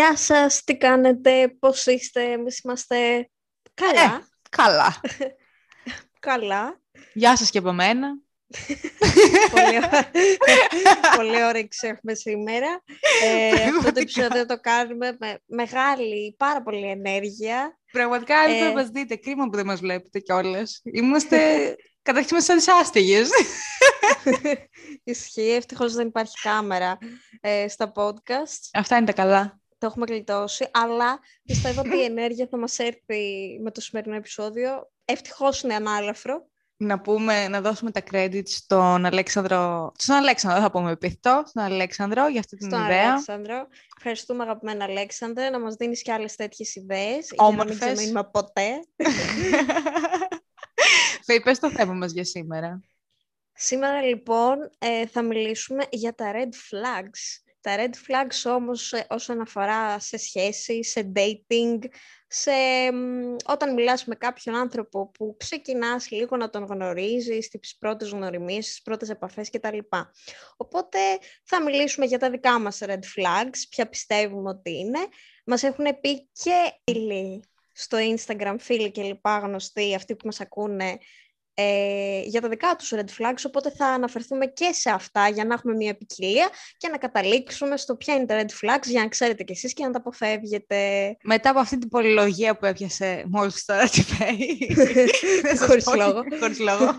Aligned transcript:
Γεια 0.00 0.16
σας, 0.16 0.64
τι 0.64 0.76
κάνετε, 0.76 1.48
πώς 1.58 1.86
είστε, 1.86 2.22
εμείς 2.22 2.58
είμαστε 2.58 3.28
καλά. 3.74 4.02
Ε, 4.02 4.24
καλά. 4.50 5.00
καλά. 6.28 6.80
Γεια 7.12 7.36
σας 7.36 7.50
και 7.50 7.58
από 7.58 7.72
μένα. 7.72 8.08
πολύ, 9.52 9.76
ωραία, 9.76 10.10
πολύ 11.16 11.42
όρεξη 11.42 11.86
έχουμε 11.86 12.14
σήμερα. 12.14 12.82
Ε, 13.22 13.64
αυτό 13.64 13.92
το 13.92 14.00
επεισόδιο 14.00 14.46
το 14.46 14.60
κάνουμε 14.60 15.16
με 15.20 15.38
μεγάλη, 15.46 16.34
πάρα 16.38 16.62
πολύ 16.62 16.90
ενέργεια. 16.90 17.78
Πραγματικά, 17.92 18.38
αν 18.38 18.50
Ε, 18.52 18.58
δεν 18.58 18.72
μας 18.72 18.88
δείτε, 18.88 19.16
κρίμα 19.16 19.44
που 19.44 19.56
δεν 19.56 19.66
μας 19.66 19.80
βλέπετε 19.80 20.18
κιόλας. 20.18 20.80
Είμαστε, 20.84 21.38
καταρχήν 22.02 22.36
είμαστε 22.36 22.58
σαν 22.58 22.74
τις 22.74 22.82
άστιγες. 22.82 23.30
Ισχύει, 25.04 25.50
ευτυχώς 25.50 25.94
δεν 25.94 26.06
υπάρχει 26.06 26.34
κάμερα 26.42 26.98
ε, 27.40 27.68
στα 27.68 27.92
podcast. 27.94 28.68
Αυτά 28.72 28.96
είναι 28.96 29.06
τα 29.06 29.12
καλά. 29.12 29.59
Το 29.80 29.86
έχουμε 29.86 30.06
γλιτώσει, 30.08 30.68
αλλά 30.72 31.18
πιστεύω 31.44 31.80
ότι 31.80 31.96
η 31.96 32.02
ενέργεια 32.04 32.46
θα 32.50 32.58
μας 32.58 32.78
έρθει 32.78 33.58
με 33.62 33.70
το 33.70 33.80
σημερινό 33.80 34.14
επεισόδιο. 34.16 34.90
Ευτυχώς 35.04 35.62
είναι 35.62 35.74
ανάλαφρο. 35.74 36.48
Να 36.76 37.00
πούμε, 37.00 37.48
να 37.48 37.60
δώσουμε 37.60 37.90
τα 37.90 38.02
credits 38.10 38.48
στον 38.48 39.06
Αλέξανδρο, 39.06 39.92
στον 39.98 40.16
Αλέξανδρο, 40.16 40.60
δεν 40.60 40.70
θα 40.70 40.78
πούμε 40.78 40.90
επιθυτό, 40.90 41.42
στον 41.46 41.62
Αλέξανδρο 41.62 42.28
για 42.28 42.40
αυτή 42.40 42.56
την 42.56 42.70
Στον 42.70 42.84
ιδέα. 42.84 43.10
Αλέξανδρο. 43.10 43.66
Ευχαριστούμε 43.96 44.42
αγαπημένα 44.42 44.84
Αλέξανδρε 44.84 45.50
να 45.50 45.60
μας 45.60 45.74
δίνεις 45.74 46.02
και 46.02 46.12
άλλες 46.12 46.36
τέτοιες 46.36 46.74
ιδέες 46.74 47.28
για 47.30 47.36
να 47.36 47.44
μην 47.48 47.60
Όμορφες. 47.60 47.78
ξεμείνουμε 47.78 48.24
ποτέ. 48.24 48.68
Φέη, 51.26 51.40
πες 51.40 51.58
το 51.58 51.70
θέμα 51.70 51.92
μας 51.92 52.12
για 52.12 52.24
σήμερα. 52.24 52.80
Σήμερα 53.52 54.02
λοιπόν 54.02 54.70
ε, 54.78 55.06
θα 55.06 55.22
μιλήσουμε 55.22 55.84
για 55.90 56.14
τα 56.14 56.32
red 56.34 56.48
flags. 56.70 57.49
Τα 57.60 57.76
red 57.76 57.94
flags 58.08 58.52
όμως 58.54 58.92
ε, 58.92 59.06
όσον 59.08 59.40
αφορά 59.40 59.98
σε 59.98 60.16
σχέση, 60.16 60.84
σε 60.84 61.12
dating, 61.16 61.78
σε, 62.26 62.50
μ, 62.92 63.36
όταν 63.46 63.74
μιλάς 63.74 64.04
με 64.04 64.14
κάποιον 64.14 64.54
άνθρωπο 64.54 65.10
που 65.10 65.36
ξεκινάς 65.38 66.10
λίγο 66.10 66.36
να 66.36 66.50
τον 66.50 66.64
γνωρίζεις, 66.64 67.48
τις 67.48 67.76
πρώτες 67.78 68.08
γνωριμίες, 68.08 68.66
τις 68.66 68.82
πρώτες 68.82 69.08
επαφές 69.08 69.50
κτλ. 69.50 69.78
Οπότε 70.56 70.98
θα 71.44 71.62
μιλήσουμε 71.62 72.06
για 72.06 72.18
τα 72.18 72.30
δικά 72.30 72.58
μας 72.58 72.78
red 72.82 73.00
flags, 73.16 73.58
ποια 73.70 73.88
πιστεύουμε 73.88 74.48
ότι 74.48 74.78
είναι. 74.78 74.98
Μας 75.44 75.62
έχουν 75.62 75.84
πει 76.00 76.28
και 76.32 76.72
φίλοι 76.84 77.42
στο 77.72 77.98
Instagram, 77.98 78.56
φίλοι 78.58 78.90
και 78.90 79.02
λοιπά 79.02 79.38
γνωστοί, 79.38 79.94
αυτοί 79.94 80.16
που 80.16 80.26
μας 80.26 80.40
ακούνε, 80.40 80.98
ε, 81.60 82.20
για 82.24 82.40
τα 82.40 82.48
δικά 82.48 82.76
τους 82.76 82.92
red 82.94 82.98
flags, 83.18 83.42
οπότε 83.46 83.70
θα 83.70 83.86
αναφερθούμε 83.86 84.46
και 84.46 84.70
σε 84.72 84.90
αυτά 84.90 85.28
για 85.28 85.44
να 85.44 85.54
έχουμε 85.54 85.74
μια 85.74 85.96
ποικιλία 85.96 86.48
και 86.76 86.88
να 86.88 86.96
καταλήξουμε 86.98 87.76
στο 87.76 87.96
ποια 87.96 88.14
είναι 88.14 88.26
τα 88.26 88.40
red 88.40 88.66
flags 88.66 88.84
για 88.86 89.00
να 89.00 89.08
ξέρετε 89.08 89.42
κι 89.42 89.52
εσείς 89.52 89.72
και 89.72 89.84
να 89.84 89.90
τα 89.90 89.98
αποφεύγετε. 89.98 90.76
Μετά 91.22 91.50
από 91.50 91.58
αυτή 91.58 91.78
την 91.78 91.88
πολυλογία 91.88 92.56
που 92.56 92.66
έπιασε 92.66 93.24
μόλις 93.28 93.64
τώρα 93.64 93.88
τη 93.88 94.02
Φέη. 94.02 94.70
να 95.42 95.56
σας 95.56 95.66
Χωρίς 95.66 95.84
πω- 95.84 95.94
λόγο. 95.94 96.22
Χωρίς 96.40 96.58
λόγο. 96.58 96.98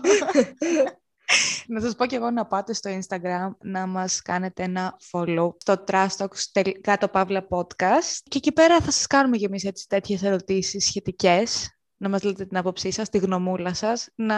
να 1.66 1.80
σας 1.80 1.94
πω 1.94 2.06
και 2.06 2.16
εγώ 2.16 2.30
να 2.30 2.46
πάτε 2.46 2.74
στο 2.74 2.98
Instagram 2.98 3.50
να 3.60 3.86
μας 3.86 4.22
κάνετε 4.22 4.62
ένα 4.62 4.96
follow 5.12 5.50
στο 5.58 5.84
Trust 5.86 6.16
Talks 6.18 6.62
κάτω 6.80 7.08
παύλα 7.08 7.46
podcast 7.50 8.18
και 8.28 8.36
εκεί 8.38 8.52
πέρα 8.52 8.80
θα 8.80 8.90
σας 8.90 9.06
κάνουμε 9.06 9.36
και 9.36 9.46
εμείς 9.46 9.64
έτσι 9.64 9.86
τέτοιες 9.88 10.22
ερωτήσεις 10.22 10.84
σχετικές 10.86 11.76
να 12.02 12.08
μας 12.08 12.22
λέτε 12.22 12.44
την 12.46 12.56
άποψή 12.56 12.90
σας, 12.90 13.08
τη 13.08 13.18
γνωμούλα 13.18 13.74
σας, 13.74 14.08
να 14.14 14.36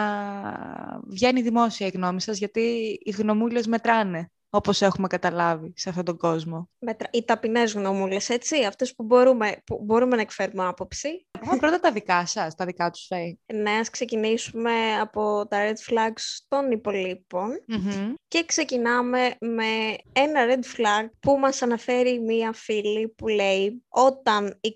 βγαίνει 1.07 1.41
δημόσια 1.41 1.87
η 1.87 1.89
γνώμη 1.89 2.21
σας, 2.21 2.37
γιατί 2.37 2.61
οι 3.03 3.11
γνωμούλες 3.11 3.67
μετράνε, 3.67 4.31
όπως 4.55 4.81
έχουμε 4.81 5.07
καταλάβει 5.07 5.73
σε 5.75 5.89
αυτόν 5.89 6.05
τον 6.05 6.17
κόσμο. 6.17 6.69
Μέτρα, 6.79 7.09
οι 7.11 7.25
ταπεινές 7.25 7.73
γνώμουλες, 7.73 8.29
έτσι, 8.29 8.63
αυτές 8.63 8.95
που 8.95 9.03
μπορούμε, 9.03 9.57
που 9.65 9.79
μπορούμε 9.83 10.15
να 10.15 10.21
εκφέρουμε 10.21 10.65
άποψη. 10.65 11.27
Θα 11.31 11.39
πούμε 11.39 11.57
πρώτα 11.57 11.79
τα 11.79 11.91
δικά 11.91 12.25
σας, 12.25 12.55
τα 12.55 12.65
δικά 12.65 12.89
τους 12.89 13.05
Φέη. 13.05 13.39
Ναι, 13.53 13.71
ας 13.71 13.89
ξεκινήσουμε 13.89 14.71
από 15.01 15.47
τα 15.49 15.57
red 15.61 15.93
flags 15.93 16.21
των 16.47 16.71
υπολείπων. 16.71 17.63
Μμμ. 17.67 18.13
Και 18.27 18.45
ξεκινάμε 18.45 19.35
με 19.39 19.95
ένα 20.11 20.45
red 20.45 20.63
flag 20.77 21.09
που 21.19 21.37
μας 21.39 21.61
αναφέρει 21.61 22.19
μία 22.19 22.53
φίλη 22.53 23.07
που 23.07 23.27
λέει 23.27 23.83
όταν 23.87 24.59
24 24.61 24.67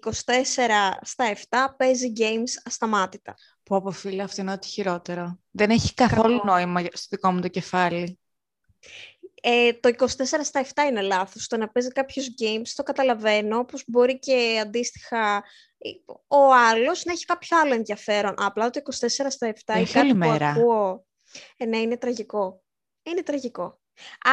στα 1.02 1.26
7 1.50 1.76
παίζει 1.78 2.12
games 2.18 2.62
ασταμάτητα. 2.64 3.36
Πω 3.64 3.76
από 3.76 3.92
φίλε, 3.92 4.24
αυτό 4.24 4.42
είναι 4.42 4.52
ό,τι 4.52 4.68
χειρότερο. 4.68 5.40
Δεν 5.52 5.70
έχει 5.70 5.94
καθόλου 5.94 6.38
Κακό. 6.40 6.52
νόημα 6.52 6.80
στο 6.80 7.08
δικό 7.10 7.32
μου 7.32 7.40
το 7.40 7.48
κεφάλι. 7.48 8.20
Ε, 9.42 9.74
το 9.74 9.90
24 9.98 10.06
στα 10.44 10.66
7 10.74 10.82
είναι 10.90 11.02
λάθος. 11.02 11.48
Το 11.48 11.58
να 11.58 11.70
παίζει 11.70 11.90
κάποιος 11.90 12.28
games 12.42 12.68
το 12.76 12.84
καταλαβαίνω, 12.84 13.58
όπως 13.58 13.84
μπορεί 13.88 14.20
και 14.20 14.60
αντίστοιχα 14.62 15.44
ε, 15.78 15.90
ο 16.28 16.54
άλλος 16.54 17.04
να 17.06 17.12
έχει 17.12 17.26
κάποιο 17.26 17.58
άλλο 17.58 17.74
ενδιαφέρον. 17.74 18.34
Απλά 18.38 18.70
το 18.70 18.82
24 18.84 19.08
στα 19.30 19.54
7 19.54 19.76
ή 19.76 19.80
Έχει 19.80 19.94
κάτι 19.94 20.00
όλη 20.06 20.12
που 20.12 20.18
μέρα. 20.18 20.48
ακούω. 20.50 21.06
Ε, 21.58 21.66
ναι, 21.66 21.78
είναι 21.78 21.98
τραγικό. 21.98 22.62
Είναι 23.04 23.22
τραγικό. 23.24 23.80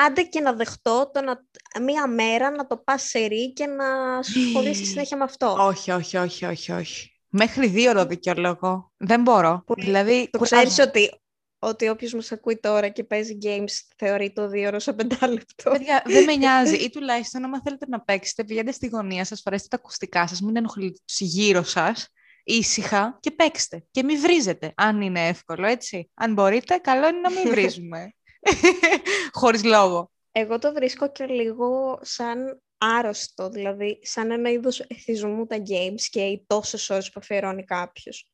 Άντε 0.06 0.22
και 0.22 0.40
να 0.40 0.52
δεχτώ 0.52 1.10
το 1.14 1.20
να, 1.22 1.44
μία 1.82 2.06
μέρα 2.06 2.50
να 2.50 2.66
το 2.66 2.76
πας 2.76 3.02
σε 3.02 3.18
ρί 3.18 3.52
και 3.52 3.66
να 3.66 4.16
ασχολείσαι 4.16 4.84
συνέχεια 4.84 5.16
με 5.16 5.24
αυτό. 5.24 5.56
Όχι, 5.58 5.90
όχι, 5.90 6.16
όχι, 6.16 6.44
όχι, 6.44 6.72
όχι. 6.72 7.10
Μέχρι 7.28 7.66
δύο 7.66 7.90
ώρο 7.90 8.04
δικαιολόγω. 8.04 8.92
Δεν 8.96 9.20
μπορώ. 9.22 9.62
Πολύ- 9.66 9.84
Δηλαδή, 9.84 10.28
Το 10.30 10.38
κουράζομαι. 10.38 10.68
ξέρεις 10.70 10.88
ότι, 10.88 11.20
ότι 11.58 11.88
όποιος 11.88 12.12
μας 12.12 12.32
ακούει 12.32 12.56
τώρα 12.56 12.88
και 12.88 13.04
παίζει 13.04 13.38
games 13.42 13.72
θεωρεί 13.96 14.32
το 14.32 14.48
δύο 14.48 14.68
ώρο 14.68 14.78
σε 14.78 14.92
πεντάλεπτο. 14.92 15.70
Παιδιά, 15.70 16.02
δεν 16.06 16.24
με 16.24 16.36
νοιάζει. 16.36 16.76
Ή 16.84 16.90
τουλάχιστον, 16.90 17.44
άμα 17.44 17.60
θέλετε 17.62 17.86
να 17.88 18.00
παίξετε, 18.00 18.44
πηγαίνετε 18.44 18.72
στη 18.72 18.86
γωνία 18.86 19.24
σας, 19.24 19.40
φορέστε 19.40 19.68
τα 19.70 19.76
ακουστικά 19.76 20.26
σας, 20.26 20.40
μην 20.40 20.56
ενοχλείτε 20.56 20.98
τους 21.06 21.20
γύρω 21.20 21.62
σας, 21.62 22.08
ήσυχα 22.44 23.18
και 23.20 23.30
παίξτε. 23.30 23.84
Και 23.90 24.02
μην 24.02 24.20
βρίζετε, 24.20 24.72
αν 24.76 25.00
είναι 25.00 25.28
εύκολο, 25.28 25.66
έτσι. 25.66 26.10
Αν 26.14 26.32
μπορείτε, 26.32 26.76
καλό 26.76 27.08
είναι 27.08 27.20
να 27.20 27.30
μην 27.30 27.48
βρίζουμε. 27.52 28.14
Χωρίς 29.32 29.64
λόγο. 29.64 30.10
Εγώ 30.32 30.58
το 30.58 30.72
βρίσκω 30.72 31.12
και 31.12 31.26
λίγο 31.26 31.98
σαν 32.02 32.62
άρρωστο, 32.78 33.48
δηλαδή 33.48 33.98
σαν 34.02 34.30
ένα 34.30 34.50
είδος 34.50 34.80
εθισμού 34.80 35.46
τα 35.46 35.56
games 35.56 36.02
και 36.10 36.20
οι 36.20 36.44
τόσες 36.46 36.90
ώρες 36.90 37.10
που 37.10 37.20
αφιερώνει 37.22 37.64
κάποιος. 37.64 38.28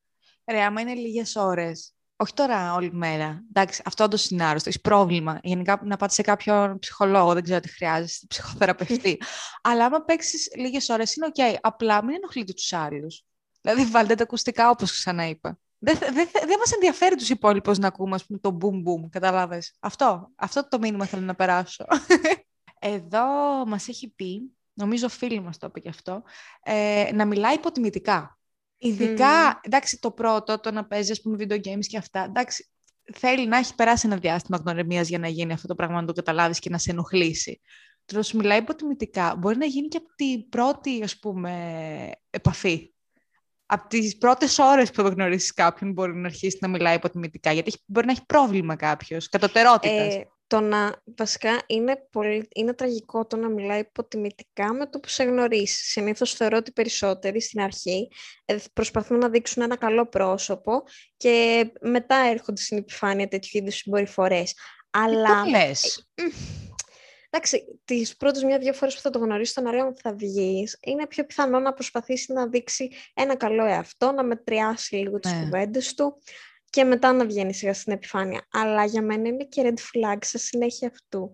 Ρε, 0.51 0.63
άμα 0.63 0.81
είναι 0.81 0.95
λίγες 0.95 1.37
ώρες, 1.37 1.95
όχι 2.23 2.33
τώρα 2.35 2.75
όλη 2.75 2.93
μέρα. 2.93 3.45
Εντάξει, 3.49 3.83
αυτό 3.85 4.05
όντως 4.05 4.31
είναι 4.31 4.45
άρρωστο. 4.45 4.69
Έχεις 4.69 4.81
πρόβλημα. 4.81 5.41
Γενικά 5.43 5.81
να 5.85 5.97
πάτε 5.97 6.13
σε 6.13 6.23
κάποιον 6.23 6.79
ψυχολόγο, 6.79 7.33
δεν 7.33 7.43
ξέρω 7.43 7.61
τι 7.61 7.69
χρειάζεσαι, 7.69 8.27
ψυχοθεραπευτή. 8.29 9.21
Αλλά 9.69 9.85
άμα 9.85 10.01
παίξεις 10.05 10.51
λίγες 10.57 10.89
ώρες 10.89 11.15
είναι 11.17 11.27
οκ. 11.27 11.59
Απλά 11.61 12.05
μην 12.05 12.15
ενοχλείτε 12.15 12.53
τους 12.53 12.73
άλλους. 12.73 13.25
Δηλαδή 13.61 13.85
βάλτε 13.85 14.15
τα 14.15 14.23
ακουστικά 14.23 14.71
όπως 14.71 14.93
ξαναείπα. 14.93 15.59
Δεν 15.79 15.99
δεν- 15.99 16.15
δεν- 16.15 16.29
δεν 16.33 16.59
μας 16.59 16.73
ενδιαφέρει 16.73 17.17
τους 17.17 17.29
υπόλοιπους 17.29 17.79
να 17.79 17.87
ακούμε 17.87 18.15
ας 18.15 18.27
πούμε, 18.27 18.39
το 18.39 18.59
boom 18.61 18.75
boom, 18.89 19.09
καταλάβες. 19.11 19.75
Αυτό, 19.81 20.31
αυτό 20.37 20.69
το 20.69 20.79
μήνυμα 20.79 21.05
θέλω 21.05 21.23
να 21.23 21.35
περάσω. 21.35 21.85
Εδώ 22.79 23.25
μας 23.67 23.89
έχει 23.89 24.13
πει, 24.17 24.53
νομίζω 24.73 25.09
φίλοι 25.09 25.41
μας 25.41 25.59
το 25.59 25.67
είπε 25.67 25.81
και 25.81 25.89
αυτό, 25.89 26.23
ε, 26.63 27.11
να 27.15 27.25
μιλάει 27.25 27.55
υποτιμητικά. 27.55 28.39
Ειδικά, 28.89 29.61
εντάξει, 29.63 29.99
το 29.99 30.11
πρώτο, 30.11 30.61
το 30.61 30.71
να 30.71 30.87
παίζει, 30.87 31.11
ας 31.13 31.21
πούμε, 31.21 31.37
video 31.41 31.57
games 31.57 31.87
και 31.87 31.97
αυτά, 31.97 32.25
εντάξει, 32.25 32.69
θέλει 33.15 33.47
να 33.47 33.57
έχει 33.57 33.75
περάσει 33.75 34.07
ένα 34.07 34.17
διάστημα 34.17 34.57
γνωριμίας 34.57 35.09
για 35.09 35.19
να 35.19 35.29
γίνει 35.29 35.53
αυτό 35.53 35.67
το 35.67 35.75
πράγμα, 35.75 36.01
να 36.01 36.07
το 36.07 36.13
καταλάβεις 36.13 36.59
και 36.59 36.71
να 36.71 36.79
σε 36.79 36.91
ενοχλήσει. 36.91 37.61
Το 38.05 38.17
να 38.17 38.23
σου 38.23 38.37
μιλάει 38.37 38.59
υποτιμητικά 38.59 39.37
μπορεί 39.39 39.57
να 39.57 39.67
γίνει 39.67 39.89
και 39.89 39.97
από 39.97 40.15
την 40.15 40.49
πρώτη, 40.49 41.03
ας 41.03 41.19
πούμε, 41.19 42.11
επαφή. 42.31 42.93
Από 43.67 43.89
τις 43.89 44.19
πρώτες 44.19 44.59
ώρες 44.59 44.91
που 44.91 45.03
γνωρίσεις 45.03 45.53
κάποιον 45.53 45.93
μπορεί 45.93 46.15
να 46.17 46.27
αρχίσει 46.27 46.59
να 46.61 46.69
μιλάει 46.69 46.95
υποτιμητικά, 46.95 47.53
γιατί 47.53 47.69
έχει- 47.69 47.83
μπορεί 47.87 48.07
να 48.07 48.13
έχει 48.13 48.27
πρόβλημα 48.27 48.77
κάποιος, 48.77 49.29
κατωτερότητας. 49.29 50.15
Ε, 50.15 50.27
το 50.47 50.61
να, 50.61 51.03
βασικά 51.17 51.63
είναι, 51.67 52.07
πολύ, 52.11 52.49
είναι 52.55 52.75
τραγικό 52.75 53.27
το 53.27 53.37
να 53.37 53.49
μιλάει 53.49 53.81
υποτιμητικά 53.81 54.73
με 54.73 54.87
το 54.87 55.01
που 55.01 55.09
σε 55.09 55.23
γνωρίσει. 55.25 55.85
Συνήθως 55.91 56.35
θεωρώ 56.35 56.57
ότι 56.57 56.73
περισσότεροι 56.73 57.41
στην 57.41 57.61
αρχή 57.61 58.09
ε, 58.45 58.57
προσπαθούν 58.73 59.19
να 59.19 59.29
δείξουν 59.29 59.63
ένα 59.63 59.77
καλό 59.77 60.07
πρόσωπο 60.07 60.83
και 61.17 61.67
μετά 61.81 62.17
έρχονται 62.17 62.61
στην 62.61 62.79
επιφάνεια 62.79 63.29
τέτοιου 63.29 63.59
είδους 63.59 63.75
συμπεριφορές. 63.75 64.55
Αλλά... 64.91 65.43
Τι 65.43 65.51
λες; 65.51 66.09
Εντάξει, 67.35 67.81
τις 67.85 68.17
πρώτες 68.17 68.43
μια-δύο 68.43 68.73
φορές 68.73 68.95
που 68.95 69.01
θα 69.01 69.11
το 69.11 69.19
γνωρίσει 69.19 69.55
τον 69.55 69.67
άλλον 69.67 69.97
θα 69.97 70.15
βγεις, 70.15 70.79
είναι 70.83 71.07
πιο 71.07 71.27
πιθανό 71.27 71.59
να 71.59 71.73
προσπαθήσει 71.73 72.33
να 72.33 72.49
δείξει 72.49 72.91
ένα 73.15 73.37
καλό 73.37 73.65
εαυτό, 73.65 74.13
να 74.13 74.25
μετριάσει 74.25 74.97
λίγο 74.97 75.19
τις 75.19 75.33
Ναι. 75.33 75.43
κουβέντες 75.43 75.95
του 75.95 76.23
και 76.73 76.85
μετά 76.85 77.13
να 77.13 77.27
βγαίνει 77.27 77.55
σιγά 77.55 77.75
στην 77.75 77.93
επιφάνεια. 77.93 78.47
Αλλά 78.53 78.85
για 78.85 79.03
μένα 79.03 79.29
είναι 79.29 79.45
και 79.45 79.63
red 79.65 79.79
flag 79.79 80.17
σε 80.21 80.39
συνέχεια 80.39 80.89
αυτού. 80.89 81.33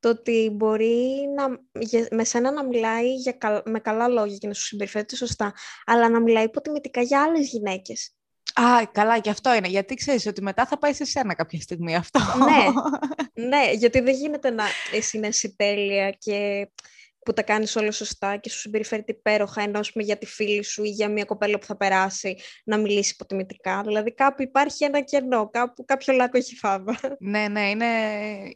Το 0.00 0.08
ότι 0.08 0.50
μπορεί 0.54 1.28
να, 1.36 1.44
για- 1.80 2.08
με 2.10 2.24
σένα 2.24 2.50
να 2.50 2.64
μιλάει 2.64 3.14
για, 3.14 3.32
κα- 3.32 3.62
με 3.64 3.78
καλά 3.80 4.08
λόγια 4.08 4.36
και 4.36 4.46
να 4.46 4.54
σου 4.54 4.62
συμπεριφέρεται 4.64 5.16
σωστά, 5.16 5.52
αλλά 5.84 6.08
να 6.08 6.20
μιλάει 6.20 6.44
υποτιμητικά 6.44 7.00
για 7.00 7.22
άλλες 7.22 7.48
γυναίκες. 7.48 8.12
Α, 8.54 8.86
καλά, 8.92 9.18
και 9.18 9.30
αυτό 9.30 9.54
είναι. 9.54 9.68
Γιατί 9.68 9.94
ξέρεις 9.94 10.26
ότι 10.26 10.42
μετά 10.42 10.66
θα 10.66 10.78
πάει 10.78 10.92
σε 10.92 11.04
σένα 11.04 11.34
κάποια 11.34 11.60
στιγμή 11.60 11.94
αυτό. 11.96 12.20
Ναι. 12.38 12.66
ναι, 13.48 13.72
γιατί 13.72 14.00
δεν 14.00 14.14
γίνεται 14.14 14.50
να 14.50 14.64
εσύ 14.92 15.18
να 15.18 15.26
είσαι 15.26 15.54
τέλεια 15.56 16.10
και 16.10 16.68
που 17.28 17.34
τα 17.34 17.42
κάνεις 17.42 17.76
όλα 17.76 17.90
σωστά 17.90 18.36
και 18.36 18.50
σου 18.50 18.58
συμπεριφέρεται 18.58 19.12
υπέροχα 19.12 19.62
ενώ 19.62 19.80
πούμε, 19.92 20.04
για 20.04 20.16
τη 20.16 20.26
φίλη 20.26 20.64
σου 20.64 20.84
ή 20.84 20.88
για 20.88 21.08
μια 21.08 21.24
κοπέλα 21.24 21.58
που 21.58 21.66
θα 21.66 21.76
περάσει 21.76 22.36
να 22.64 22.76
μιλήσει 22.76 23.12
υποτιμητικά. 23.14 23.82
Δηλαδή 23.82 24.14
κάπου 24.14 24.42
υπάρχει 24.42 24.84
ένα 24.84 25.00
κενό, 25.00 25.48
κάπου 25.48 25.84
κάποιο 25.84 26.14
λάκκο 26.14 26.38
έχει 26.38 26.54
φάβα. 26.54 26.98
Ναι, 27.18 27.48
ναι, 27.48 27.70
είναι, 27.70 27.86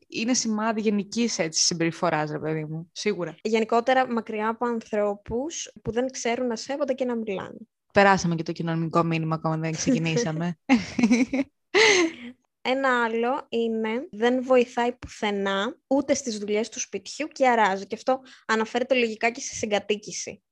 είναι 0.09 0.35
σημάδι 0.35 0.81
γενικής 0.81 1.39
συμπεριφοράς, 1.49 2.31
ρε 2.31 2.39
παιδί 2.39 2.65
μου, 2.65 2.91
σίγουρα. 2.93 3.35
Γενικότερα 3.43 4.13
μακριά 4.13 4.49
από 4.49 4.67
ανθρώπους 4.67 5.73
που 5.83 5.93
δεν 5.93 6.11
ξέρουν 6.11 6.47
να 6.47 6.57
σέβονται 6.57 6.93
και 6.93 7.05
να 7.05 7.17
μιλάνε. 7.17 7.59
Περάσαμε 7.93 8.35
και 8.35 8.43
το 8.43 8.53
κοινωνικό 8.53 9.03
μήνυμα 9.03 9.35
ακόμα 9.35 9.57
δεν 9.57 9.73
ξεκινήσαμε. 9.73 10.59
Ένα 12.63 13.05
άλλο 13.05 13.47
είναι 13.49 14.09
δεν 14.11 14.43
βοηθάει 14.43 14.93
πουθενά 14.93 15.77
ούτε 15.87 16.15
στις 16.15 16.39
δουλειές 16.39 16.69
του 16.69 16.81
σπιτιού 16.81 17.29
και 17.29 17.49
αράζει. 17.49 17.87
Και 17.87 17.95
αυτό 17.95 18.21
αναφέρεται 18.47 18.95
λογικά 18.95 19.31
και 19.31 19.41
σε 19.41 19.55
συγκατοίκηση. 19.55 20.43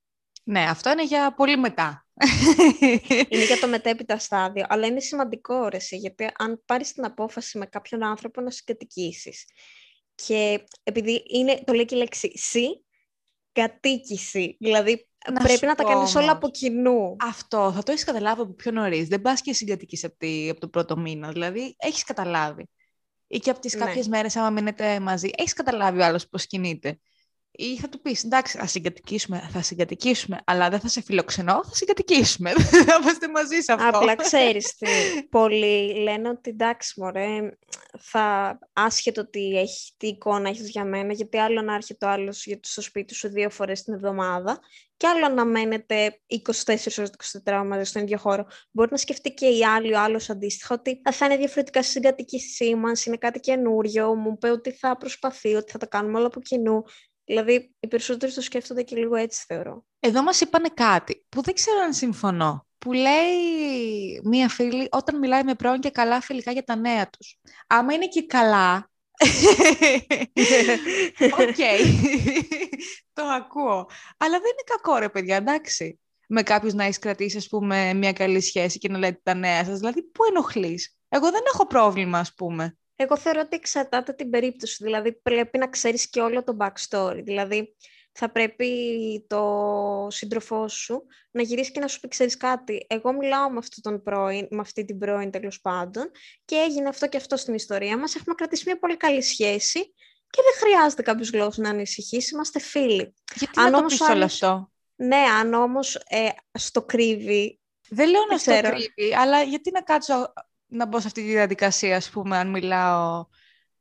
Ναι, 0.43 0.63
αυτό 0.63 0.91
είναι 0.91 1.03
για 1.03 1.33
πολύ 1.33 1.57
μετά. 1.57 2.05
είναι 3.29 3.45
για 3.45 3.59
το 3.59 3.67
μετέπειτα 3.67 4.17
στάδιο. 4.17 4.65
Αλλά 4.69 4.87
είναι 4.87 4.99
σημαντικό, 4.99 5.67
ρε, 5.67 5.77
γιατί 5.89 6.29
αν 6.37 6.63
πάρεις 6.65 6.93
την 6.93 7.05
απόφαση 7.05 7.57
με 7.57 7.65
κάποιον 7.65 8.03
άνθρωπο 8.03 8.41
να 8.41 8.51
συγκατοικήσεις 8.51 9.45
και 10.15 10.63
επειδή 10.83 11.23
είναι, 11.27 11.61
το 11.65 11.73
λέει 11.73 11.85
και 11.85 11.95
η 11.95 11.97
λέξη 11.97 12.37
«σι», 12.37 12.85
κατοίκηση. 13.51 14.57
Δηλαδή 14.59 15.07
να 15.31 15.41
πρέπει 15.41 15.65
να 15.65 15.75
τα 15.75 15.83
κάνεις 15.83 16.15
όλα 16.15 16.31
από 16.31 16.49
κοινού. 16.49 17.15
Αυτό 17.19 17.71
θα 17.75 17.83
το 17.83 17.91
έχεις 17.91 18.03
καταλάβει 18.03 18.41
από 18.41 18.53
πιο 18.53 18.71
νωρίς. 18.71 19.07
Δεν 19.07 19.21
πας 19.21 19.41
και 19.41 19.53
συγκατοικεί 19.53 20.05
από, 20.05 20.15
από 20.49 20.59
το 20.59 20.67
πρώτο 20.67 20.97
μήνα. 20.97 21.31
Δηλαδή, 21.31 21.75
έχεις 21.77 22.03
καταλάβει. 22.03 22.69
Ή 23.27 23.39
και 23.39 23.49
από 23.49 23.59
τις 23.59 23.73
ναι. 23.73 23.85
κάποιες 23.85 24.07
μέρες, 24.07 24.35
άμα 24.35 24.49
μείνετε 24.49 24.99
μαζί, 24.99 25.29
έχεις 25.37 25.53
καταλάβει 25.53 25.99
ο 25.99 26.05
άλλος 26.05 26.27
πώς 26.27 26.45
κινείται. 26.47 26.99
Ή 27.53 27.77
θα 27.77 27.89
του 27.89 28.01
πει, 28.01 28.17
εντάξει, 28.25 28.57
θα 28.57 28.67
συγκατοικήσουμε, 28.67 29.49
θα 29.51 29.61
συγκατοικήσουμε, 29.61 30.39
αλλά 30.45 30.69
δεν 30.69 30.79
θα 30.79 30.87
σε 30.87 31.01
φιλοξενώ, 31.01 31.63
θα 31.63 31.75
συγκατοικήσουμε. 31.75 32.51
θα 32.87 32.97
είμαστε 33.01 33.27
μαζί 33.27 33.59
σε 33.59 33.73
αυτό. 33.73 33.97
Απλά 33.97 34.15
ξέρεις 34.15 34.75
τι. 34.75 34.87
Πολλοί 35.37 35.93
λένε 35.93 36.29
ότι 36.29 36.49
εντάξει, 36.49 36.99
μωρέ, 36.99 37.57
θα 37.99 38.59
άσχετο 38.73 39.29
τι, 39.29 39.59
έχει, 39.59 39.93
τι 39.97 40.07
εικόνα 40.07 40.49
έχεις 40.49 40.69
για 40.69 40.85
μένα, 40.85 41.13
γιατί 41.13 41.37
άλλο 41.37 41.61
να 41.61 41.73
έρχεται 41.73 42.05
ο 42.05 42.09
άλλος 42.09 42.47
στο 42.61 42.81
σπίτι 42.81 43.13
σου 43.13 43.29
δύο 43.29 43.49
φορές 43.49 43.83
την 43.83 43.93
εβδομάδα 43.93 44.59
και 45.01 45.07
άλλο 45.07 45.29
να 45.29 45.45
μένετε 45.45 46.21
24 46.27 46.41
ώρες 46.97 47.11
24 47.45 47.63
μαζί 47.65 47.83
στον 47.83 48.01
ίδιο 48.01 48.17
χώρο. 48.17 48.45
Μπορεί 48.71 48.91
να 48.91 48.97
σκεφτεί 48.97 49.33
και 49.33 49.45
η 49.45 49.65
άλλη, 49.65 49.93
ο 49.93 49.99
άλλος 49.99 50.29
αντίστοιχα, 50.29 50.75
ότι 50.75 51.01
θα 51.11 51.25
είναι 51.25 51.37
διαφορετικά 51.37 51.83
στην 51.83 52.01
κατοικήσή 52.01 52.75
μας, 52.75 53.05
είναι 53.05 53.17
κάτι 53.17 53.39
καινούριο, 53.39 54.15
μου 54.15 54.31
είπε 54.35 54.49
ότι 54.49 54.71
θα 54.71 54.97
προσπαθεί, 54.97 55.53
ότι 55.53 55.71
θα 55.71 55.77
τα 55.77 55.85
κάνουμε 55.85 56.17
όλα 56.17 56.27
από 56.27 56.41
κοινού. 56.41 56.83
Δηλαδή, 57.25 57.75
οι 57.79 57.87
περισσότεροι 57.87 58.33
το 58.33 58.41
σκέφτονται 58.41 58.83
και 58.83 58.95
λίγο 58.95 59.15
έτσι, 59.15 59.43
θεωρώ. 59.47 59.85
Εδώ 59.99 60.23
μας 60.23 60.41
είπανε 60.41 60.69
κάτι 60.73 61.25
που 61.29 61.41
δεν 61.41 61.53
ξέρω 61.53 61.79
αν 61.79 61.93
συμφωνώ. 61.93 62.65
Που 62.77 62.93
λέει 62.93 64.21
μία 64.23 64.49
φίλη 64.49 64.87
όταν 64.91 65.19
μιλάει 65.19 65.43
με 65.43 65.55
πρώην 65.55 65.79
και 65.79 65.89
καλά 65.89 66.21
φιλικά 66.21 66.51
για 66.51 66.63
τα 66.63 66.75
νέα 66.75 67.09
τους. 67.09 67.39
Άμα 67.67 67.93
είναι 67.93 68.07
και 68.07 68.25
καλά, 68.25 68.91
Οκ. 71.39 71.55
το 73.13 73.23
ακούω. 73.23 73.89
Αλλά 74.17 74.39
δεν 74.39 74.51
είναι 74.51 74.63
κακό, 74.65 74.97
ρε 74.97 75.09
παιδιά, 75.09 75.35
εντάξει. 75.35 75.99
Με 76.27 76.43
κάποιους 76.43 76.73
να 76.73 76.83
έχεις 76.83 76.99
κρατήσει, 76.99 77.37
ας 77.37 77.47
πούμε, 77.47 77.93
μια 77.93 78.13
καλή 78.13 78.41
σχέση 78.41 78.77
και 78.77 78.89
να 78.89 78.97
λέτε 78.97 79.19
τα 79.23 79.33
νέα 79.33 79.65
σας. 79.65 79.79
Δηλαδή, 79.79 80.03
πού 80.03 80.23
ενοχλείς; 80.29 80.97
Εγώ 81.09 81.31
δεν 81.31 81.41
έχω 81.53 81.67
πρόβλημα, 81.67 82.19
ας 82.19 82.33
πούμε. 82.33 82.77
Εγώ 83.01 83.17
θεωρώ 83.17 83.39
ότι 83.39 83.55
εξαρτάται 83.55 84.13
την 84.13 84.29
περίπτωση. 84.29 84.83
Δηλαδή, 84.83 85.13
πρέπει 85.13 85.57
να 85.57 85.67
ξέρεις 85.67 86.09
και 86.09 86.21
όλο 86.21 86.43
το 86.43 86.57
backstory. 86.59 87.21
Δηλαδή, 87.23 87.75
θα 88.11 88.31
πρέπει 88.31 88.69
το 89.27 90.07
σύντροφό 90.09 90.67
σου 90.67 91.05
να 91.31 91.41
γυρίσει 91.41 91.71
και 91.71 91.79
να 91.79 91.87
σου 91.87 91.99
πει, 91.99 92.07
ξέρεις 92.07 92.37
κάτι, 92.37 92.85
εγώ 92.89 93.13
μιλάω 93.13 93.49
με, 93.49 93.57
αυτό 93.57 93.81
τον 93.81 94.03
πρώην, 94.03 94.47
με 94.49 94.59
αυτή 94.59 94.85
την 94.85 94.97
πρώην 94.97 95.31
τέλος 95.31 95.61
πάντων 95.61 96.11
και 96.45 96.55
έγινε 96.55 96.89
αυτό 96.89 97.07
και 97.07 97.17
αυτό 97.17 97.37
στην 97.37 97.53
ιστορία 97.53 97.97
μας, 97.97 98.15
έχουμε 98.15 98.35
κρατήσει 98.35 98.63
μια 98.65 98.79
πολύ 98.79 98.97
καλή 98.97 99.21
σχέση 99.21 99.93
και 100.29 100.41
δεν 100.41 100.69
χρειάζεται 100.69 101.01
κάποιος 101.01 101.33
λόγο 101.33 101.51
να 101.55 101.69
ανησυχήσει, 101.69 102.33
είμαστε 102.33 102.59
φίλοι. 102.59 103.13
Γιατί 103.35 103.59
αν 103.59 103.71
να 103.71 103.79
το 103.79 103.85
πεις 103.85 104.01
όλο 104.01 104.23
αυτό; 104.23 104.71
Ναι, 104.95 105.23
αν 105.39 105.53
όμως 105.53 105.95
ε, 105.95 106.29
στο 106.51 106.81
κρύβει... 106.83 107.59
Δεν 107.89 108.09
λέω 108.09 108.25
να 108.29 108.37
στο 108.37 108.59
κρύβει, 108.61 109.15
αλλά 109.15 109.41
γιατί 109.41 109.71
να 109.71 109.81
κάτσω 109.81 110.33
να 110.71 110.85
μπω 110.85 110.99
σε 110.99 111.07
αυτή 111.07 111.21
τη 111.21 111.27
διαδικασία, 111.27 111.95
ας 111.95 112.09
πούμε, 112.09 112.37
αν 112.37 112.49
μιλάω 112.49 113.25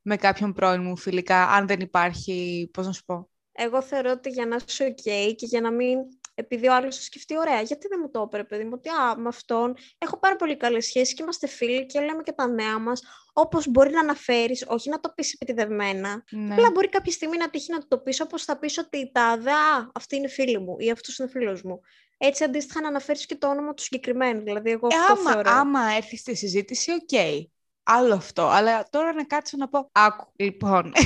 με 0.02 0.16
κάποιον 0.16 0.52
πρώην 0.52 0.82
μου 0.82 0.96
φιλικά, 0.96 1.48
αν 1.48 1.66
δεν 1.66 1.80
υπάρχει, 1.80 2.68
πώς 2.72 2.86
να 2.86 2.92
σου 2.92 3.04
πω, 3.04 3.30
εγώ 3.52 3.82
θεωρώ 3.82 4.10
ότι 4.10 4.28
για 4.28 4.46
να 4.46 4.56
είσαι 4.66 4.94
ok 4.96 5.34
και 5.36 5.46
για 5.46 5.60
να 5.60 5.70
μην 5.70 5.98
επειδή 6.34 6.68
ο 6.68 6.74
άλλος 6.74 6.96
θα 6.96 7.02
σκεφτεί, 7.02 7.38
ωραία, 7.38 7.60
γιατί 7.60 7.88
δεν 7.88 7.98
μου 8.02 8.10
το 8.10 8.20
έπρεπε, 8.20 8.46
παιδί 8.48 8.64
μου, 8.64 8.74
ότι 8.74 8.88
α, 8.88 9.16
με 9.16 9.28
αυτόν 9.28 9.76
έχω 9.98 10.18
πάρα 10.18 10.36
πολύ 10.36 10.56
καλή 10.56 10.80
σχέση 10.80 11.14
και 11.14 11.22
είμαστε 11.22 11.46
φίλοι 11.46 11.86
και 11.86 12.00
λέμε 12.00 12.22
και 12.22 12.32
τα 12.32 12.46
νέα 12.46 12.78
μας. 12.78 13.02
Όπως 13.32 13.68
μπορεί 13.68 13.90
να 13.90 14.00
αναφέρεις, 14.00 14.64
όχι 14.68 14.88
να 14.88 15.00
το 15.00 15.12
πεις 15.14 15.32
επιτιδευμένα. 15.32 16.24
Ναι. 16.30 16.52
Απλά 16.54 16.70
μπορεί 16.70 16.88
κάποια 16.88 17.12
στιγμή 17.12 17.36
να 17.36 17.50
τύχει 17.50 17.72
να 17.72 17.86
το 17.88 17.98
πεις, 17.98 18.20
όπως 18.20 18.44
θα 18.44 18.58
πεις 18.58 18.78
ότι 18.78 18.98
η 18.98 19.10
τάδε, 19.12 19.50
α, 19.50 19.90
αυτή 19.94 20.16
είναι 20.16 20.28
φίλη 20.28 20.58
μου 20.58 20.76
ή 20.78 20.90
αυτός 20.90 21.18
είναι 21.18 21.28
φίλος 21.28 21.62
μου. 21.62 21.80
Έτσι 22.22 22.44
αντίστοιχα 22.44 22.80
να 22.80 22.88
αναφέρεις 22.88 23.26
και 23.26 23.36
το 23.36 23.48
όνομα 23.48 23.74
του 23.74 23.82
συγκεκριμένου. 23.82 24.42
Δηλαδή, 24.42 24.70
εγώ 24.70 24.88
ε, 24.90 24.96
αυτό 24.96 25.12
άμα, 25.12 25.32
θεωρώ. 25.32 25.50
Άμα 25.50 25.80
έρθει 25.96 26.16
στη 26.16 26.36
συζήτηση, 26.36 26.92
OK. 26.92 26.98
Okay 27.12 27.44
άλλο 27.82 28.14
αυτό. 28.14 28.48
Αλλά 28.48 28.88
τώρα 28.90 29.12
να 29.12 29.24
κάτσω 29.24 29.56
να 29.56 29.68
πω, 29.68 29.88
άκου, 29.92 30.32
λοιπόν. 30.36 30.92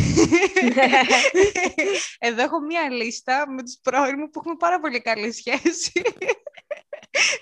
Εδώ 2.19 2.43
έχω 2.43 2.61
μία 2.61 2.90
λίστα 2.90 3.50
με 3.50 3.62
τους 3.62 3.78
πρώην 3.82 4.14
μου 4.19 4.31
που 4.31 4.40
έχουμε 4.40 4.56
πάρα 4.58 4.81
πολύ 4.81 5.00
καλή 5.00 5.32
σχέση. 5.32 5.93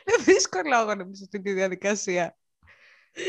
Είναι 0.04 0.24
δύσκολο 0.24 0.80
εγώ 0.80 0.94
να 0.94 1.04
μπει 1.04 1.16
σε 1.16 1.24
αυτή 1.24 1.40
τη 1.40 1.52
διαδικασία. 1.52 2.36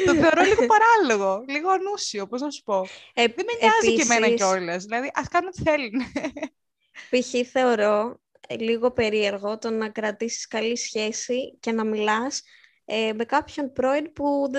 Το 0.06 0.14
θεωρώ 0.14 0.44
λίγο 0.44 0.66
παράλογο, 0.66 1.44
λίγο 1.48 1.70
ανούσιο, 1.70 2.28
πώς 2.28 2.42
να 2.42 2.50
σου 2.50 2.64
πω. 2.64 2.88
Ε, 3.14 3.28
Δεν 3.28 3.46
με 3.46 3.54
νοιάζει 3.60 3.88
επίσης... 3.88 4.08
και 4.08 4.14
εμένα 4.14 4.36
κιόλας. 4.36 4.84
Δηλαδή, 4.84 5.12
ας 5.14 5.28
κάνουν 5.28 5.48
ό,τι 5.48 5.62
θέλουν. 5.62 6.02
Π.χ. 7.10 7.52
θεωρώ 7.52 8.22
λίγο 8.60 8.92
περίεργο 8.92 9.58
το 9.58 9.70
να 9.70 9.90
κρατήσεις 9.90 10.48
καλή 10.48 10.78
σχέση 10.78 11.58
και 11.60 11.72
να 11.72 11.84
μιλάς 11.84 12.42
ε, 12.86 13.14
με 13.14 13.26
κάποιον 13.26 13.74
πρώην 13.74 14.14
που 14.14 14.50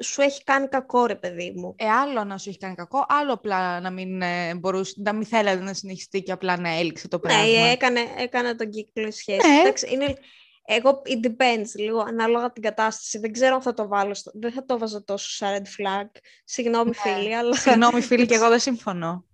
σου 0.00 0.20
έχει 0.20 0.44
κάνει 0.44 0.68
κακό, 0.68 1.06
ρε 1.06 1.14
παιδί 1.14 1.52
μου. 1.56 1.74
Ε, 1.78 1.88
άλλο 1.88 2.24
να 2.24 2.38
σου 2.38 2.48
έχει 2.48 2.58
κάνει 2.58 2.74
κακό, 2.74 3.06
άλλο 3.08 3.32
απλά 3.32 3.80
να 3.80 3.90
μην, 3.90 4.22
ε, 4.22 4.54
μπορούσε, 4.54 4.94
να 4.96 5.12
μην 5.12 5.26
θέλατε 5.26 5.62
να 5.62 5.74
συνεχιστεί 5.74 6.22
και 6.22 6.32
απλά 6.32 6.60
να 6.60 6.68
έλειξε 6.68 7.08
το 7.08 7.16
ναι, 7.16 7.22
πράγμα. 7.22 7.42
Ναι, 7.44 7.70
έκανε, 7.70 8.00
έκανε 8.16 8.54
τον 8.54 8.70
κύκλο 8.70 9.10
σχέση. 9.10 9.48
Ναι. 9.48 9.60
Εντάξει, 9.60 9.88
είναι, 9.92 10.14
εγώ, 10.64 11.02
it 11.06 11.26
depends 11.26 11.68
λίγο, 11.74 11.98
ανάλογα 12.00 12.52
την 12.52 12.62
κατάσταση. 12.62 13.18
Δεν 13.18 13.32
ξέρω 13.32 13.54
αν 13.54 13.62
θα 13.62 13.74
το 13.74 13.88
βάλω, 13.88 14.14
στο, 14.14 14.30
δεν 14.34 14.52
θα 14.52 14.64
το 14.64 14.78
βάζω 14.78 15.04
τόσο 15.04 15.30
σαν 15.30 15.56
red 15.56 15.66
flag. 15.66 16.08
Συγγνώμη 16.44 16.90
ναι. 16.90 17.14
φίλοι, 17.14 17.36
αλλά... 17.36 17.54
Συγγνώμη 17.54 18.00
φίλοι 18.00 18.26
και 18.28 18.34
εγώ 18.34 18.48
δεν 18.48 18.60
συμφωνώ 18.60 19.27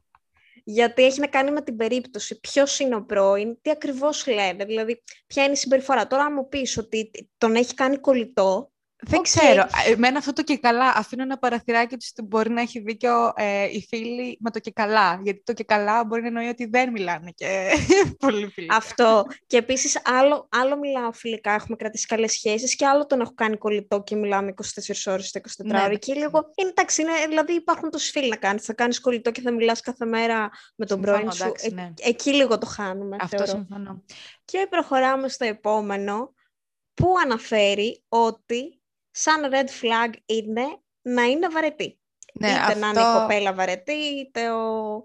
γιατί 0.65 1.05
έχει 1.05 1.21
να 1.21 1.27
κάνει 1.27 1.51
με 1.51 1.63
την 1.63 1.77
περίπτωση. 1.77 2.41
Ποιος 2.41 2.79
είναι 2.79 2.95
ο 2.95 3.05
πρώην, 3.05 3.61
τι 3.61 3.71
ακριβώς 3.71 4.27
λένε, 4.27 4.65
δηλαδή 4.65 5.03
ποια 5.27 5.43
είναι 5.43 5.53
η 5.53 5.57
συμπεριφορά. 5.57 6.07
Τώρα, 6.07 6.25
αν 6.25 6.33
μου 6.33 6.49
πεις 6.49 6.79
ότι 6.79 7.11
τον 7.39 7.55
έχει 7.55 7.75
κάνει 7.75 7.99
κολλητό, 7.99 8.73
δεν 9.07 9.21
okay. 9.21 9.23
ξέρω. 9.23 9.67
Εμένα 9.87 10.19
αυτό 10.19 10.33
το 10.33 10.43
και 10.43 10.57
καλά. 10.59 10.93
Αφήνω 10.97 11.23
ένα 11.23 11.39
παραθυράκι 11.39 11.95
ότι 11.95 12.23
μπορεί 12.23 12.51
να 12.51 12.61
έχει 12.61 12.81
δίκιο 12.81 13.33
ε, 13.37 13.65
η 13.65 13.87
φίλη 13.89 14.39
με 14.41 14.51
το 14.51 14.59
και 14.59 14.71
καλά. 14.71 15.21
Γιατί 15.23 15.43
το 15.45 15.53
και 15.53 15.65
καλά 15.65 16.05
μπορεί 16.05 16.21
να 16.21 16.27
εννοεί 16.27 16.49
ότι 16.49 16.67
δεν 16.67 16.91
μιλάνε 16.91 17.31
και 17.35 17.69
πολύ 18.27 18.49
φιλικά. 18.49 18.77
Αυτό. 18.77 19.25
και 19.47 19.57
επίσης, 19.57 20.01
άλλο, 20.05 20.49
άλλο 20.51 20.79
μιλάω 20.79 21.13
φιλικά, 21.13 21.53
έχουμε 21.53 21.77
κρατήσει 21.77 22.07
καλές 22.07 22.33
σχέσεις, 22.33 22.77
και 22.77 22.87
άλλο 22.87 23.07
τον 23.07 23.21
έχω 23.21 23.33
κάνει 23.35 23.57
κολλητό 23.57 24.03
και 24.03 24.17
μιλάμε 24.17 24.55
24 24.57 25.13
ώρες 25.13 25.29
στο 25.29 25.41
24 25.63 25.65
ναι, 25.65 25.83
ώρε. 25.83 25.95
Εκεί 25.95 26.13
λίγο. 26.13 26.51
Είναι, 26.55 26.69
εντάξει, 26.69 27.03
είναι, 27.03 27.13
δηλαδή 27.29 27.53
υπάρχουν 27.53 27.91
τόσοι 27.91 28.11
φίλοι 28.11 28.29
να 28.29 28.37
κάνεις. 28.37 28.65
Θα 28.65 28.73
κάνεις 28.73 29.01
κολλητό 29.01 29.31
και 29.31 29.41
θα 29.41 29.53
μιλάς 29.53 29.81
κάθε 29.81 30.05
μέρα 30.05 30.51
με 30.77 30.87
τον 30.87 31.01
πρώην 31.01 31.33
σου. 31.33 31.53
Ε, 31.57 31.71
ναι. 31.73 31.93
εκεί 32.01 32.35
λίγο 32.35 32.59
το 32.59 32.67
χάνουμε. 32.67 33.17
Αυτό 33.21 33.37
θεωρώ. 33.37 33.53
συμφωνώ. 33.53 34.03
Και 34.45 34.67
προχωράμε 34.71 35.29
στο 35.29 35.45
επόμενο 35.45 36.35
που 36.95 37.15
αναφέρει 37.23 38.03
ότι 38.09 38.79
σαν 39.15 39.51
red 39.53 39.69
flag 39.83 40.13
είναι 40.27 40.81
να 41.03 41.23
είναι 41.23 41.49
βαρετή. 41.49 41.99
Ναι, 42.35 42.49
είτε 42.49 42.59
αυτό... 42.59 42.79
να 42.79 42.89
είναι 42.89 43.01
η 43.01 43.21
κοπέλα 43.21 43.53
βαρετή, 43.53 43.93
είτε 43.93 44.51
ο, 44.51 45.03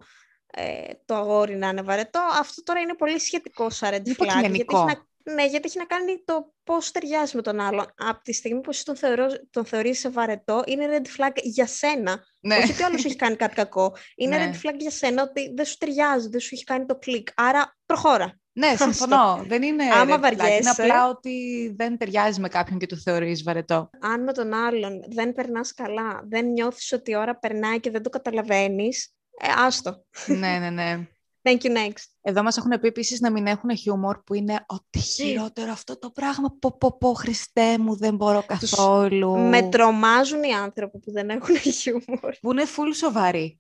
ε, 0.54 0.92
το 1.06 1.16
αγόρι 1.16 1.56
να 1.56 1.68
είναι 1.68 1.82
βαρετό. 1.82 2.20
Αυτό 2.40 2.64
τώρα 2.64 2.80
είναι 2.80 2.96
πολύ 2.96 3.20
σχετικό 3.20 3.70
σαν 3.70 3.92
red 3.92 3.96
flag. 3.96 4.40
Γιατί 4.40 4.66
έχει 4.70 4.84
να, 4.86 5.08
ναι, 5.34 5.46
γιατί 5.46 5.68
έχει 5.68 5.78
να 5.78 5.86
κάνει 5.86 6.24
το 6.26 6.54
πώς 6.64 6.92
ταιριάζει 6.92 7.36
με 7.36 7.42
τον 7.42 7.60
άλλον. 7.60 7.86
Από 7.98 8.22
τη 8.24 8.34
στιγμή 8.34 8.62
που 8.62 8.70
εσύ 8.70 8.86
τον, 8.86 8.96
θεωρώ, 8.96 9.28
τον 9.50 9.66
θεωρείς 9.66 10.10
βαρετό, 10.12 10.64
είναι 10.66 10.88
red 10.92 11.22
flag 11.22 11.32
για 11.36 11.68
σένα. 11.68 12.24
Ναι. 12.40 12.56
Όχι 12.58 12.72
ότι 12.72 12.84
ο 12.84 12.86
άλλος 12.86 13.06
έχει 13.06 13.16
κάνει 13.16 13.36
κάτι 13.36 13.56
κακό. 13.56 13.96
Είναι 14.16 14.38
ναι. 14.46 14.52
red 14.52 14.68
flag 14.68 14.76
για 14.78 14.92
σένα 14.92 15.24
ότι 15.24 15.54
δεν 15.56 15.66
σου 15.66 15.78
ταιριάζει, 15.78 16.30
δεν 16.30 16.40
σου 16.40 16.50
έχει 16.52 16.64
κάνει 16.64 16.86
το 16.86 16.96
κλικ. 16.96 17.28
Άρα 17.36 17.78
προχώρα. 17.86 18.40
Ναι, 18.60 18.76
συμφωνώ. 18.78 19.44
δεν 19.48 19.62
είναι 19.62 19.84
Άμα 19.94 20.20
βαριέσαι, 20.20 20.54
είναι 20.54 20.70
απλά 20.70 21.08
ότι 21.10 21.34
δεν 21.78 21.98
ταιριάζει 21.98 22.40
με 22.40 22.48
κάποιον 22.48 22.80
και 22.80 22.86
το 22.86 22.96
θεωρείς 22.96 23.44
βαρετό. 23.44 23.90
Αν 24.00 24.24
με 24.24 24.34
τον 24.34 24.54
άλλον 24.54 25.04
δεν 25.10 25.34
περνάς 25.34 25.74
καλά, 25.74 26.22
δεν 26.30 26.46
νιώθεις 26.46 26.92
ότι 26.92 27.12
η 27.12 27.16
ώρα 27.16 27.40
περνάει 27.40 27.80
και 27.80 27.92
δεν 27.92 28.04
το 28.04 28.10
καταλαβαίνεις, 28.10 29.14
ε, 29.42 29.48
άστο. 29.58 30.06
ναι, 30.28 30.58
ναι, 30.60 30.70
ναι. 30.70 31.08
Thank 31.42 31.58
you 31.62 31.72
next. 31.72 32.04
Εδώ 32.22 32.44
μας 32.44 32.58
έχουν 32.58 32.80
πει 32.80 32.88
επίσης 32.88 33.20
να 33.20 33.32
μην 33.32 33.48
έχουν 33.48 33.78
χιούμορ 33.78 34.24
που 34.24 34.34
είναι 34.34 34.66
ότι 34.68 35.00
χειρότερο 35.00 35.72
αυτό 35.72 36.00
το 36.00 36.10
πράγμα. 36.10 36.56
Πω, 36.60 36.78
πω, 36.78 36.98
πω, 36.98 37.14
Χριστέ 37.14 37.78
μου, 37.78 37.96
δεν 37.96 38.16
μπορώ 38.16 38.44
καθόλου. 38.48 39.38
Με 39.38 39.70
τρομάζουν 39.70 40.44
οι 40.44 40.54
άνθρωποι 40.54 41.00
που 41.00 41.12
δεν 41.12 41.30
έχουν 41.30 41.58
χιούμορ. 41.80 42.36
Που 42.42 42.52
είναι 42.52 42.64
full 42.64 42.94
σοβαροί. 42.96 43.60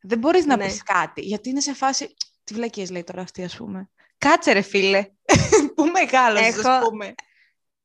Δεν 0.00 0.18
μπορείς 0.18 0.46
να 0.46 0.56
Ναι. 0.56 0.64
πεις 0.64 0.82
κάτι, 0.82 1.20
γιατί 1.20 1.48
είναι 1.48 1.60
σε 1.60 1.74
φάση... 1.74 2.14
Τι 2.44 2.54
βλακίες 2.54 2.90
λέει 2.90 3.04
τώρα 3.04 3.22
αυτή, 3.22 3.44
ας 3.44 3.56
πούμε. 3.56 3.90
Κάτσε 4.20 4.52
ρε 4.52 4.60
φίλε, 4.60 5.06
που 5.74 5.84
μεγάλωσες, 5.86 6.58
ας 6.58 6.64
Έχω- 6.76 6.88
πούμε. 6.88 7.14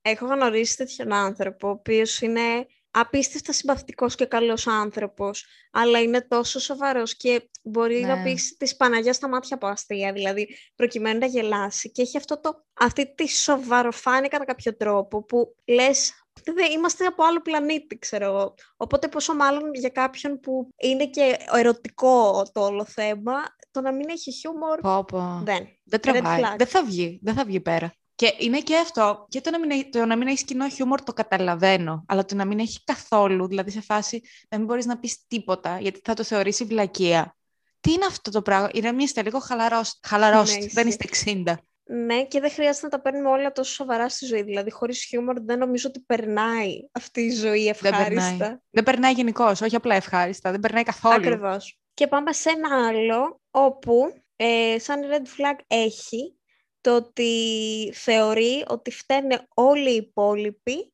Έχω 0.02 0.26
γνωρίσει 0.26 0.78
τέτοιον 0.78 1.14
άνθρωπο, 1.14 1.68
ο 1.68 1.72
οποίος 1.72 2.22
είναι 2.22 2.66
απίστευτα 2.92 3.52
συμπαθητικός 3.52 4.16
και 4.16 4.26
καλός 4.26 4.68
άνθρωπος, 4.68 5.46
αλλά 5.72 6.02
είναι 6.02 6.22
τόσο 6.22 6.60
σοβαρός 6.60 7.16
και 7.18 7.50
μπορεί 7.64 8.00
να 8.02 8.16
Ναι. 8.16 8.24
πεις 8.24 8.58
της 8.58 8.76
Παναγιάς 8.76 9.16
στα 9.16 9.28
μάτια 9.30 9.56
από 9.56 9.68
αστεία, 9.68 10.14
δηλαδή 10.14 10.58
προκειμένου 10.76 11.20
να 11.20 11.26
γελάσει 11.26 11.92
και 11.92 12.02
έχει 12.02 12.18
αυτό 12.18 12.40
το, 12.40 12.66
αυτή 12.74 13.14
τη 13.16 13.28
σοβαροφάνεια 13.30 14.28
κατά 14.28 14.46
κάποιο 14.46 14.76
τρόπο 14.76 15.24
που 15.24 15.56
λες 15.66 16.10
δεν 16.10 16.25
είμαστε 16.74 17.06
από 17.06 17.24
άλλο 17.24 17.42
πλανήτη, 17.42 17.98
ξέρω 18.00 18.26
εγώ. 18.26 18.54
Οπότε 18.78 19.08
πόσο 19.08 19.36
μάλλον 19.36 19.74
για 19.74 19.90
κάποιον 19.90 20.40
που 20.40 20.70
είναι 20.78 21.08
και 21.08 21.38
ερωτικό 21.54 22.46
το 22.52 22.66
όλο 22.66 22.86
θέμα, 22.86 23.34
το 23.72 23.82
να 23.82 23.94
μην 23.94 24.10
έχει 24.10 24.32
χιούμορ, 24.32 24.80
Πω, 24.80 25.04
πω. 25.08 25.42
δεν. 25.44 25.68
Δεν 25.84 26.00
Red 26.00 26.02
τραβάει. 26.02 26.42
flag. 26.44 26.56
Δεν 26.58 26.68
θα 26.68 26.84
βγει. 26.84 27.20
Δεν 27.24 27.34
θα 27.36 27.46
βγει 27.46 27.60
πέρα. 27.60 27.94
Και 28.16 28.34
είναι 28.40 28.60
και 28.62 28.78
αυτό. 28.78 29.26
Και 29.30 29.42
το 29.42 29.50
να 29.52 29.60
μην, 29.60 29.70
έχει- 29.72 29.90
το 29.90 30.06
να 30.06 30.16
μην 30.18 30.28
έχει 30.28 30.46
κοινό 30.46 30.70
χιούμορ 30.70 31.02
το 31.04 31.14
καταλαβαίνω. 31.14 32.04
Αλλά 32.08 32.26
το 32.26 32.36
να 32.36 32.46
μην 32.46 32.60
έχει 32.60 32.84
καθόλου, 32.84 33.48
δηλαδή 33.48 33.72
σε 33.72 33.82
φάση 33.82 34.22
να 34.50 34.58
μην 34.58 34.66
μπορείς 34.68 34.86
να 34.86 35.00
πεις 35.00 35.28
τίποτα, 35.28 35.80
γιατί 35.80 36.00
θα 36.04 36.14
το 36.14 36.24
θεωρήσει 36.24 36.64
βλακεία. 36.66 37.36
Τι 37.80 37.92
είναι 37.92 38.06
αυτό 38.06 38.32
το 38.32 38.42
πράγμα; 38.42 38.70
Ηρεμήστε 38.74 39.24
λίγο 39.24 39.40
χαλαρώστε. 39.40 40.08
Χαλαρώστε. 40.08 40.58
Ναι, 40.60 40.66
δεν 40.66 40.88
ισχύει. 40.88 41.08
είστε 41.12 41.32
60. 41.44 41.56
Ναι, 41.88 42.26
και 42.26 42.40
δεν 42.40 42.52
χρειάζεται 42.52 42.86
να 42.86 42.92
τα 42.92 43.02
παίρνουμε 43.02 43.30
όλα 43.30 43.52
τόσο 43.52 43.74
σοβαρά 43.74 44.10
στη 44.10 44.26
ζωή. 44.26 44.44
Δηλαδή, 44.44 44.72
χωρίς 44.72 45.04
χιούμορ 45.04 45.40
δεν 45.42 45.60
νομίζω 45.60 45.90
ότι 45.90 46.00
περνάει 46.00 46.80
αυτή 46.92 47.22
η 47.22 47.32
ζωή 47.32 47.64
Δεν 47.64 47.78
περνάει. 47.82 48.02
ευχάριστα. 48.02 48.62
Δεν 48.70 48.84
περνάει 48.84 49.14
γενικώ, 49.14 49.46
όχι 49.46 49.76
απλά 49.76 49.96
ευχάριστα. 49.96 50.52
Δεν 50.52 50.60
περνάει 50.60 50.84
καθόλου. 50.84 51.16
Ακριβώς. 51.16 51.80
Και 51.94 52.08
πάμε 52.08 52.34
σε 52.34 52.50
ένα 52.50 52.88
άλλο, 52.88 53.42
όπου 53.52 54.22
ε, 54.36 54.76
σαν 54.80 55.02
red 55.12 55.26
flag 55.26 55.60
έχει 55.68 56.36
το 56.82 56.96
ότι 56.96 57.92
θεωρεί 57.96 58.64
ότι 58.68 58.92
φταίνε 58.92 59.48
όλοι 59.54 59.92
οι 59.92 59.96
υπόλοιποι 59.96 60.94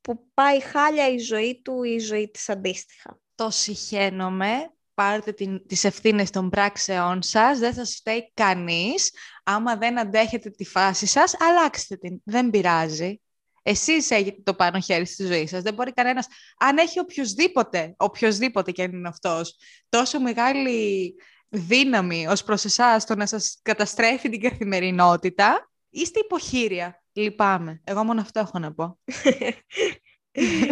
που 0.00 0.30
πάει 0.34 0.60
χάλια 0.60 1.08
η 1.08 1.18
ζωή 1.18 1.60
του 1.64 1.82
ή 1.82 1.94
η 1.94 1.98
ζωή 1.98 2.30
της 2.30 2.48
αντίστοιχα. 2.48 3.20
Το 3.34 3.50
συχαίνομαι. 3.50 4.72
Πάρτε 5.00 5.32
την, 5.32 5.66
τις 5.66 5.84
ευθύνες 5.84 6.30
των 6.30 6.50
πράξεών 6.50 7.22
σας. 7.22 7.58
Δεν 7.58 7.74
σας 7.74 7.94
φταίει 7.94 8.32
κανείς. 8.34 9.12
Άμα 9.44 9.76
δεν 9.76 9.98
αντέχετε 9.98 10.50
τη 10.50 10.64
φάση 10.64 11.06
σας, 11.06 11.34
αλλάξτε 11.40 11.96
την. 11.96 12.20
Δεν 12.24 12.50
πειράζει. 12.50 13.20
Εσείς 13.62 14.10
έχετε 14.10 14.40
το 14.42 14.54
πάνω 14.54 14.80
χέρι 14.80 15.06
στη 15.06 15.26
ζωή 15.26 15.46
σας. 15.46 15.62
Δεν 15.62 15.74
μπορεί 15.74 15.92
κανένας... 15.92 16.26
Αν 16.58 16.78
έχει 16.78 17.00
οποιοδήποτε, 17.00 17.94
οποιοδήποτε 17.96 18.70
και 18.70 18.82
αν 18.82 18.92
είναι 18.92 19.08
αυτός, 19.08 19.56
τόσο 19.88 20.20
μεγάλη 20.20 21.14
δύναμη 21.48 22.26
ως 22.26 22.42
προς 22.42 22.64
εσάς 22.64 23.04
το 23.04 23.14
να 23.14 23.26
σας 23.26 23.58
καταστρέφει 23.62 24.28
την 24.28 24.40
καθημερινότητα, 24.40 25.70
είστε 25.90 26.20
υποχείρια. 26.20 27.02
Λυπάμαι. 27.12 27.80
Εγώ 27.84 28.04
μόνο 28.04 28.20
αυτό 28.20 28.40
έχω 28.40 28.58
να 28.58 28.74
πω. 28.74 28.98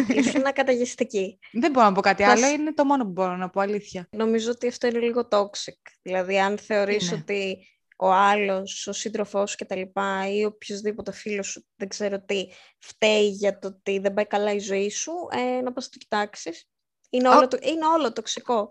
Ήσουν 0.09 0.47
ακαταγιστική. 0.47 1.39
Δεν 1.53 1.71
μπορώ 1.71 1.87
να 1.87 1.93
πω 1.93 2.01
κάτι 2.01 2.23
Θα 2.23 2.31
άλλο. 2.31 2.47
σ- 2.47 2.53
Είναι 2.53 2.75
το 2.75 2.85
μόνο 2.85 3.05
που 3.05 3.11
μπορώ 3.11 3.37
να 3.37 3.51
πω, 3.51 3.61
αλήθεια. 3.61 4.09
Νομίζω 4.11 4.51
ότι 4.51 4.69
αυτό 4.69 4.87
είναι 4.87 4.99
λίγο 4.99 5.29
toxic. 5.31 5.81
Δηλαδή, 6.03 6.39
αν 6.41 6.59
θεωρείς 6.59 7.09
Είναι. 7.11 7.19
ότι 7.21 7.67
ο 7.97 8.11
άλλος, 8.13 8.87
ο 8.87 8.93
σύντροφός 8.93 9.51
σου 9.51 9.57
και 9.57 9.65
τα 9.65 9.77
λοιπά 9.77 10.29
ή 10.33 10.45
οποιοδήποτε 10.45 11.13
φίλος 11.13 11.47
σου, 11.47 11.67
δεν 11.77 11.89
ξέρω 11.89 12.21
τι, 12.25 12.47
φταίει 12.79 13.29
για 13.29 13.59
το 13.59 13.69
ότι 13.69 13.99
δεν 13.99 14.15
πάει 14.15 14.27
καλά 14.27 14.53
η 14.53 14.59
ζωή 14.59 14.91
σου, 14.91 15.13
ε, 15.31 15.61
να 15.61 15.73
πας 15.73 15.85
να 15.85 15.91
το 15.91 15.99
κοιτάξεις. 15.99 16.69
Είναι 17.11 17.29
Ο- 17.29 17.37
όλο, 17.37 17.49
το, 17.49 17.59
είναι 17.63 17.87
όλο 17.87 18.13
τοξικό. 18.13 18.69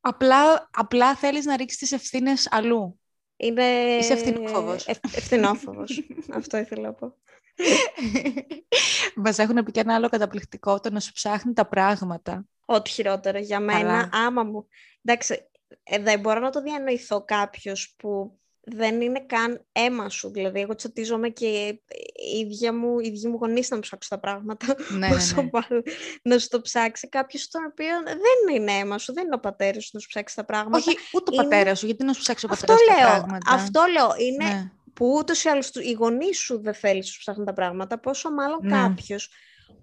Απλά, 0.00 0.68
απλά 0.72 1.14
θέλεις 1.16 1.44
να 1.44 1.56
ρίξεις 1.56 1.78
τις 1.78 1.92
ευθύνες 1.92 2.48
αλλού. 2.50 3.00
Είναι... 3.36 3.64
Είσαι 4.00 4.12
ευθυνόφοβος. 4.12 4.86
ευ- 4.86 5.16
ευθυνόφοβος. 5.16 6.02
αυτό 6.32 6.56
ήθελα 6.58 6.82
να 6.82 6.92
πω. 6.94 7.16
Μας 9.14 9.38
έχουν 9.38 9.64
πει 9.64 9.70
και 9.70 9.80
ένα 9.80 9.94
άλλο 9.94 10.08
καταπληκτικό, 10.08 10.80
το 10.80 10.90
να 10.90 11.00
σου 11.00 11.12
ψάχνει 11.12 11.52
τα 11.52 11.66
πράγματα. 11.66 12.44
Ό,τι 12.64 12.90
χειρότερο 12.90 13.38
για 13.38 13.60
μένα, 13.60 13.80
Καλά. 13.80 14.08
άμα 14.12 14.42
μου... 14.44 14.66
Εντάξει, 15.04 15.48
ε, 15.82 15.98
δεν 15.98 16.20
μπορώ 16.20 16.40
να 16.40 16.50
το 16.50 16.62
διανοηθώ 16.62 17.24
κάποιος 17.24 17.94
που 17.98 18.38
δεν 18.70 19.00
είναι 19.00 19.20
καν 19.26 19.66
αίμα 19.72 20.08
σου. 20.08 20.30
Δηλαδή, 20.30 20.60
εγώ 20.60 20.74
τσατίζομαι 20.74 21.28
και 21.28 21.46
η 21.46 22.38
ίδια 22.38 22.74
μου, 22.74 22.98
οι 23.00 23.06
ίδιοι 23.06 23.28
μου 23.28 23.36
γονείς 23.36 23.70
να 23.70 23.76
μου 23.76 23.82
ψάξουν 23.82 24.18
τα 24.20 24.26
πράγματα. 24.26 24.66
ναι, 24.98 25.08
Πόσο 25.08 25.34
μάλλον 25.52 25.82
να 26.22 26.38
σου 26.38 26.48
το 26.48 26.60
ψάξει 26.60 27.08
κάποιος 27.08 27.48
τον 27.48 27.64
οποίο 27.70 28.02
δεν 28.04 28.56
είναι 28.56 28.72
αίμα 28.72 28.98
σου, 28.98 29.12
δεν 29.12 29.24
είναι 29.24 29.34
ο 29.34 29.38
πατέρας 29.40 29.84
σου 29.84 29.90
να 29.92 30.00
σου 30.00 30.06
ψάξει 30.08 30.34
τα 30.36 30.44
πράγματα. 30.44 30.76
Όχι, 30.76 30.96
ούτε 31.12 31.30
ο 31.30 31.34
Είναι- 31.34 31.42
πατέρας 31.42 31.78
σου, 31.78 31.86
γιατί 31.86 32.04
να 32.04 32.12
σου 32.12 32.20
ψάξει 32.20 32.46
ο 32.46 32.48
αυτό 32.52 32.66
πατέρας 32.74 32.96
τα 32.96 33.08
λέω, 33.08 33.16
πράγματα; 33.18 33.54
αυτό 33.54 33.80
λέω. 33.92 34.26
Είναι 34.26 34.44
Ναι. 34.54 34.70
Που 34.98 35.14
ούτως 35.18 35.44
ή 35.44 35.48
άλλως 35.48 35.70
οι 35.74 35.92
γονείς 35.92 36.38
σου 36.38 36.60
δεν 36.62 36.74
θέλεις 36.74 37.06
να 37.06 37.12
σου 37.12 37.18
ψάχνουν 37.18 37.46
τα 37.46 37.52
πράγματα, 37.52 37.98
πόσο 37.98 38.30
μάλλον 38.30 38.58
Ναι. 38.62 38.70
κάποιος 38.70 39.28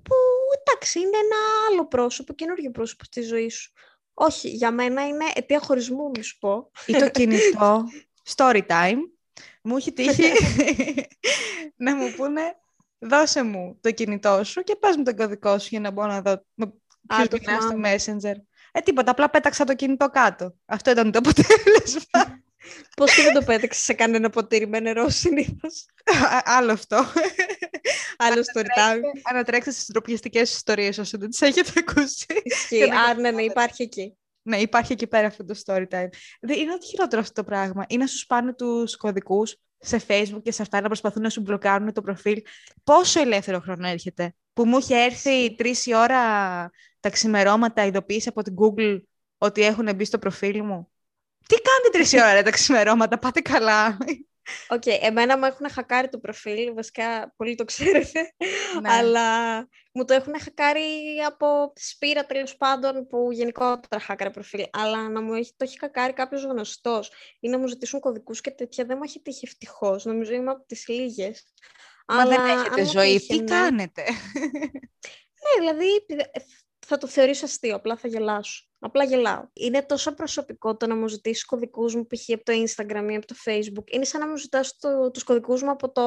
που 0.03 0.15
εντάξει 0.61 0.99
είναι 0.99 1.17
ένα 1.17 1.35
άλλο 1.69 1.87
πρόσωπο, 1.87 2.33
καινούργιο 2.33 2.71
πρόσωπο 2.71 3.03
στη 3.03 3.21
ζωή 3.21 3.49
σου. 3.49 3.71
Όχι, 4.13 4.49
για 4.49 4.71
μένα 4.71 5.07
είναι 5.07 5.25
αιτία 5.35 5.59
χωρισμού, 5.59 6.11
να 6.17 6.23
σου 6.23 6.37
πω. 6.37 6.71
Ή 6.85 6.93
το 6.93 7.09
κινητό, 7.09 7.83
story 8.35 8.61
time, 8.67 8.97
μου 9.61 9.77
έχει 9.77 9.93
τύχει 9.93 10.31
να 11.85 11.95
μου 11.95 12.11
πούνε 12.15 12.41
δώσε 12.99 13.43
μου 13.43 13.77
το 13.81 13.91
κινητό 13.91 14.43
σου 14.43 14.61
και 14.61 14.75
πες 14.75 14.95
μου 14.95 15.03
τον 15.03 15.15
κωδικό 15.15 15.59
σου 15.59 15.67
για 15.71 15.79
να 15.79 15.91
μπορώ 15.91 16.07
να 16.07 16.21
δω 16.21 16.45
με 16.53 16.73
ποιος 17.07 17.27
το 17.27 17.37
μιλάς 17.39 17.63
στο 17.63 17.71
θυμάμαι. 17.71 17.95
Messenger. 17.95 18.41
Ε, 18.71 18.79
τίποτα, 18.79 19.11
απλά 19.11 19.29
πέταξα 19.29 19.63
το 19.63 19.75
κινητό 19.75 20.09
κάτω. 20.09 20.55
Αυτό 20.65 20.91
ήταν 20.91 21.11
το 21.11 21.19
αποτέλεσμα. 21.19 22.01
Πώς 22.95 23.15
και 23.15 23.21
δεν 23.21 23.33
το 23.33 23.41
πέταξες 23.41 23.83
σε 23.83 23.93
κανένα 23.93 24.29
ποτήρι 24.29 24.67
με 24.67 24.79
νερό 24.79 25.09
συνήθως; 25.09 25.85
Α- 26.25 26.41
Άλλο 26.57 26.71
αυτό. 26.71 26.95
Άλλο 28.17 28.41
story 28.53 28.63
time. 28.79 29.01
Ανατρέξτε 29.23 29.71
στις 29.71 29.87
ντροπιαστικές 29.91 30.53
ιστορίες 30.53 30.97
όσο 30.97 31.17
δεν 31.17 31.29
τις 31.29 31.41
έχετε 31.41 31.71
ακούσει. 31.75 32.25
Ισχύει. 32.43 32.75
Για 32.77 32.87
να 32.87 33.01
Α, 33.01 33.13
ναι, 33.13 33.31
ναι, 33.31 33.41
υπάρχει 33.43 33.83
εκεί. 33.83 34.17
Ναι, 34.41 34.57
υπάρχει 34.57 34.93
εκεί 34.93 35.07
πέρα 35.07 35.27
αυτό 35.27 35.45
το 35.45 35.59
story 35.65 35.81
time. 35.89 36.07
Δεν 36.41 36.59
είναι 36.59 36.73
ότι 36.73 36.85
χειρότερο 36.85 37.21
αυτό 37.21 37.41
το 37.41 37.43
πράγμα. 37.43 37.85
Είναι 37.87 38.01
να 38.01 38.07
σου 38.09 38.17
σπάνε 38.17 38.53
τους 38.53 38.97
κωδικούς 38.97 39.55
σε 39.77 40.01
facebook 40.07 40.41
και 40.43 40.51
σε 40.51 40.61
αυτά 40.61 40.81
να 40.81 40.87
προσπαθούν 40.87 41.21
να 41.21 41.29
σου 41.29 41.41
μπλοκάρουν 41.41 41.93
το 41.93 42.01
προφίλ. 42.01 42.41
Πόσο 42.83 43.21
ελεύθερο 43.21 43.59
χρόνο 43.59 43.87
έρχεται; 43.87 44.35
Που 44.53 44.65
μου 44.65 44.77
είχε 44.77 44.95
έρθει 44.95 45.55
τρεις 45.55 45.85
η 45.85 45.95
ώρα 45.95 46.19
τα 46.99 47.09
ξημερώματα 47.09 47.85
ειδοποίηση 47.85 48.29
από 48.29 48.41
την 48.41 48.53
Google 48.57 49.01
ότι 49.37 49.61
έχουν 49.61 49.95
μπει 49.95 50.05
στο 50.05 50.17
προφίλ 50.19 50.63
μου; 50.63 50.91
Τι 51.47 51.55
κάνετε 51.55 51.89
τρεις 51.91 52.11
η 52.11 52.17
ώρα 52.17 52.33
ρε, 52.33 52.41
τα 52.41 52.51
ξημερώματα, 52.51 53.19
πάτε 53.19 53.41
καλά. 53.41 53.97
Οκ, 54.69 54.83
εμένα 54.85 55.37
μου 55.37 55.45
έχουν 55.45 55.69
χακάρει 55.69 56.09
το 56.09 56.19
προφίλ, 56.19 56.73
βασικά 56.73 57.33
πολύ 57.35 57.55
το 57.55 57.65
ξέρετε, 57.65 58.33
Ναι. 58.81 58.91
αλλά 58.91 59.57
μου 59.93 60.05
το 60.05 60.13
έχουν 60.13 60.39
χακάρει 60.39 60.81
από 61.27 61.73
σπήρα 61.75 62.25
τέλος 62.25 62.55
πάντων 62.57 63.07
που 63.07 63.31
γενικότερα 63.31 64.01
χάκαρε 64.01 64.29
προφίλ, 64.29 64.63
αλλά 64.71 65.09
να 65.09 65.21
μου 65.21 65.33
έχει, 65.33 65.49
το 65.57 65.65
έχει 65.65 65.79
χακάρει 65.79 66.13
κάποιος 66.13 66.43
γνωστός 66.43 67.11
ή 67.39 67.49
να 67.49 67.57
μου 67.57 67.67
ζητήσουν 67.67 67.99
κωδικούς 67.99 68.41
και 68.41 68.51
τέτοια 68.51 68.85
δεν 68.85 68.97
μου 68.97 69.03
έχει 69.03 69.21
τύχει 69.21 69.45
ευτυχώς. 69.45 70.05
Νομίζω 70.05 70.33
είμαι 70.33 70.51
από 70.51 70.65
τις 70.65 70.87
λίγες. 70.87 71.53
Μα 72.07 72.25
δεν 72.25 72.39
Αλλά 72.39 72.51
αν 72.51 72.59
έχετε 72.59 72.81
μου 72.81 72.89
ζωή. 72.89 73.13
τύχει, 73.17 73.27
Τι 73.27 73.37
ναι. 73.39 73.43
κάνετε; 73.43 74.03
Ναι, 75.45 75.59
δηλαδή 75.59 76.05
ε, 76.07 76.39
θα 76.87 76.97
το 76.97 77.07
θεωρήσω 77.07 77.45
αστείο, 77.45 77.75
απλά 77.75 77.95
θα 77.97 78.07
γελάσω. 78.07 78.65
Απλά 78.85 79.03
γελάω. 79.03 79.43
Είναι 79.53 79.83
τόσο 79.85 80.13
προσωπικό 80.13 80.77
το 80.77 80.87
να 80.87 80.95
μου 80.95 81.07
ζητήσεις 81.07 81.45
κωδικούς 81.45 81.95
μου 81.95 82.07
π.χ. 82.07 82.29
από 82.33 82.43
το 82.43 82.53
Instagram 82.53 83.07
ή 83.11 83.15
από 83.15 83.25
το 83.25 83.35
Facebook. 83.45 83.83
Είναι 83.91 84.05
σαν 84.05 84.19
να 84.21 84.27
μου 84.27 84.37
ζητάς 84.37 84.77
το, 84.77 85.11
τους 85.11 85.23
κωδικούς 85.23 85.61
μου 85.63 85.69
από 85.71 85.91
το. 85.91 86.01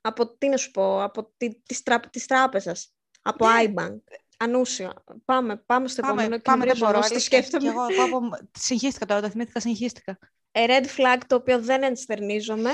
Από, 0.00 0.36
τι 0.36 0.48
να 0.48 0.56
σου 0.56 0.70
πω, 0.70 1.02
από 1.02 1.32
τη, 1.36 1.60
της, 1.62 1.82
τράπ, 1.82 2.08
της 2.10 2.26
τράπεζας. 2.26 2.92
Από 3.22 3.46
Ναι. 3.46 3.52
iBank. 3.74 3.98
Ανούσια. 4.38 5.04
Πάμε, 5.24 5.56
πάμε 5.56 5.88
στο 5.88 6.02
Πάμε, 6.02 6.22
επόμενο. 6.22 6.42
πάμε, 6.42 6.58
δεν 6.58 6.68
εκνευρίζω 6.68 6.86
μπορώ. 6.86 6.98
όσο 6.98 7.08
το 7.08 7.14
αλήθεια. 7.14 7.38
σκέφτομαι. 7.40 7.62
Και 7.62 7.68
εγώ, 7.98 8.06
εγώ, 8.06 8.16
από- 8.26 8.48
συγχύστηκα 8.58 9.06
τώρα, 9.06 9.20
το 9.20 9.28
θυμήθηκα, 9.30 9.60
συγχύστηκα. 9.60 10.18
Ε, 10.52 10.64
Red 10.68 10.84
flag 10.84 11.20
το 11.26 11.34
οποίο 11.36 11.60
δεν 11.60 11.82
ενστερνίζομαι. 11.82 12.70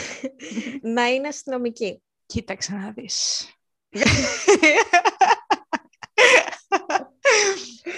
να 0.94 1.06
είναι 1.08 1.28
αστυνομική. 1.28 2.02
Κοίταξε 2.26 2.72
να 2.74 2.90
δεις. 2.92 3.46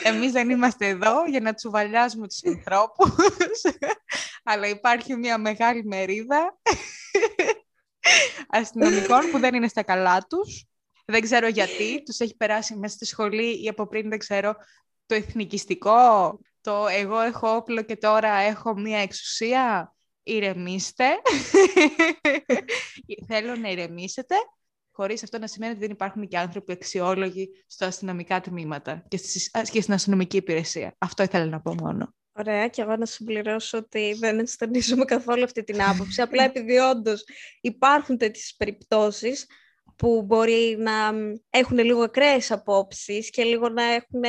Εμείς 0.03 0.33
δεν 0.33 0.51
είμαστε 0.51 0.89
εδώ 0.89 1.27
για 1.27 1.41
να 1.41 1.55
τσουβαλιάζουμε 1.55 2.29
τους 2.29 2.45
ανθρώπους, 2.45 3.61
αλλά 4.43 4.69
υπάρχει 4.69 5.17
μια 5.17 5.39
μεγάλη 5.39 5.85
μερίδα 5.85 6.59
αστυνομικών 8.49 9.31
που 9.31 9.39
δεν 9.39 9.55
είναι 9.55 9.69
στα 9.69 9.83
καλά 9.83 10.27
τους. 10.29 10.65
Δεν 11.05 11.21
ξέρω 11.21 11.49
γιατί, 11.49 12.03
τους 12.03 12.19
έχει 12.19 12.37
περάσει 12.37 12.77
μέσα 12.77 12.95
στη 12.95 13.05
σχολή 13.05 13.63
ή 13.65 13.69
από 13.69 13.87
πριν, 13.87 14.09
δεν 14.09 14.19
ξέρω, 14.19 14.55
το 15.07 15.15
εθνικιστικό 15.15 16.39
το 16.61 16.87
εγώ 16.87 17.21
έχω 17.21 17.55
όπλο 17.55 17.83
και 17.83 17.97
τώρα 17.97 18.33
έχω 18.33 18.75
μία 18.75 18.99
εξουσία. 18.99 19.95
Ηρεμήστε. 20.23 21.05
Θέλω 23.27 23.57
να 23.57 23.71
ηρεμήσετε, 23.71 24.35
χωρίς 24.93 25.23
αυτό 25.23 25.39
να 25.39 25.47
σημαίνει 25.47 25.73
ότι 25.73 25.81
δεν 25.81 25.91
υπάρχουν 25.91 26.29
και 26.29 26.39
άνθρωποι 26.39 26.73
αξιόλογοι 26.73 27.65
στα 27.67 27.87
αστυνομικά 27.87 28.41
τμήματα 28.41 29.05
και, 29.09 29.19
και 29.71 29.81
στην 29.81 29.95
αστυνομική 29.95 30.37
υπηρεσία. 30.37 30.95
Αυτό 30.99 31.23
ήθελα 31.23 31.45
να 31.47 31.61
πω 31.61 31.75
μόνο. 31.75 32.15
Ωραία, 32.33 32.69
και 32.69 32.83
εγώ 32.83 32.97
να 32.97 33.07
συμπληρώσω 33.07 33.79
ότι 33.79 34.17
δεν 34.19 34.39
ενστενίζουμε 34.39 35.05
καθόλου 35.05 35.45
αυτή 35.45 35.65
την 35.65 35.83
άποψη. 35.83 36.23
Απλά 36.23 36.45
επειδή 36.45 36.77
όντως 36.79 37.25
υπάρχουν 37.61 38.17
τέτοιες 38.17 38.55
περιπτώσεις 38.59 39.47
που 39.97 40.23
μπορεί 40.23 40.77
να 40.79 41.13
έχουν 41.51 41.79
λίγο 41.79 42.03
ακραίες 42.03 42.51
απόψεις 42.51 43.31
και 43.31 43.45
λίγο 43.45 43.69
να 43.69 43.83
έχουν 43.83 44.23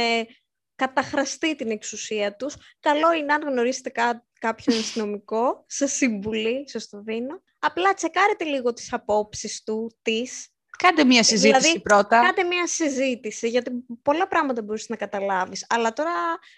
καταχραστεί 0.76 1.56
την 1.56 1.70
εξουσία 1.70 2.36
τους. 2.36 2.56
Καλό 2.80 3.14
είναι 3.14 3.34
αν 3.34 3.42
γνωρίσετε 3.42 3.90
κά- 3.90 4.26
κάποιον 4.42 4.78
αστυνομικό, 4.78 5.64
σε 5.68 5.88
συμβουλή, 5.88 6.70
σας 6.70 6.90
το 6.90 7.02
δίνω. 7.02 7.42
Απλά 7.60 7.94
τσεκάρετε 7.94 8.44
λίγο 8.44 8.74
τις 8.74 8.94
απόψεις 8.94 9.64
του, 9.64 9.98
της. 10.02 10.48
Κάντε 10.78 11.04
μία 11.04 11.24
συζήτηση 11.24 11.60
Δηλαδή, 11.60 11.82
πρώτα. 11.82 12.22
Κάντε 12.22 12.44
μία 12.44 12.68
συζήτηση, 12.68 13.50
γιατί 13.50 13.72
πολλά 14.02 14.28
πράγματα 14.28 14.62
μπορείς 14.62 14.90
να 14.90 14.96
καταλάβεις. 14.96 15.66
Αλλά 15.70 15.94
τώρα, 15.94 16.12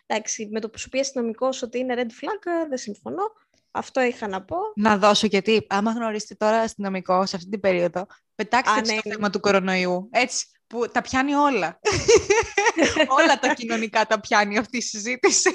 εντάξει, 0.06 0.50
με 0.52 0.60
το 0.60 0.70
που 0.70 0.78
σου 0.78 0.90
πει 0.90 1.00
αστυνομικός 1.00 1.62
ότι 1.62 1.80
είναι 1.80 1.94
red 1.98 2.12
flag, 2.12 2.64
ε, 2.64 2.68
δεν 2.68 2.78
συμφωνώ. 2.78 3.24
Αυτό 3.72 4.02
είχα 4.02 4.28
να 4.28 4.44
πω. 4.44 4.58
Να 4.76 4.98
δώσω 4.98 5.28
γιατί, 5.28 5.66
άμα 5.70 5.92
γνωρίσετε 5.92 6.36
τώρα 6.36 6.60
αστυνομικό 6.60 7.26
σε 7.26 7.36
αυτή 7.36 7.50
την 7.50 7.60
περίοδο, 7.60 8.06
πετάξτε 8.36 8.72
Α, 8.72 8.82
το 8.82 8.92
ναι, 8.92 8.98
στο 8.98 9.10
ναι. 9.10 9.14
θέμα 9.14 9.30
του 9.30 9.40
κορονοϊού. 9.40 10.10
Έτσι, 10.12 10.46
που 10.74 10.90
τα 10.92 11.02
πιάνει 11.02 11.34
όλα. 11.34 11.80
όλα 13.20 13.40
τα 13.40 13.54
κοινωνικά 13.54 14.06
τα 14.06 14.20
πιάνει 14.20 14.58
αυτή 14.58 14.78
η 14.78 14.82
συζήτηση. 14.82 15.50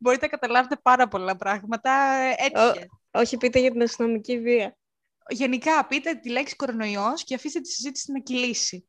Μπορείτε 0.00 0.24
να 0.24 0.30
καταλάβετε 0.30 0.76
πάρα 0.82 1.08
πολλά 1.08 1.36
πράγματα. 1.36 1.90
ε, 2.12 2.34
έτυχε. 2.38 2.86
Όχι, 3.10 3.36
πείτε 3.36 3.58
για 3.58 3.70
την 3.70 3.82
αστυνομική 3.82 4.40
βία. 4.40 4.76
Γενικά, 5.28 5.86
πείτε 5.86 6.14
τη 6.14 6.30
λέξη 6.30 6.56
κορονοϊός 6.56 7.24
και 7.24 7.34
αφήστε 7.34 7.60
τη 7.60 7.68
συζήτηση 7.68 8.12
να 8.12 8.20
κυλήσει. 8.20 8.88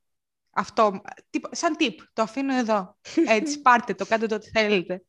Αυτό, 0.51 1.01
τύπο- 1.29 1.55
σαν 1.55 1.75
tip, 1.79 1.95
το 2.13 2.21
αφήνω 2.21 2.55
εδώ. 2.55 2.97
Έτσι, 3.37 3.61
πάρτε 3.61 3.93
το, 3.93 4.05
κάντε 4.05 4.25
το 4.25 4.35
ό,τι 4.35 4.49
θέλετε. 4.49 5.03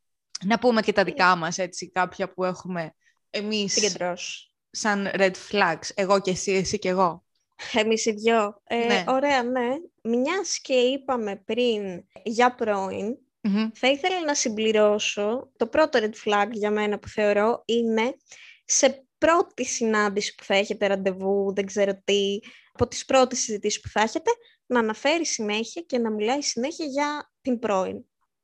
Να 0.45 0.59
πούμε 0.59 0.83
και 0.83 0.93
τα 0.93 1.05
δικά 1.05 1.37
μας, 1.37 1.59
έτσι, 1.59 1.91
κάποια 1.91 2.33
που 2.33 2.45
έχουμε 2.45 2.95
εμείς 3.31 3.73
Συγκεντρώσου. 3.73 4.49
σαν 4.71 5.11
red 5.15 5.33
flags. 5.51 5.89
Εγώ 5.95 6.21
και 6.21 6.31
εσύ, 6.31 6.53
εσύ 6.53 6.79
και 6.79 6.89
εγώ. 6.89 7.25
Εμείς 7.73 8.05
οι 8.07 8.13
δυο. 8.13 8.61
Ε, 8.65 8.77
Ναι. 8.87 9.05
Ωραία, 9.09 9.43
ναι. 9.43 9.69
Μιας 10.03 10.59
και 10.61 10.75
είπαμε 10.75 11.37
πριν 11.37 12.05
για 12.23 12.55
πρώην, 12.55 13.17
Μμμ. 13.41 13.69
θα 13.75 13.89
ήθελα 13.89 14.25
να 14.25 14.35
συμπληρώσω 14.35 15.51
το 15.57 15.67
πρώτο 15.67 15.99
red 16.03 16.15
flag 16.25 16.49
για 16.51 16.71
μένα 16.71 16.99
που 16.99 17.09
θεωρώ 17.09 17.63
είναι 17.67 18.17
σε 18.65 19.07
πρώτη 19.19 19.65
συνάντηση 19.65 20.35
που 20.35 20.45
θα 20.45 20.55
έχετε 20.55 20.87
ραντεβού, 20.87 21.55
δεν 21.55 21.67
ξέρω 21.67 22.01
τι, 22.05 22.39
από 22.73 22.89
τις 22.89 23.05
πρώτες 23.05 23.39
συζητήσεις 23.39 23.81
που 23.81 23.89
θα 23.89 24.01
έχετε, 24.01 24.31
να 24.67 24.79
αναφέρει 24.79 25.27
συνέχεια 25.27 25.83
και 25.83 25.99
να 25.99 26.11
μιλάει 26.11 26.43
συνέχεια 26.43 26.87
για 26.87 27.31
την 27.41 27.59
πρώην 27.59 27.97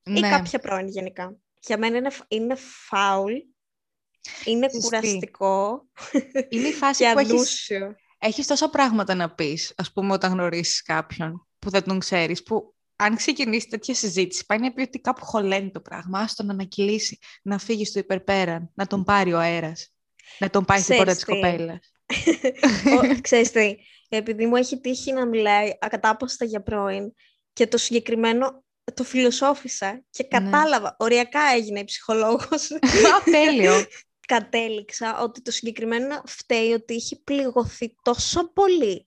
ή 0.03 0.11
Ναι. 0.21 0.29
κάποια 0.31 0.59
πρώην 0.59 0.89
γενικά. 0.89 1.37
Για 1.61 1.79
μένα 1.79 1.97
είναι, 1.97 2.11
φ- 2.11 2.25
είναι 2.29 2.55
φάουλ, 2.57 3.33
είναι 4.45 4.69
Σωστή. 4.69 4.81
κουραστικό 4.87 5.87
Είναι 6.49 6.69
η 6.69 6.73
φάση 6.81 7.05
και 7.05 7.11
που 7.13 7.19
έχεις, 7.19 7.31
ανούσιο. 7.33 7.95
Έχεις 8.19 8.47
τόσα 8.47 8.71
πράγματα 8.71 9.15
να 9.15 9.35
πεις, 9.35 9.73
ας 9.77 9.93
πούμε, 9.93 10.13
όταν 10.13 10.33
γνωρίσεις 10.33 10.83
κάποιον 10.83 11.49
που 11.59 11.71
δεν 11.71 11.83
τον 11.83 11.99
ξέρεις, 11.99 12.43
που 12.43 12.75
αν 12.97 13.17
ξεκινήσει 13.17 13.69
τέτοια 13.69 13.95
συζήτηση, 13.95 14.45
πάει 14.47 14.59
να 14.59 14.73
πει 14.73 14.81
ότι 14.83 14.99
κάπου 15.01 15.25
χωλαίνει 15.25 15.71
το 15.71 15.81
πράγμα, 15.81 16.19
άστο 16.19 16.43
να 16.43 16.53
ανακυλήσει, 16.53 17.19
να 17.43 17.59
φύγει 17.59 17.85
στο 17.85 17.99
υπερπέραν, 17.99 18.71
να 18.75 18.87
τον 18.87 19.05
πάρει 19.05 19.33
ο 19.33 19.39
αέρας, 19.39 19.93
να 20.39 20.51
τον 20.51 20.65
πάει 20.65 20.81
στην 20.81 20.97
πόρτα 20.97 21.15
της 21.15 21.25
Ξέρεις 21.25 21.43
τι. 21.43 21.49
κοπέλας. 21.51 21.93
Ο, 23.17 23.21
ξέρεις 23.27 23.51
τι, 23.51 23.77
επειδή 24.09 24.47
μου 24.47 24.57
έχει 24.57 24.81
τύχει 24.81 25.13
να 25.13 25.27
μιλάει 25.27 25.71
ακατάποστα 25.81 26.45
για 26.45 26.63
πρώην 26.63 27.13
και 27.53 27.67
το 27.67 27.77
συγκεκριμένο 27.77 28.65
το 28.95 29.05
φιλοσόφισα 29.05 30.05
και 30.11 30.27
Ναι. 30.31 30.39
κατάλαβα, 30.51 30.97
οριακά 30.99 31.41
έγινε 31.55 31.81
η 31.81 31.85
ψυχολόγος, 31.85 32.71
Α, 32.71 33.23
τέλειο. 33.25 33.73
κατέληξα 34.29 35.21
ότι 35.21 35.43
το 35.43 35.51
συγκεκριμένο 35.51 36.23
φταίει 36.27 36.73
ότι 36.73 36.95
είχε 36.95 37.17
πληγωθεί 37.25 37.95
τόσο 38.03 38.53
πολύ, 38.53 39.07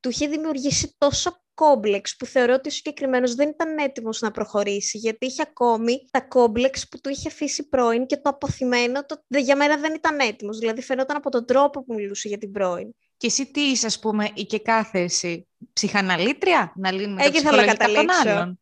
του 0.00 0.08
είχε 0.08 0.26
δημιουργήσει 0.26 0.94
τόσο 0.98 1.40
κόμπλεξ 1.54 2.16
που 2.16 2.26
θεωρώ 2.26 2.54
ότι 2.54 2.68
ο 2.68 2.70
συγκεκριμένος 2.72 3.34
δεν 3.34 3.48
ήταν 3.48 3.78
έτοιμος 3.78 4.20
να 4.20 4.30
προχωρήσει 4.30 4.98
γιατί 4.98 5.26
είχε 5.26 5.42
ακόμη 5.42 6.08
τα 6.10 6.20
κόμπλεξ 6.20 6.88
που 6.88 7.00
του 7.00 7.08
είχε 7.10 7.28
αφήσει 7.28 7.68
πρώην 7.68 8.06
και 8.06 8.16
το 8.16 8.30
αποθυμένο 8.30 9.04
το, 9.06 9.22
δε- 9.26 9.38
για 9.40 9.56
μένα 9.56 9.76
δεν 9.76 9.94
ήταν 9.94 10.18
έτοιμος. 10.18 10.58
Δηλαδή 10.58 10.82
φαινόταν 10.82 11.16
από 11.16 11.30
τον 11.30 11.46
τρόπο 11.46 11.84
που 11.84 11.94
μιλούσε 11.94 12.28
για 12.28 12.38
την 12.38 12.52
πρώην. 12.52 12.94
Και 13.16 13.26
εσύ 13.26 13.50
τι 13.50 13.60
είσαι, 13.60 13.86
ας 13.86 13.98
πούμε, 13.98 14.30
ή 14.34 14.44
και 14.44 14.58
κάθε 14.58 14.98
εσύ, 15.00 15.48
ψυχαναλήτρια, 15.72 16.72
να 16.76 16.92
λύνουμε 16.92 17.20
τα 17.20 17.26
Εκεί 17.26 17.40
θέλω 17.40 17.56
να 17.56 17.62
ψυχολογικά 17.62 17.84
των 17.86 17.94
καταλήξω. 18.06 18.28
άλλων. 18.30 18.60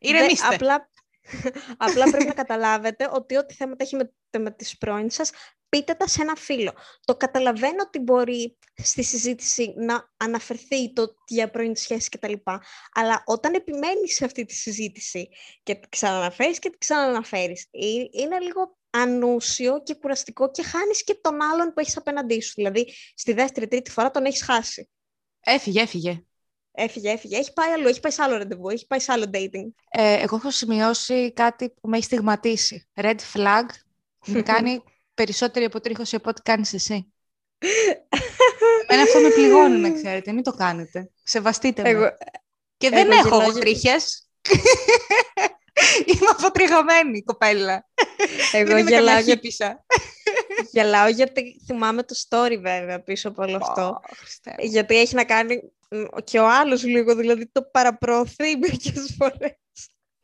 Δε- 0.00 0.08
Ηρεμήστε. 0.08 0.54
απλά, 0.54 0.88
απλά 1.76 2.10
πρέπει 2.10 2.26
να 2.26 2.32
καταλάβετε 2.32 3.08
ότι 3.12 3.36
ό,τι 3.36 3.54
θέματα 3.54 3.84
έχει 3.84 3.96
με, 3.96 4.12
με 4.38 4.50
τις 4.50 4.78
πρώην 4.78 5.10
σας, 5.10 5.30
πείτε 5.68 5.94
τα 5.94 6.06
σε 6.06 6.22
ένα 6.22 6.34
φίλο. 6.34 6.72
Το 7.04 7.16
καταλαβαίνω 7.16 7.82
ότι 7.86 7.98
μπορεί 7.98 8.58
στη 8.76 9.02
συζήτηση 9.02 9.74
να 9.76 10.10
αναφερθεί 10.16 10.92
το 10.92 11.14
για 11.26 11.50
πρώην 11.50 11.76
σχέσης 11.76 12.08
κτλ. 12.08 12.32
Αλλά 12.92 13.22
όταν 13.26 13.54
επιμένεις 13.54 14.14
σε 14.14 14.24
αυτή 14.24 14.44
τη 14.44 14.54
συζήτηση 14.54 15.28
και 15.62 15.74
τη 15.74 15.88
ξαναναφέρεις 15.88 16.58
και 16.58 16.70
τη 16.70 16.78
ξαναναφέρεις, 16.78 17.68
ε- 17.70 18.20
είναι 18.22 18.38
λίγο 18.38 18.78
ανούσιο 18.90 19.82
και 19.82 19.94
κουραστικό 19.94 20.50
και 20.50 20.62
χάνεις 20.62 21.04
και 21.04 21.18
τον 21.20 21.42
άλλον 21.42 21.72
που 21.72 21.80
έχεις 21.80 21.96
απέναντί 21.96 22.40
σου. 22.40 22.52
Δηλαδή, 22.56 22.92
στη 23.14 23.32
δεύτερη, 23.32 23.68
τρίτη 23.68 23.90
φορά 23.90 24.10
τον 24.10 24.24
έχεις 24.24 24.42
χάσει. 24.42 24.90
Έφυγε, 25.40 25.80
έφυγε. 25.80 26.24
Έφυγε, 26.78 27.10
έφυγε. 27.10 27.36
Έχει 27.36 27.52
πάει 27.52 27.70
αλλού, 27.70 27.88
έχει 27.88 28.00
πάει 28.00 28.12
σε 28.12 28.22
άλλο 28.22 28.36
ραντεβού, 28.36 28.68
έχει 28.68 28.86
πάει 28.86 29.00
σε 29.00 29.12
άλλο 29.12 29.24
dating. 29.32 29.70
Ε, 29.90 30.12
εγώ 30.22 30.36
έχω 30.36 30.50
σημειώσει 30.50 31.32
κάτι 31.32 31.70
που 31.70 31.88
με 31.88 31.96
έχει 31.96 32.04
στιγματίσει. 32.06 32.88
Red 32.94 33.16
flag 33.34 33.64
με 34.26 34.42
κάνει 34.42 34.82
περισσότερη 35.14 35.64
αποτρίχωση 35.64 36.16
από 36.16 36.30
ό,τι 36.30 36.42
κάνεις 36.42 36.72
εσύ. 36.72 37.12
Εμένα 38.88 39.02
αυτό 39.06 39.20
με 39.20 39.28
πληγώνει, 39.30 39.76
να 39.76 39.92
ξέρετε. 39.92 40.32
Μην 40.32 40.42
το 40.42 40.52
κάνετε. 40.52 41.10
Σεβαστείτε 41.22 41.82
με. 41.82 41.88
Εγώ, 41.88 42.08
Και 42.76 42.90
δεν 42.90 43.06
εγώ 43.10 43.18
έχω 43.18 43.22
γελάω 43.28 43.40
εγώ 43.42 43.50
για- 43.50 43.60
τρίχες. 43.60 44.28
Είμαι 46.06 46.26
αποτριγωμένη, 46.30 47.22
κοπέλα. 47.22 47.86
εγώ 48.52 48.68
δεν 48.68 48.78
είμαι 48.78 48.90
γελάω, 48.90 49.04
καλά 49.06 49.20
για, 49.20 49.34
χύπησα. 49.34 49.84
γελάω 50.70 51.08
γιατί 51.08 51.60
θυμάμαι 51.66 52.02
το 52.02 52.14
story 52.28 52.58
βέβαια 52.60 53.02
πίσω 53.02 53.28
από 53.28 53.42
όλο 53.42 53.56
αυτό. 53.56 53.82
Ω, 53.82 54.00
Χριστέ 54.16 54.54
μου. 54.58 54.64
Γιατί 54.68 54.96
έχει 54.98 55.14
να 55.14 55.24
κάνει 55.24 55.54
μ, 55.56 55.60
και 56.24 56.38
ο 56.38 56.48
άλλος 56.50 56.84
λίγο, 56.84 57.14
δηλαδή 57.14 57.48
το 57.52 57.62
παραπροωθεί 57.62 58.56
μερικές 58.56 59.14
φορές. 59.18 59.56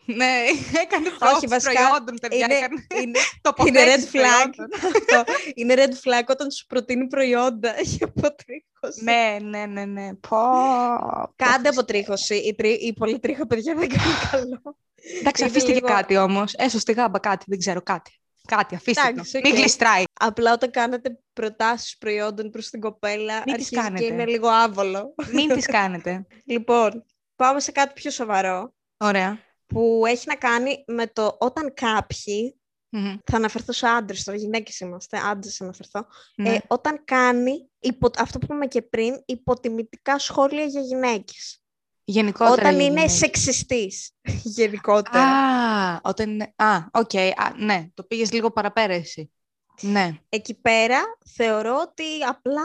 Ναι, 0.04 0.44
έκανε 0.82 1.08
πρόθεση 1.18 1.46
βασικά, 1.46 1.72
προϊόντων, 1.72 2.16
παιδιά. 2.20 2.44
είναι- 2.44 2.54
έκανε 2.54 2.86
Είναι, 2.94 3.02
είναι 3.02 3.18
τοποθέτηση 3.40 4.08
red 4.12 4.16
flag. 4.16 4.50
προϊόντων. 4.52 4.68
αυτό. 5.16 5.32
είναι 5.54 5.74
red 5.76 5.90
flag 5.92 6.24
όταν 6.28 6.50
σου 6.50 6.66
προτείνει 6.66 7.06
προϊόντα 7.06 7.74
για 7.80 8.06
αποτρίχωση. 8.16 9.04
Ναι, 9.04 9.36
ναι, 9.42 9.66
ναι, 9.66 9.84
ναι. 9.84 10.14
Πω, 10.14 10.38
Κάντε 11.36 11.68
πω, 11.68 11.80
αποτρίχωση. 11.80 12.34
Η, 12.34 12.54
τρι, 12.54 12.68
η 12.68 12.92
πολυτρίχα 12.92 13.46
παιδιά 13.46 13.74
δεν 13.74 13.88
κάνει 13.88 14.12
καλό. 14.30 14.76
Εντάξει, 15.20 15.42
Είναι 15.42 15.50
αφήστε 15.50 15.72
λίγο- 15.72 15.86
και 15.86 15.92
κάτι 15.92 16.16
όμως. 16.16 16.54
Ίσως 16.54 16.80
στη 16.80 16.92
γάμπα 16.92 17.18
κάτι, 17.18 17.44
δεν 17.48 17.58
ξέρω 17.58 17.82
κάτι. 17.82 18.20
Κάτι, 18.48 18.74
αφήστε 18.74 19.08
Εντάξει, 19.08 19.32
το. 19.32 19.38
οκ. 19.38 19.44
Μην 19.44 19.54
γλιστράει. 19.54 20.02
Απλά 20.20 20.52
όταν 20.52 20.70
κάνετε 20.70 21.18
προτάσεις 21.32 21.98
προϊόντων 21.98 22.50
προς 22.50 22.70
την 22.70 22.80
κοπέλα, 22.80 23.42
τις 23.42 23.52
αρχίζει 23.52 23.70
κάνετε. 23.74 24.04
και 24.04 24.12
είναι 24.12 24.26
λίγο 24.26 24.48
άβολο. 24.48 25.14
Μην 25.32 25.48
τις 25.48 25.66
κάνετε. 25.76 26.26
Λοιπόν, 26.44 27.04
πάμε 27.36 27.60
σε 27.60 27.72
κάτι 27.72 27.92
πιο 27.92 28.10
σοβαρό, 28.10 28.74
Ωραία. 28.96 29.38
που 29.66 30.02
έχει 30.06 30.24
να 30.28 30.34
κάνει 30.36 30.84
με 30.86 31.06
το 31.06 31.36
όταν 31.40 31.74
κάποιοι, 31.74 32.60
Μμμ. 32.88 33.16
θα 33.30 33.36
αναφερθώ 33.36 33.72
σε 33.72 33.86
άντρες 33.86 34.24
τώρα, 34.24 34.38
γυναίκες 34.38 34.80
είμαστε, 34.80 35.18
άντρες 35.18 35.56
θα 35.56 35.64
αναφερθώ, 35.64 36.06
Ναι. 36.36 36.54
ε, 36.54 36.60
όταν 36.66 37.02
κάνει, 37.04 37.70
υπο, 37.78 38.10
αυτό 38.18 38.38
που 38.38 38.44
είπαμε 38.44 38.66
και 38.66 38.82
πριν, 38.82 39.22
υποτιμητικά 39.26 40.18
σχόλια 40.18 40.64
για 40.64 40.80
γυναίκες. 40.80 41.61
Γενικότερα. 42.04 42.52
όταν 42.52 42.74
για 42.74 42.84
είναι 42.84 42.88
γυναίκες. 42.88 43.12
σεξιστής, 43.12 44.10
γενικότερα. 44.58 45.24
Α, 45.24 46.00
όταν 46.02 46.30
είναι... 46.30 46.52
Α, 46.56 46.76
οκ. 46.92 47.14
Α, 47.14 47.52
ναι, 47.56 47.88
το 47.94 48.04
πήγες 48.04 48.32
λίγο 48.32 48.50
παραπέρα 48.50 48.94
εσύ. 48.94 49.32
Ναι. 49.80 50.18
Εκεί 50.28 50.54
πέρα 50.54 51.00
θεωρώ 51.34 51.78
ότι 51.80 52.22
απλά 52.28 52.62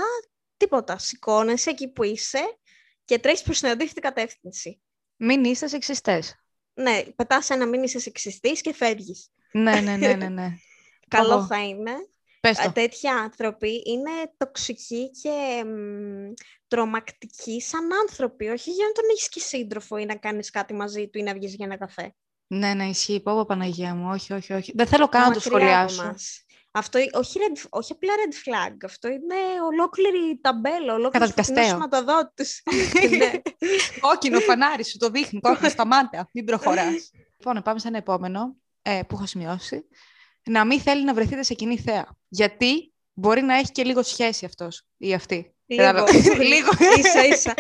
τίποτα, 0.58 0.98
σηκώνεσαι 0.98 1.70
εκεί 1.70 1.88
που 1.88 2.04
είσαι 2.04 2.58
και 3.06 3.20
τρέχεις 3.20 3.42
προς 3.42 3.60
την 3.60 3.70
αντίθετη 3.70 4.02
κατεύθυνση. 4.02 4.82
Μην 5.16 5.44
είστε 5.44 5.68
σεξιστές. 5.68 6.36
Ναι, 6.74 7.04
πετάς 7.16 7.50
ένα 7.50 7.66
μην 7.66 7.84
είσαι 7.84 8.00
σεξιστής 8.00 8.62
και 8.62 8.74
φεύγεις. 8.74 9.30
ναι, 9.52 9.80
ναι, 9.80 9.96
ναι, 9.96 10.14
ναι, 10.14 10.30
ναι. 10.30 10.50
Καλό 11.08 11.38
Πω. 11.38 11.46
θα 11.46 11.64
είναι. 11.64 11.92
Πες 12.40 12.60
Ε, 12.60 12.64
το. 12.64 12.72
Τέτοιοι 12.72 13.08
άνθρωποι 13.08 13.84
είναι 13.86 14.12
τοξικοί 14.38 15.12
και 15.22 15.64
μ, 15.66 16.34
τρομακτικοί 16.68 17.62
σαν 17.62 17.88
άνθρωποι. 18.02 18.48
Όχι 18.48 18.72
για 18.72 18.86
να 18.86 18.92
τον 18.92 19.04
έχεις 19.12 19.30
και 19.30 19.40
σύντροφο 19.40 19.98
ή 19.98 20.06
να 20.06 20.16
κάνεις 20.16 20.50
κάτι 20.50 20.74
μαζί 20.74 21.08
του 21.08 21.20
ή 21.20 21.22
να 21.22 21.34
βγεις 21.34 21.56
για 21.56 21.66
ένα 21.66 21.78
καφέ. 21.78 22.16
Ναι, 22.48 22.74
ναι, 22.74 22.86
ισχύει. 22.86 23.22
Πω, 23.22 23.36
πω, 23.36 23.46
Παναγία 23.46 23.96
μου. 23.96 24.10
Όχι, 24.12 24.34
όχι, 24.34 24.54
όχι. 24.54 24.72
Δεν 24.76 24.88
θέλω 24.88 25.08
καν 25.08 25.22
να 25.22 25.32
το 25.42 25.50
Μακριά 25.52 25.80
από 25.82 25.90
σχολιάσω. 25.90 26.04
μας. 26.04 26.42
Αυτό 26.72 27.00
όχι, 27.12 27.40
red, 27.40 27.66
όχι 27.70 27.92
απλά 27.92 28.14
red 28.14 28.34
flag, 28.48 28.76
αυτό 28.84 29.08
είναι 29.08 29.36
ολόκληρη 29.66 30.40
ταμπέλα, 30.42 30.94
ολόκληρη 30.94 31.12
Καταδικαστέο. 31.12 31.66
σηματοδότης. 31.68 32.64
ναι. 33.18 33.32
Κόκκινο 34.08 34.40
φανάρι 34.40 34.86
σου 34.86 34.98
το 34.98 35.10
δείχνει. 35.10 35.40
Κόκκινο, 35.40 35.70
σταμάτα. 35.70 36.30
Μην 36.34 36.46
προχωράς. 36.46 37.12
λοιπόν, 37.38 37.62
πάμε 37.64 37.80
σε 37.80 37.88
ένα 37.88 37.98
επόμενο 37.98 38.56
ε, 38.82 39.02
που 39.08 39.16
έχω 39.16 39.26
σημειώσει. 39.26 39.88
Να 40.44 40.66
μην 40.66 40.80
θέλει 40.80 41.04
να 41.04 41.14
βρεθείτε 41.14 41.44
σε 41.44 41.54
κοινή 41.54 41.78
θέα. 41.78 42.18
Γιατί 42.28 42.94
μπορεί 43.14 43.42
να 43.42 43.56
έχει 43.56 43.72
και 43.72 43.84
λίγο 43.84 44.04
σχέση 44.04 44.46
αυτός 44.46 44.88
ή 44.98 45.14
αυτή. 45.14 45.57
Λίγο, 45.70 45.84
Κατάλαβα. 45.84 46.12
λίγο. 46.54 46.70
ίσα 46.98 47.26
ίσα. 47.26 47.54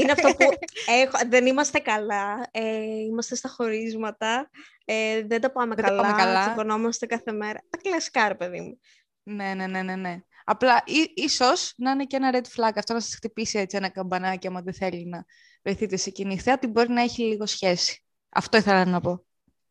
Είναι 0.00 0.12
αυτό 0.12 0.28
που 0.28 0.48
έχω, 0.86 1.18
δεν 1.28 1.46
είμαστε 1.46 1.78
καλά, 1.78 2.48
ε, 2.50 2.84
είμαστε 2.84 3.34
στα 3.34 3.48
χωρίσματα, 3.48 4.50
ε, 4.84 5.22
δεν 5.26 5.40
τα 5.40 5.52
πάμε 5.52 5.74
Δεν 5.74 5.84
τα 5.84 5.90
καλά, 5.90 6.02
πάμε 6.02 6.22
καλά. 6.22 6.40
τσακωνόμαστε 6.40 7.06
κάθε 7.06 7.32
μέρα. 7.32 7.60
Τα 7.70 7.78
κλασικά, 7.82 8.28
ρε 8.28 8.34
παιδί 8.34 8.60
μου. 8.60 8.80
ναι, 9.22 9.54
ναι, 9.54 9.66
ναι, 9.66 9.82
ναι, 9.82 9.96
ναι. 9.96 10.18
Απλά 10.44 10.82
ί- 10.86 11.12
ίσως 11.14 11.72
να 11.76 11.90
είναι 11.90 12.04
και 12.04 12.16
ένα 12.16 12.30
red 12.34 12.44
flag 12.60 12.72
αυτό 12.76 12.92
να 12.92 13.00
σας 13.00 13.14
χτυπήσει 13.14 13.58
έτσι 13.58 13.76
ένα 13.76 13.88
καμπανάκι 13.88 14.46
άμα 14.46 14.60
δεν 14.62 14.74
θέλει 14.74 15.06
να 15.06 15.24
βρεθείτε 15.62 15.96
σε 15.96 16.10
κοινή 16.10 16.38
θέα, 16.38 16.54
ότι 16.54 16.66
μπορεί 16.66 16.88
να 16.92 17.02
έχει 17.02 17.22
λίγο 17.22 17.46
σχέση. 17.46 18.04
Αυτό 18.28 18.56
ήθελα 18.56 18.84
να 18.84 19.00
πω. 19.00 19.24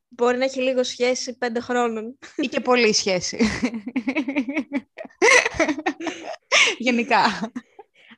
Μπορεί 0.08 0.38
να 0.38 0.44
έχει 0.46 0.62
λίγο 0.62 0.84
σχέση 0.84 1.38
πέντε 1.38 1.60
χρόνων. 1.60 2.18
Ή 2.36 2.48
και 2.48 2.60
πολύ 2.60 2.94
σχέση. 2.94 3.38
Γενικά. 6.78 7.22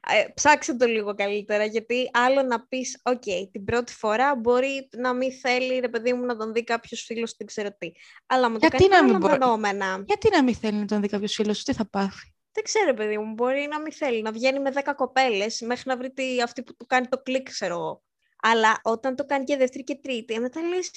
Ε, 0.07 0.27
ψάξε 0.33 0.75
το 0.75 0.85
λίγο 0.85 1.13
καλύτερα, 1.15 1.65
γιατί 1.65 2.09
άλλο 2.13 2.41
να 2.43 2.65
πεις, 2.67 2.99
οκ, 3.03 3.23
την 3.51 3.63
πρώτη 3.63 3.93
φορά 3.93 4.35
μπορεί 4.35 4.89
να 4.97 5.13
μην 5.13 5.31
θέλει, 5.31 5.79
ρε 5.79 5.89
παιδί 5.89 6.13
μου, 6.13 6.25
να 6.25 6.37
τον 6.37 6.53
δει 6.53 6.63
κάποιος 6.63 7.01
φίλος 7.01 7.33
δεν 7.37 7.47
ξέρω 7.47 7.75
τι. 7.77 7.91
Αλλά 8.25 8.49
μου 8.49 8.59
το 8.59 8.67
Γιατί 8.71 8.87
κάνει 8.87 9.01
να 9.01 9.03
μην 9.09 9.17
μπορεί- 9.19 9.37
επαναλαμβανόμενα. 9.39 10.03
Γιατί 10.07 10.29
να 10.29 10.43
μην 10.43 10.55
θέλει 10.55 10.77
να 10.77 10.85
τον 10.85 11.01
δει 11.01 11.07
κάποιος 11.07 11.33
φίλος 11.33 11.57
σου, 11.57 11.63
τι 11.63 11.73
θα 11.73 11.89
πάθει; 11.89 12.33
Δεν 12.51 12.63
ξέρω, 12.63 12.93
παιδί 12.93 13.17
μου, 13.17 13.33
μπορεί 13.33 13.67
να 13.69 13.79
μην 13.81 13.91
θέλει 13.93 14.21
να 14.21 14.31
βγαίνει 14.31 14.59
με 14.59 14.71
10 14.71 14.93
κοπέλες 14.95 15.61
μέχρι 15.61 15.83
να 15.85 15.97
βρει 15.97 16.11
τη, 16.11 16.41
αυτή 16.41 16.63
που 16.63 16.75
του 16.77 16.85
κάνει 16.85 17.07
το 17.07 17.21
κλικ, 17.21 17.49
ξέρω 17.49 17.73
εγώ. 17.73 18.03
Αλλά 18.41 18.79
όταν 18.83 19.15
το 19.15 19.25
κάνει 19.25 19.43
και 19.43 19.57
δεύτερη 19.57 19.83
και 19.83 19.95
τρίτη, 19.95 20.39
μετά 20.39 20.61
λες, 20.61 20.91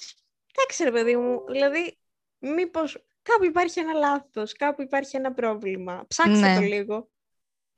εντάξει, 0.57 0.85
ρε 0.85 0.91
παιδί 0.91 1.17
μου, 1.17 1.45
δηλαδή, 1.51 1.99
μήπως 2.39 3.05
κάπου 3.23 3.45
υπάρχει 3.45 3.81
ένα 3.81 3.93
λάθος, 3.93 4.53
κάπου 4.53 4.83
υπάρχει 4.83 5.17
ένα 5.17 5.33
πρόβλημα. 5.33 6.05
Ψάξτε 6.09 6.49
Ναι. 6.49 6.55
το 6.55 6.61
λίγο. 6.61 7.09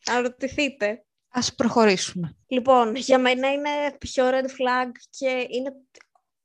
Αναρωτηθείτε. 0.07 1.01
Ας 1.29 1.55
προχωρήσουμε. 1.55 2.37
Λοιπόν, 2.47 2.95
για 2.95 3.19
μένα 3.19 3.53
είναι 3.53 3.97
πιο 3.99 4.25
red 4.29 4.45
flag 4.45 4.91
και 5.11 5.47
είναι 5.51 5.73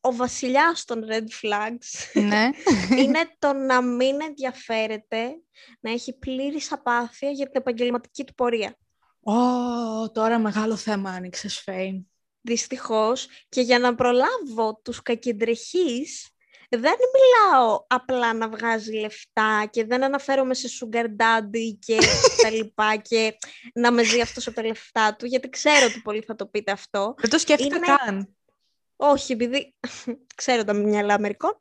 ο 0.01 0.15
βασιλιάς 0.15 0.85
των 0.85 1.05
red 1.09 1.27
flags. 1.41 2.21
ναι. 2.21 2.49
είναι 3.03 3.19
το 3.39 3.53
να 3.53 3.81
μην 3.81 4.21
ενδιαφέρεται, 4.21 5.35
να 5.79 5.91
έχει 5.91 6.13
πλήρης 6.17 6.71
απάθεια 6.71 7.29
για 7.29 7.45
την 7.45 7.61
επαγγελματική 7.61 8.23
του 8.23 8.33
πορεία. 8.33 8.75
Ω, 9.23 10.11
τώρα 10.11 10.39
μεγάλο 10.39 10.75
θέμα 10.75 11.09
άνοιξες, 11.09 11.59
Φέιν. 11.59 12.05
Δυστυχώς, 12.41 13.27
και 13.49 13.61
για 13.61 13.79
να 13.79 13.95
προλάβω 13.95 14.79
τους 14.83 15.01
κακεντρεχείς, 15.01 16.30
δεν 16.77 16.93
μιλάω 17.13 17.85
απλά 17.87 18.33
να 18.33 18.49
βγάζει 18.49 18.91
λεφτά 18.93 19.67
και 19.69 19.85
δεν 19.85 20.03
αναφέρομαι 20.03 20.53
σε 20.53 20.69
sugar 20.79 21.05
daddy 21.05 21.75
και 21.79 21.97
τα 22.41 22.49
λοιπά 22.57 22.95
και 22.95 23.37
να 23.73 23.91
με 23.91 24.03
ζει 24.03 24.21
αυτός 24.21 24.47
από 24.47 24.55
τα 24.55 24.61
λεφτά 24.67 25.15
του, 25.15 25.25
γιατί 25.25 25.49
ξέρω 25.49 25.85
ότι 25.85 25.99
πολλοί 25.99 26.21
θα 26.21 26.35
το 26.35 26.45
πείτε 26.45 26.71
αυτό. 26.71 27.15
Δεν 27.17 27.29
το 27.29 27.37
σκέφτηκα 27.37 27.75
Είναι- 27.75 27.85
καν. 27.85 28.35
Όχι, 28.95 29.31
επειδή 29.31 29.75
ξέρω 30.35 30.63
τα 30.63 30.73
μυαλά 30.73 31.19
μερικών. 31.19 31.57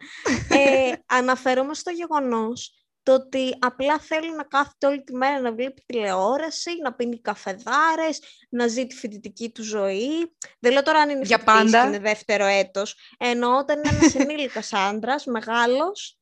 Ε, 0.49 0.92
αναφέρομαι 1.18 1.75
στο 1.75 1.90
γεγονός 1.90 2.80
το 3.11 3.16
ότι 3.16 3.57
απλά 3.59 3.99
θέλει 3.99 4.35
να 4.35 4.44
κάθεται 4.44 4.87
όλη 4.87 5.03
τη 5.03 5.14
μέρα 5.14 5.40
να 5.40 5.53
βλέπει 5.53 5.83
τηλεόραση, 5.87 6.70
να 6.83 6.94
πίνει 6.94 7.20
καφεδάρες, 7.20 8.23
να 8.49 8.66
ζει 8.66 8.87
τη 8.87 8.94
φοιτητική 8.94 9.51
του 9.51 9.62
ζωή. 9.62 10.37
Δεν 10.59 10.73
λέω 10.73 10.83
τώρα 10.83 10.99
αν 10.99 11.09
είναι 11.11 11.20
Για 11.25 11.38
φοιτητής 11.38 11.62
πάντα. 11.62 11.83
και 11.83 11.88
είναι 11.88 11.99
δεύτερο 11.99 12.44
έτος. 12.44 12.96
Ενώ 13.18 13.57
όταν 13.59 13.79
είναι 13.79 13.96
ένας 13.96 14.14
ενήλικας 14.25 14.73
άντρας, 14.73 15.25
μεγάλος, 15.25 16.18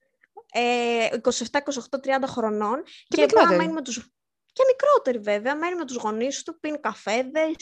ε, 0.52 1.08
27-28-30 1.22 2.26
χρονών 2.26 2.82
Και 2.84 3.16
και, 3.16 3.22
απλά 3.22 3.40
μικρότεροι. 3.40 3.56
μένει 3.56 3.72
με 3.72 3.82
τους... 3.82 4.12
Και 4.52 4.62
μικρότεροι 4.66 5.18
βέβαια, 5.18 5.56
μένει 5.56 5.74
με 5.74 5.84
τους 5.84 5.96
γονείς 5.96 6.42
του, 6.42 6.60
πίνει 6.60 6.78
καφέδες, 6.78 7.54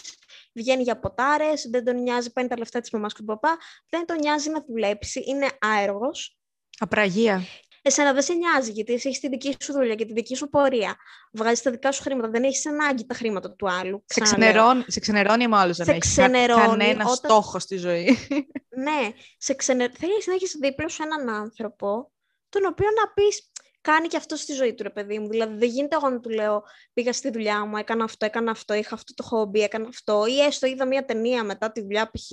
βγαίνει 0.53 0.83
για 0.83 0.99
ποτάρες, 0.99 1.67
δεν 1.71 1.85
τον 1.85 2.03
νοιάζει, 2.03 2.33
παίρνει 2.33 2.49
τα 2.49 2.59
λεφτά 2.59 2.81
της 2.81 2.91
μαμάς 2.91 3.12
και 3.12 3.19
του 3.19 3.25
παπά, 3.25 3.57
δεν 3.89 4.07
τον 4.07 4.17
νοιάζει 4.17 4.51
να 4.51 4.65
δουλέψει, 4.69 5.23
είναι 5.27 5.49
άεργος. 5.61 6.39
Απραγία. 6.79 7.43
Εσένα 7.88 8.12
δεν 8.12 8.22
σε 8.22 8.33
νοιάζει, 8.35 8.70
γιατί 8.70 8.92
εσύ 8.92 9.09
έχεις 9.09 9.20
τη 9.20 9.29
δική 9.29 9.57
σου 9.61 9.72
δουλειά 9.72 9.94
και 9.94 10.05
τη 10.05 10.12
δική 10.12 10.37
σου 10.37 10.49
πορεία. 10.49 10.96
Βγάζεις 11.33 11.62
τα 11.62 11.70
δικά 11.70 11.92
σου 11.92 12.03
χρήματα, 12.03 12.29
δεν 12.29 12.44
έχεις 12.44 12.66
ανάγκη 12.66 13.07
τα 13.07 13.14
χρήματα 13.14 13.53
του 13.53 13.70
άλλου. 13.70 14.05
Σε 14.07 14.20
Ξαναλέω. 14.20 14.51
ξενερώνει, 14.51 14.85
σε 14.87 15.01
ξενερώνει 15.01 15.46
μάλλον 15.46 15.75
δεν 15.75 15.87
Σε 15.87 15.92
έχεις 15.92 16.11
ξενερώνει 16.11 16.61
κανένα 16.61 17.03
όταν- 17.05 17.14
στόχο 17.14 17.59
στη 17.59 17.77
ζωή; 17.77 18.18
Ναι, 18.85 19.11
σε 19.38 19.55
ξενε... 19.55 19.90
θέλεις 19.99 20.27
να 20.27 20.35
έχεις 20.35 20.57
δίπλα 20.61 20.88
σου 20.88 21.03
έναν 21.03 21.29
άνθρωπο, 21.35 22.12
τον 22.49 22.64
οποίο 22.64 22.87
να 23.01 23.12
πεις, 23.12 23.51
κάνει 23.81 24.09
και 24.09 24.16
αυτό 24.16 24.37
στη 24.37 24.53
ζωή 24.53 24.75
του, 24.75 24.83
ρε 24.83 24.90
παιδί 24.90 25.18
μου. 25.18 25.29
Δηλαδή, 25.29 25.57
δεν 25.59 25.68
γίνεται 25.68 25.96
εγώ 25.96 26.09
να 26.09 26.20
του 26.20 26.29
λέω, 26.31 26.62
πήγα 26.92 27.12
στη 27.12 27.31
δουλειά 27.31 27.64
μου, 27.66 27.77
έκανα 27.77 28.05
αυτό, 28.05 28.25
έκανα 28.27 28.51
αυτό, 28.51 28.75
είχα 28.75 28.94
αυτό 28.94 29.14
το 29.14 29.22
χόμπι, 29.22 29.61
έκανα 29.61 29.88
αυτό, 29.88 30.25
ή 30.27 30.40
έστω 30.40 30.66
είδα 30.66 30.87
μια 30.87 31.05
ταινία 31.05 31.44
μετά 31.44 31.72
τη 31.72 31.81
δουλειά 31.81 32.11
π.χ. 32.11 32.27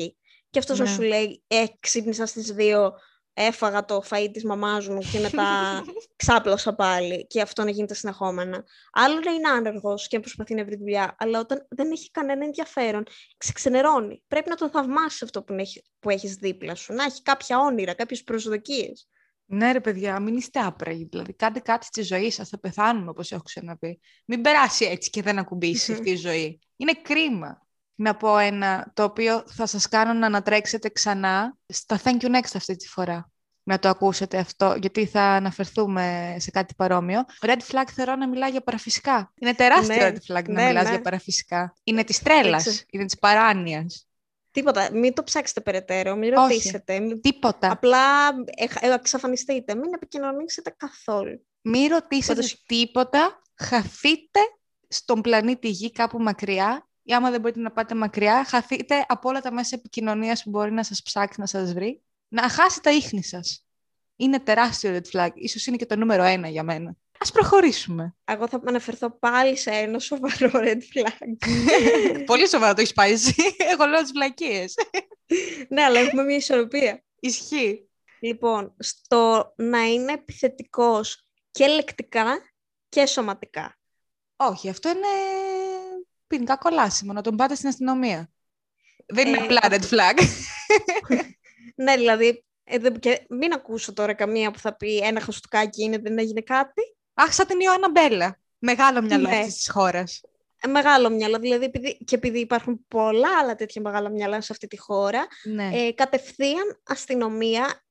Και 0.49 0.59
αυτός 0.59 0.79
να 0.79 0.85
Ναι. 0.85 0.91
σου 0.91 1.01
λέει, 1.01 1.43
ε, 1.47 1.63
ξύπνησα 1.79 2.25
στις 2.25 2.51
δύο, 2.51 2.93
έφαγα 3.33 3.85
το 3.85 4.03
φαΐ 4.09 4.29
της 4.31 4.43
μαμάς 4.43 4.87
μου 4.87 4.99
και 5.11 5.19
μετά 5.19 5.45
ξάπλωσα 6.15 6.75
πάλι 6.75 7.27
και 7.27 7.41
αυτό 7.41 7.63
να 7.63 7.69
γίνεται 7.69 7.93
συνεχόμενα. 7.93 8.63
Άλλο 8.91 9.19
να 9.19 9.31
είναι 9.31 9.49
άνεργος 9.49 10.07
και 10.07 10.15
να 10.15 10.21
προσπαθεί 10.21 10.53
να 10.53 10.65
βρει 10.65 10.75
δουλειά, 10.75 11.15
αλλά 11.19 11.39
όταν 11.39 11.67
δεν 11.69 11.91
έχει 11.91 12.11
κανένα 12.11 12.45
ενδιαφέρον, 12.45 13.03
σε 13.37 13.51
ξενερώνει. 13.51 14.23
Πρέπει 14.27 14.49
να 14.49 14.55
τον 14.55 14.69
θαυμάσεις 14.69 15.21
αυτό 15.21 15.43
που, 15.43 15.53
έχει, 15.53 15.83
που 15.99 16.09
έχεις 16.09 16.35
δίπλα 16.35 16.75
σου, 16.75 16.93
να 16.93 17.03
έχει 17.03 17.21
κάποια 17.21 17.59
όνειρα, 17.59 17.93
κάποιες 17.93 18.23
προσδοκίες. 18.23 19.07
ναι, 19.45 19.71
ρε 19.71 19.79
παιδιά, 19.79 20.19
μην 20.19 20.35
είστε 20.35 20.59
άπραγοι. 20.59 21.07
Δηλαδή, 21.11 21.33
κάντε 21.33 21.59
κάτι 21.59 21.85
στη 21.85 22.01
ζωή 22.01 22.31
σας. 22.31 22.49
Θα 22.49 22.59
πεθάνουμε, 22.59 23.09
όπως 23.09 23.31
έχω 23.31 23.43
ξαναπεί. 23.43 23.99
Μην 24.25 24.41
περάσει 24.41 24.85
έτσι 24.85 25.09
και 25.09 25.21
δεν 25.21 25.39
ακουμπήσει 25.39 25.91
αυτή 25.91 26.09
η 26.09 26.15
ζωή. 26.15 26.59
Είναι 26.75 26.93
κρίμα. 27.01 27.67
Να 27.95 28.15
πω 28.15 28.37
ένα 28.37 28.91
το 28.93 29.03
οποίο 29.03 29.43
θα 29.47 29.65
σας 29.65 29.87
κάνω 29.89 30.13
να 30.13 30.25
ανατρέξετε 30.25 30.89
ξανά 30.89 31.57
στα 31.67 31.99
Thank 32.03 32.21
You 32.21 32.35
Next 32.35 32.51
αυτή 32.55 32.75
τη 32.75 32.87
φορά. 32.87 33.27
Να 33.65 33.79
το 33.79 33.89
ακούσετε 33.89 34.37
αυτό, 34.37 34.75
γιατί 34.81 35.05
θα 35.05 35.21
αναφερθούμε 35.21 36.35
σε 36.39 36.51
κάτι 36.51 36.73
παρόμοιο. 36.77 37.25
Red 37.41 37.57
flag 37.71 37.83
θεωρώ 37.95 38.15
να 38.15 38.27
μιλάει 38.29 38.49
για 38.51 38.61
παραφυσικά. 38.61 39.31
Είναι 39.39 39.53
τεράστιο 39.53 39.95
Ναι, 39.95 40.09
red 40.11 40.31
flag 40.33 40.43
να 40.47 40.53
ναι, 40.61 40.67
μιλάς 40.67 40.83
ναι. 40.83 40.89
για 40.89 41.01
παραφυσικά. 41.01 41.73
Είναι 41.83 42.03
της 42.03 42.19
τρέλας, 42.19 42.65
Έτσι. 42.65 42.85
είναι 42.89 43.05
της 43.05 43.19
παράνοιας. 43.19 44.07
Τίποτα, 44.51 44.89
μην 44.93 45.13
το 45.13 45.23
ψάξετε 45.23 45.61
περαιτέρω, 45.61 46.15
μην 46.15 46.33
Όχι. 46.33 46.53
ρωτήσετε. 46.53 46.99
μην- 46.99 47.21
Τίποτα. 47.21 47.71
Απλά 47.71 48.29
ε, 48.45 48.65
ε, 48.79 48.93
εξαφανιστείτε, 48.93 49.75
μην 49.75 49.93
επικοινωνήσετε 49.93 50.75
καθόλου. 50.77 51.45
Μην 51.61 51.87
ρωτήσετε 51.91 52.33
Πάντως- 52.33 52.63
τίποτα, 52.65 53.41
χαθείτε 53.55 54.39
στον 54.87 55.21
πλανήτη 55.21 55.67
Γη 55.69 55.91
κάπου 55.91 56.19
μακριά 56.19 56.87
ή 57.03 57.13
άμα 57.13 57.31
δεν 57.31 57.41
μπορείτε 57.41 57.59
να 57.59 57.71
πάτε 57.71 57.95
μακριά, 57.95 58.45
χαθείτε 58.45 59.05
από 59.07 59.29
όλα 59.29 59.41
τα 59.41 59.51
μέσα 59.51 59.75
επικοινωνίας 59.75 60.43
που 60.43 60.49
μπορεί 60.49 60.71
να 60.71 60.83
σας 60.83 61.01
ψάξει 61.01 61.39
να 61.39 61.45
σας 61.45 61.73
βρει, 61.73 62.01
να 62.27 62.49
χάσετε 62.49 62.89
τα 62.89 62.95
ίχνη 62.95 63.23
σας. 63.23 63.65
Είναι 64.15 64.39
τεράστιο 64.39 64.97
red 64.97 65.17
flag, 65.17 65.29
ίσως 65.33 65.65
είναι 65.65 65.77
και 65.77 65.85
το 65.85 65.95
νούμερο 65.95 66.23
ένα 66.23 66.47
για 66.47 66.63
μένα. 66.63 66.95
Ας 67.19 67.31
προχωρήσουμε. 67.31 68.15
Εγώ 68.25 68.47
θα 68.47 68.61
αναφερθώ 68.65 69.09
πάλι 69.09 69.57
σε 69.57 69.69
ένα 69.69 69.99
σοβαρό 69.99 70.51
red 70.53 70.77
flag. 70.77 71.33
Πολύ 72.25 72.47
σοβαρά 72.47 72.73
το 72.73 72.81
έχεις 72.81 72.93
πάει 72.93 73.11
εσύ. 73.11 73.35
Εγώ 73.57 73.85
λέω 73.85 74.01
τις 74.01 74.11
βλακίες. 74.11 74.75
ναι, 75.69 75.83
αλλά 75.83 75.99
έχουμε 75.99 76.23
μια 76.23 76.35
ισορροπία. 76.35 77.03
Ισχύει. 77.19 77.89
Λοιπόν, 78.19 78.73
στο 78.79 79.53
να 79.57 79.83
είναι 79.83 80.13
επιθετικός 80.13 81.27
και 81.51 81.67
λεκτικά 81.67 82.39
και 82.89 83.05
σωματικά. 83.05 83.77
Όχι, 84.35 84.69
αυτό 84.69 84.89
είναι 84.89 85.07
ποινικά 86.27 86.55
κολάσιμο, 86.57 87.13
να 87.13 87.21
τον 87.21 87.35
πάτε 87.35 87.55
στην 87.55 87.67
αστυνομία. 87.69 88.29
Δεν 89.05 89.27
είναι 89.27 89.37
Ε, 89.37 89.41
απλά 89.41 89.59
red 89.63 89.83
flag. 89.89 90.17
Ναι, 91.75 91.95
δηλαδή, 91.95 92.45
ε, 92.63 92.77
δεν- 92.77 92.99
και 92.99 93.25
μην 93.29 93.53
ακούσω 93.53 93.93
τώρα 93.93 94.13
καμία 94.13 94.51
που 94.51 94.59
θα 94.59 94.75
πει 94.75 94.97
ένα 94.97 95.19
χαστούκάκι 95.21 95.83
είναι, 95.83 95.97
δεν 95.97 96.17
έγινε 96.17 96.41
κάτι. 96.41 96.81
Αχ, 97.13 97.33
σαν 97.33 97.47
την 97.47 97.59
Ιωάννα 97.59 97.89
Μπέλα. 97.91 98.39
Μεγάλο 98.59 99.01
μυαλό 99.01 99.27
Ναι. 99.29 99.35
αυτής 99.37 99.53
της 99.53 99.69
χώρας. 99.69 100.21
Ε, 100.61 100.67
Μεγάλο 100.67 101.09
μυαλό, 101.09 101.39
δηλαδή 101.39 101.65
επειδή, 101.65 101.97
και 102.05 102.15
επειδή 102.15 102.39
υπάρχουν 102.39 102.85
πολλά 102.87 103.37
άλλα 103.41 103.55
τέτοια 103.55 103.81
μεγάλα 103.81 104.09
μυαλά 104.09 104.41
σε 104.41 104.51
αυτή 104.51 104.67
τη 104.67 104.77
χώρα, 104.77 105.27
Ναι. 105.43 105.69
ε, 105.73 105.91
κατευθείαν 105.91 106.81
αστυνομία 106.83 107.83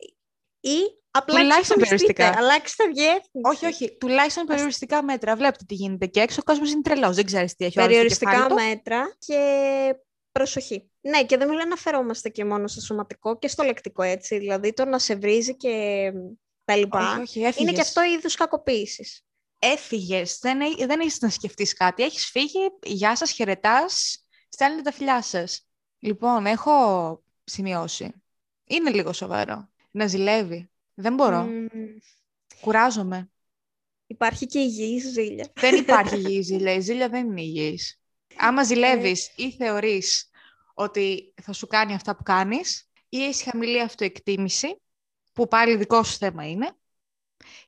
ή 0.60 0.78
απλά 1.14 1.38
Τουλάχιστον 1.40 1.76
εξαφανιστείτε, 1.80 2.12
περιοριστικά. 2.12 2.38
αλλάξτε 2.38 2.84
διεύθυνση. 2.84 3.40
όχι, 3.42 3.66
όχι. 3.66 3.96
Τουλάχιστον 3.96 4.46
περιοριστικά 4.46 5.02
μέτρα. 5.02 5.36
Βλέπετε 5.36 5.64
τι 5.68 5.74
γίνεται 5.74 6.06
και 6.06 6.20
έξω. 6.20 6.38
Ο 6.40 6.44
κόσμος 6.44 6.70
είναι 6.70 6.82
τρελός. 6.82 7.16
Δεν 7.16 7.24
ξέρεις 7.24 7.54
τι 7.54 7.64
έχει 7.64 7.78
ο 7.78 7.82
άλλος 7.82 7.94
στο 7.94 8.00
Περιοριστικά 8.02 8.30
κεφάλι 8.30 8.48
του. 8.48 8.68
μέτρα 8.68 9.16
και 9.18 9.38
προσοχή. 10.32 10.90
Ναι, 11.00 11.24
και 11.24 11.36
δεν 11.36 11.48
μιλάω 11.48 11.66
να 11.66 11.76
φερόμαστε 11.76 12.28
και 12.28 12.44
μόνο 12.44 12.66
στο 12.68 12.80
σωματικό 12.80 13.38
και 13.38 13.48
στο 13.48 13.62
λεκτικό 13.62 14.02
έτσι. 14.02 14.38
Δηλαδή 14.38 14.72
το 14.72 14.84
να 14.84 14.98
σε 14.98 15.14
βρίζει 15.14 15.56
και 15.56 16.12
τα 16.64 16.76
λοιπά. 16.76 17.18
Όχι, 17.20 17.44
όχι, 17.44 17.62
είναι 17.62 17.72
και 17.72 17.80
αυτό 17.80 18.02
είδους 18.02 18.34
κακοποίησης. 18.34 19.24
Έφυγες. 19.58 20.38
Δεν, 20.40 20.58
δεν 20.86 21.00
έχεις 21.00 21.20
να 21.20 21.28
σκεφτείς 21.28 21.72
κάτι. 21.74 22.02
Έχεις 22.02 22.26
φύγει. 22.26 22.58
Γεια 22.82 23.16
σας, 23.16 23.30
χαιρετάς. 23.30 24.24
Στέλνετε 24.48 24.82
τα 24.82 24.92
φιλιά 24.92 25.22
σας. 25.22 25.66
Λοιπόν, 25.98 26.46
έχω 26.46 26.72
σημειώσει. 27.44 28.12
Είναι 28.64 28.90
λίγο 28.90 29.12
σοβαρό. 29.12 29.68
Να 29.90 30.06
ζηλεύει. 30.06 30.70
Δεν 31.02 31.14
μπορώ. 31.14 31.48
Κουράζομαι. 32.60 33.30
Υπάρχει 34.06 34.46
και 34.46 34.58
υγιής 34.58 35.12
ζήλια. 35.12 35.52
Δεν 35.54 35.74
υπάρχει 35.74 36.16
υγιής 36.16 36.46
ζήλια. 36.50 36.72
Η 36.74 36.80
ζήλια 36.80 37.08
δεν 37.08 37.26
είναι 37.26 37.40
υγιής. 37.40 38.00
Άμα 38.36 38.62
ζηλεύεις 38.62 39.32
ή 39.36 39.52
θεωρείς 39.52 40.30
ότι 40.74 41.34
θα 41.42 41.52
σου 41.52 41.66
κάνει 41.66 41.94
αυτά 41.94 42.16
που 42.16 42.22
κάνεις 42.22 42.90
ή 43.08 43.24
έχεις 43.24 43.42
χαμηλή 43.42 43.80
αυτοεκτίμηση, 43.80 44.80
που 45.32 45.48
πάλι 45.48 45.76
δικό 45.76 46.02
σου 46.02 46.16
θέμα 46.16 46.48
είναι, 46.48 46.76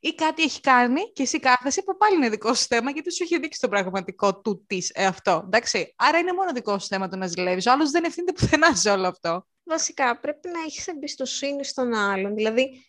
ή 0.01 0.15
κάτι 0.15 0.43
έχει 0.43 0.61
κάνει 0.61 1.13
και 1.13 1.23
εσύ 1.23 1.39
κάθεσαι 1.39 1.83
που 1.83 1.97
πάλι 1.97 2.17
είναι 2.17 2.29
δικό 2.29 2.55
σου 2.55 2.67
θέμα 2.67 2.91
γιατί 2.91 3.13
σου 3.13 3.23
έχει 3.23 3.39
δείξει 3.39 3.61
το 3.61 3.69
πραγματικό 3.69 4.41
του 4.41 4.65
της 4.67 4.97
αυτό. 4.97 5.43
Εντάξει. 5.45 5.95
Άρα 5.97 6.19
είναι 6.19 6.33
μόνο 6.33 6.53
δικό 6.53 6.79
σου 6.79 6.87
θέμα 6.87 7.09
το 7.09 7.17
να 7.17 7.27
ζηλεύεις. 7.27 7.67
Ο 7.67 7.71
άλλος 7.73 7.91
δεν 7.91 8.05
ευθύνεται 8.05 8.33
πουθενά 8.33 8.75
σε 8.75 8.91
όλο 8.91 9.07
αυτό. 9.07 9.47
Βασικά 9.65 10.21
πρέπει 10.21 10.49
να 10.49 10.61
έχεις 10.61 10.87
εμπιστοσύνη 10.87 11.65
στον 11.65 11.95
άλλον. 11.95 12.35
Δηλαδή 12.35 12.85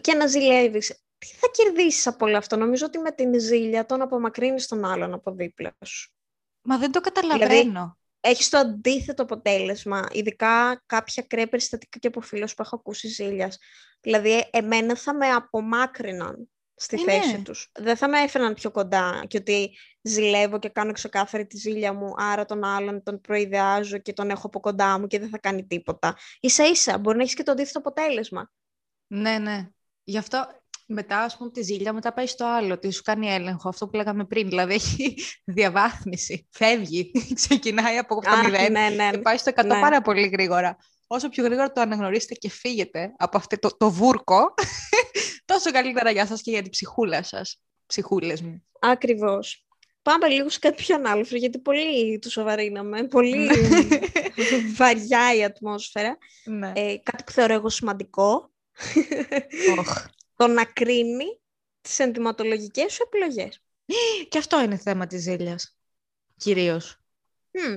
και 0.00 0.14
να 0.14 0.26
ζηλεύεις. 0.26 1.04
Τι 1.18 1.26
θα 1.26 1.48
κερδίσεις 1.52 2.06
από 2.06 2.26
όλο 2.26 2.36
αυτό; 2.36 2.56
Νομίζω 2.56 2.86
ότι 2.86 2.98
με 2.98 3.12
την 3.12 3.40
ζήλια 3.40 3.86
τον 3.86 4.02
απομακρύνεις 4.02 4.66
τον 4.66 4.84
άλλον 4.84 5.12
από 5.12 5.32
δίπλα 5.32 5.76
σου. 5.84 6.12
Μα 6.62 6.78
δεν 6.78 6.92
το 6.92 7.00
καταλαβαίνω. 7.00 7.46
Δηλαδή, 7.46 7.92
έχεις 8.20 8.48
το 8.48 8.58
αντίθετο 8.58 9.22
αποτέλεσμα. 9.22 10.06
Ειδικά 10.12 10.82
κάποια 10.86 11.22
κρέα 11.26 11.48
περιστατικά 11.48 11.98
και 11.98 12.06
από 12.06 12.20
φίλους 12.20 12.54
που 12.54 12.62
έχω 12.62 12.76
ακούσει 12.76 13.08
ζήλιας. 13.08 13.58
Δηλαδή, 14.00 14.48
εμένα 14.50 14.96
θα 14.96 15.14
με 15.14 15.28
απομάκρυναν 15.28 16.48
στη 16.74 16.96
ε, 17.00 17.04
θέση 17.04 17.36
ναι. 17.36 17.42
τους. 17.42 17.70
Δεν 17.78 17.96
θα 17.96 18.08
με 18.08 18.20
έφεραν 18.20 18.54
πιο 18.54 18.70
κοντά 18.70 19.24
και 19.28 19.36
ότι 19.36 19.76
ζηλεύω 20.02 20.58
και 20.58 20.68
κάνω 20.68 20.92
ξεκάθαρη 20.92 21.46
τη 21.46 21.56
ζήλια 21.56 21.92
μου, 21.92 22.14
άρα 22.16 22.44
τον 22.44 22.64
άλλον 22.64 23.02
τον 23.02 23.20
προειδεάζω 23.20 23.98
και 23.98 24.12
τον 24.12 24.30
έχω 24.30 24.46
από 24.46 24.60
κοντά 24.60 24.98
μου 24.98 25.06
και 25.06 25.18
δεν 25.18 25.28
θα 25.28 25.38
κάνει 25.38 25.66
τίποτα. 25.66 26.16
Ίσα 26.40 26.64
ίσα, 26.64 26.98
μπορεί 26.98 27.16
να 27.16 27.22
έχεις 27.22 27.34
και 27.34 27.42
το 27.42 27.52
αντίθετο 27.52 27.78
αποτέλεσμα. 27.78 28.52
Ναι, 29.06 29.38
ναι. 29.38 29.68
Γι' 30.08 30.18
αυτό 30.18 30.46
μετά, 30.86 31.18
ας 31.18 31.36
πούμε, 31.36 31.50
τη 31.50 31.62
ζήλια, 31.62 31.92
μετά 31.92 32.12
πάει 32.12 32.26
στο 32.26 32.46
άλλο, 32.46 32.78
τι 32.78 32.90
σου 32.90 33.02
κάνει 33.02 33.28
έλεγχο, 33.28 33.68
αυτό 33.68 33.86
που 33.86 33.96
λέγαμε 33.96 34.24
πριν. 34.24 34.48
Δηλαδή, 34.48 34.74
έχει 34.74 35.18
διαβάθμιση, 35.44 36.48
φεύγει, 36.50 37.10
ξεκινάει 37.40 37.96
από 37.96 38.20
το 38.20 38.30
μηδέν 38.44 38.72
ναι, 38.72 38.88
ναι, 38.88 39.10
και 39.10 39.18
πάει 39.18 39.36
στο 39.36 39.52
100 39.54 39.64
ναι. 39.64 39.80
πάρα 39.80 40.00
πολύ 40.02 40.26
γρήγορα. 40.26 40.76
Όσο 41.06 41.28
πιο 41.28 41.44
γρήγορα 41.44 41.72
το 41.72 41.80
αναγνωρίσετε 41.80 42.34
και 42.34 42.50
φύγετε 42.50 43.14
από 43.16 43.36
αυτό 43.36 43.58
το, 43.58 43.76
το 43.76 43.90
βούρκο, 43.90 44.54
τόσο 45.52 45.70
καλύτερα 45.70 46.10
για 46.10 46.26
σας 46.26 46.42
και 46.42 46.50
για 46.50 46.62
την 46.62 46.70
ψυχούλα 46.70 47.22
σας, 47.22 47.60
ψυχούλες 47.86 48.42
μου. 48.42 48.62
Ακριβώς. 48.80 49.66
Πάμε 50.02 50.28
λίγο 50.28 50.48
σε 50.48 50.58
κάτι 50.58 50.82
πιο 50.82 50.94
ανάλογο, 50.94 51.28
γιατί 51.30 51.58
πολύ 51.58 52.18
του 52.18 52.30
σοβαρήναμε, 52.30 53.02
πολύ 53.04 53.48
βαριά 54.76 55.34
η 55.36 55.44
ατμόσφαιρα. 55.44 56.18
Ναι. 56.44 56.72
Ε, 56.74 56.96
κάτι 57.02 57.24
που 57.24 57.32
θεωρώ 57.32 57.54
εγώ 57.54 57.68
σημαντικό. 57.68 58.50
Oh 59.78 60.06
το 60.36 60.46
να 60.46 60.64
κρίνει 60.64 61.40
τις 61.80 61.98
ενδυματολογικές 61.98 62.92
σου 62.92 63.02
επιλογές. 63.06 63.60
Και 64.28 64.38
αυτό 64.38 64.62
είναι 64.62 64.76
θέμα 64.76 65.06
της 65.06 65.22
ζήλιας, 65.22 65.76
κυρίως. 66.36 67.00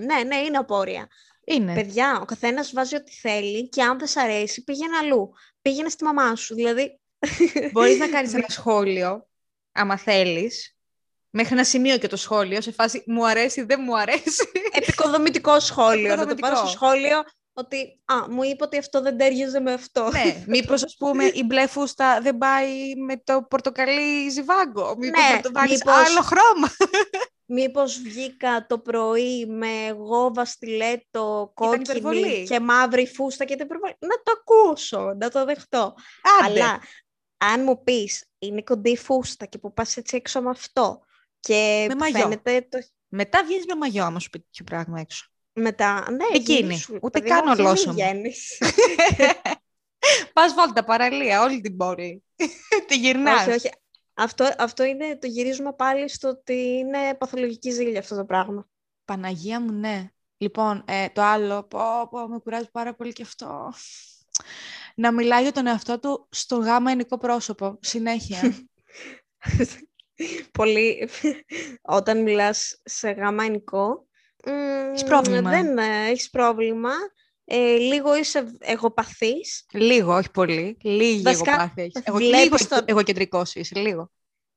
ναι, 0.06 0.24
ναι, 0.24 0.36
είναι 0.36 0.58
απόρρια. 0.58 1.08
Είναι. 1.46 1.74
Παιδιά, 1.74 2.20
ο 2.22 2.26
καθένας 2.26 2.72
βάζει 2.74 2.96
ό,τι 2.96 3.12
θέλει 3.12 3.70
και 3.70 3.84
αν 3.84 4.00
δεν 4.00 4.08
σ' 4.08 4.18
αρέσει 4.18 4.64
πήγαινε 4.64 4.98
αλλού. 4.98 5.34
Πήγαινε 5.62 5.90
στη 5.90 6.04
μαμά 6.04 6.36
σου, 6.36 6.56
δηλαδή... 6.56 7.00
Μπορείς 7.72 7.98
να 7.98 8.10
κάνεις 8.10 8.34
ένα 8.40 8.46
σχόλιο, 8.50 9.28
άμα 9.72 9.98
θέλεις, 9.98 10.78
μέχρι 11.30 11.54
ένα 11.54 11.64
σημείο 11.64 11.98
και 11.98 12.08
το 12.08 12.16
σχόλιο, 12.16 12.62
σε 12.62 12.72
φάση 12.72 13.04
μου 13.06 13.28
αρέσει, 13.28 13.62
δεν 13.62 13.80
μου 13.84 13.98
αρέσει. 13.98 14.50
Επικοδομητικό 14.72 15.60
σχόλιο. 15.60 16.16
να 16.16 16.28
το 16.28 16.36
πάρω 16.36 16.56
στο 16.56 16.68
σχόλιο, 16.68 17.24
ότι 17.54 18.02
α, 18.06 18.30
μου 18.30 18.44
είπε 18.44 18.64
ότι 18.64 18.78
αυτό 18.78 19.02
δεν 19.02 19.18
τέριαζε 19.18 19.60
με 19.60 19.74
αυτό. 19.74 20.10
Ναι, 20.12 20.44
μήπως 20.48 20.84
ας 20.84 20.96
πούμε 20.98 21.24
η 21.24 21.44
μπλε 21.46 21.68
φούστα 21.68 22.22
δεν 22.22 22.38
πάει 22.38 22.96
με 22.96 23.18
το 23.18 23.44
πορτοκαλί 23.50 24.30
ζιβάγκο; 24.30 24.96
Μήπως 24.98 25.22
ναι, 25.30 25.36
να 25.36 25.42
το 25.42 25.52
βάλεις 25.54 25.78
μήπως, 25.78 25.94
άλλο 25.94 26.22
χρώμα; 26.22 26.68
Μήπως 27.52 28.00
βγήκα 28.00 28.66
το 28.66 28.80
πρωί 28.80 29.46
με 29.46 29.90
γόβα 29.98 30.46
στιλέτο 30.46 31.52
κόκκινη 31.54 32.44
και 32.48 32.60
μαύρη 32.60 33.08
φούστα 33.08 33.46
και 33.46 33.56
την 33.56 33.66
υπερβολή. 33.66 33.96
Να 34.00 34.16
το 34.24 34.32
ακούσω, 34.40 35.14
να 35.20 35.30
το 35.30 35.46
δεχτώ. 35.46 35.96
Άντε. 36.42 36.62
Αλλά 36.62 36.80
αν 37.38 37.64
μου 37.64 37.84
πεις 37.84 38.26
είναι 38.40 38.62
κοντή 38.62 38.98
φούστα 38.98 39.46
και 39.46 39.58
που 39.58 39.74
πας 39.74 39.98
έτσι 39.98 40.16
έξω 40.16 40.42
με 40.42 40.50
αυτό 40.50 41.00
και 41.40 41.88
με 41.98 42.20
φαίνεται 42.20 42.68
το... 42.70 42.80
Μετά 43.08 43.44
βγεις 43.44 43.66
με 43.66 43.76
μαγιό 43.76 44.04
άμα 44.04 44.20
σου 44.20 44.30
πει 44.30 44.40
τέτοιο 44.40 44.64
πράγμα 44.64 45.00
έξω. 45.00 45.29
Μετά, 45.54 46.12
ναι, 46.12 46.26
Εκείνη. 46.34 46.74
Γύρω 46.74 47.00
Ούτε 47.02 47.20
καν 47.20 47.48
ολόσωμο. 47.48 47.98
Πας 50.34 50.54
βόλτα 50.54 50.84
παραλία, 50.84 51.42
όλη 51.42 51.62
την 51.62 51.78
πόλη. 51.78 52.24
Τη 52.88 52.98
γυρνάς. 52.98 53.48
Όχι, 53.48 53.56
όχι. 53.56 53.70
Αυτό, 54.14 54.54
αυτό 54.58 54.84
είναι 54.84 55.18
το 55.18 55.28
γυρίζουμε 55.28 55.74
πάλι 55.74 56.10
στο 56.10 56.30
ότι 56.30 56.54
είναι 56.54 57.16
παθολογική 57.18 57.72
ζήλια 57.72 58.00
αυτό 58.00 58.16
το 58.16 58.26
πράγμα. 58.26 58.68
Παναγία 59.06 59.60
μου, 59.60 59.72
ναι. 59.72 60.10
Λοιπόν, 60.38 60.84
ε, 60.88 61.10
το 61.10 61.22
άλλο, 61.22 61.64
πω, 61.64 62.08
πω, 62.10 62.28
με 62.28 62.40
κουράζει 62.40 62.70
πάρα 62.72 62.96
πολύ 62.96 63.14
και 63.14 63.22
αυτό. 63.22 63.74
Να 64.96 65.12
μιλάει 65.12 65.42
για 65.42 65.52
τον 65.52 65.68
εαυτό 65.68 66.00
του 66.00 66.28
στο 66.30 66.56
γάμα 66.56 66.92
ενικό 66.92 67.18
πρόσωπο, 67.18 67.78
συνέχεια. 67.82 68.68
πολύ. 70.58 71.10
Όταν 71.82 72.22
μιλάς 72.22 72.82
σε 72.84 73.10
γάμα 73.10 73.44
ενικό, 73.44 74.08
Έχεις 74.44 75.04
πρόβλημα. 75.04 75.50
Δεν 75.50 75.78
ε, 75.78 76.10
έχεις 76.10 76.30
πρόβλημα. 76.30 76.92
Ε, 77.46 77.76
λίγο 77.76 78.16
είσαι 78.16 78.58
εγωπαθής. 78.60 79.66
Λίγο, 79.74 80.16
όχι 80.16 80.32
πολύ. 80.32 80.78
Λίγη 80.82 81.22
Βασικά, 81.22 81.52
εγωπάθεια 81.52 81.84
έχεις. 81.84 82.02
Εγώ, 82.04 82.18
λίγο 82.18 82.58
τον... 82.70 82.82
εγωκεντρικός 82.86 83.56
είσαι, 83.56 83.80
λίγο. 83.80 84.12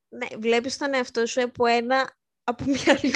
Ναι, 0.08 0.26
βλέπεις 0.38 0.76
τον 0.76 0.94
εαυτό 0.94 1.26
σου 1.26 1.42
από 1.42 1.66
ένα 1.66 2.16
από 2.44 2.64
μια 2.64 2.82
άλλη 2.86 3.12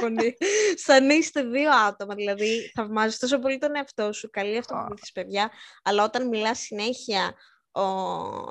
γωνία. 0.00 0.34
Σαν 0.86 1.10
είστε 1.10 1.42
δύο 1.42 1.70
άτομα. 1.70 2.14
Δηλαδή, 2.14 2.70
θαυμάζεις 2.74 3.18
τόσο 3.18 3.38
πολύ 3.38 3.58
τον 3.58 3.76
εαυτό 3.76 4.12
σου. 4.12 4.30
Καλή 4.30 4.56
αυτό 4.56 4.74
που 4.88 4.94
oh. 4.98 5.10
παιδιά. 5.14 5.50
Αλλά 5.82 6.04
όταν 6.04 6.28
μιλάς 6.28 6.58
συνέχεια 6.58 7.34
ο... 7.72 7.82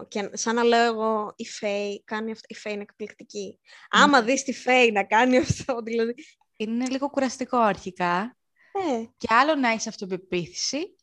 και 0.07 0.29
σαν 0.33 0.55
να 0.55 0.63
λέω 0.63 0.83
εγώ 0.83 1.33
η 1.35 1.45
Φέη 1.45 2.03
κάνει 2.03 2.31
αυτό. 2.31 2.45
Η 2.47 2.55
Φέη 2.55 2.73
είναι 2.73 2.81
εκπληκτική. 2.81 3.59
Mm. 3.59 3.87
Άμα 3.89 4.21
δεις 4.21 4.43
τη 4.43 4.53
Φέη 4.53 4.91
να 4.91 5.03
κάνει 5.03 5.37
αυτό, 5.37 5.81
δηλαδή 5.83 6.13
είναι 6.55 6.87
λίγο 6.87 7.09
κουραστικό 7.09 7.57
αρχικά. 7.57 8.37
Ε. 8.71 9.03
Και 9.17 9.27
άλλο 9.29 9.55
να 9.55 9.69
έχεις 9.69 9.87
αυτοπεποίθηση, 9.87 10.95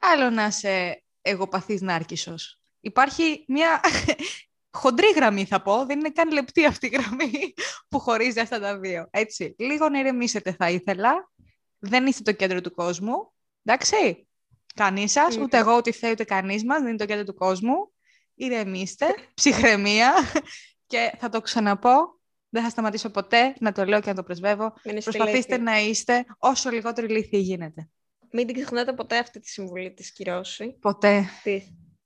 άλλο 0.00 0.30
να 0.30 0.46
είσαι 0.46 1.04
εγωπαθής 1.20 1.80
νάρκισσος. 1.80 2.60
Υπάρχει 2.80 3.44
μια 3.48 3.80
χοντρή 4.80 5.12
γραμμή 5.14 5.44
θα 5.44 5.62
πω, 5.62 5.86
δεν 5.86 5.98
είναι 5.98 6.10
καν 6.10 6.30
λεπτή 6.30 6.66
αυτή 6.66 6.86
η 6.86 6.88
γραμμή 6.88 7.54
που 7.88 7.98
χωρίζει 7.98 8.40
αυτά 8.40 8.60
τα 8.60 8.78
δύο. 8.78 9.08
Έτσι, 9.10 9.54
λίγο 9.58 9.88
να 9.88 9.98
ηρεμήσετε 9.98 10.52
θα 10.52 10.70
ήθελα. 10.70 11.30
Δεν 11.78 12.06
είστε 12.06 12.22
το 12.22 12.32
κέντρο 12.32 12.60
του 12.60 12.74
κόσμου, 12.74 13.32
εντάξει. 13.62 14.28
Κανείς 14.74 15.12
σας, 15.12 15.36
ούτε 15.36 15.58
εγώ, 15.58 15.76
ούτε 15.76 15.92
θέλει, 15.92 16.12
ούτε 16.12 16.24
κανείς 16.24 16.64
μας, 16.64 16.78
δεν 16.78 16.88
είναι 16.88 16.96
το 16.96 17.04
κέντρο 17.04 17.24
του 17.24 17.34
κόσμου. 17.34 17.92
Ηρεμήστε, 18.34 19.14
ψυχραιμία 19.34 20.14
και 20.86 21.12
θα 21.18 21.28
το 21.28 21.40
ξαναπώ, 21.40 22.15
δεν 22.56 22.64
θα 22.64 22.70
σταματήσω 22.70 23.10
ποτέ 23.10 23.54
να 23.60 23.72
το 23.72 23.84
λέω 23.84 24.00
και 24.00 24.08
να 24.08 24.14
το 24.14 24.22
πρεσβεύω. 24.22 24.72
Προσπαθήστε 25.02 25.58
να 25.58 25.78
είστε 25.80 26.24
όσο 26.38 26.70
λιγότερο 26.70 27.06
ηλίθιοι 27.06 27.40
γίνεται. 27.42 27.88
Μην 28.32 28.46
την 28.46 28.54
ξεχνάτε 28.54 28.92
ποτέ 28.92 29.18
αυτή 29.18 29.40
τη 29.40 29.48
συμβουλή 29.48 29.92
της 29.92 30.12
Κυρώση. 30.12 30.76
Ποτέ. 30.80 31.24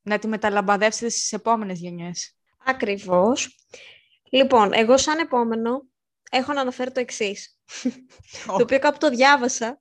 Να 0.02 0.18
τη 0.18 0.26
μεταλαμπαδεύσετε 0.26 1.08
στις 1.08 1.32
επόμενες 1.32 1.78
γενιές. 1.78 2.36
Ακριβώς. 2.64 3.58
Λοιπόν, 4.30 4.70
εγώ 4.72 4.96
σαν 4.96 5.18
επόμενο 5.18 5.86
έχω 6.30 6.52
να 6.52 6.60
αναφέρω 6.60 6.92
το 6.92 7.00
εξής. 7.00 7.58
το 8.46 8.62
οποίο 8.62 8.78
κάπου 8.78 8.98
το 8.98 9.08
διάβασα. 9.08 9.78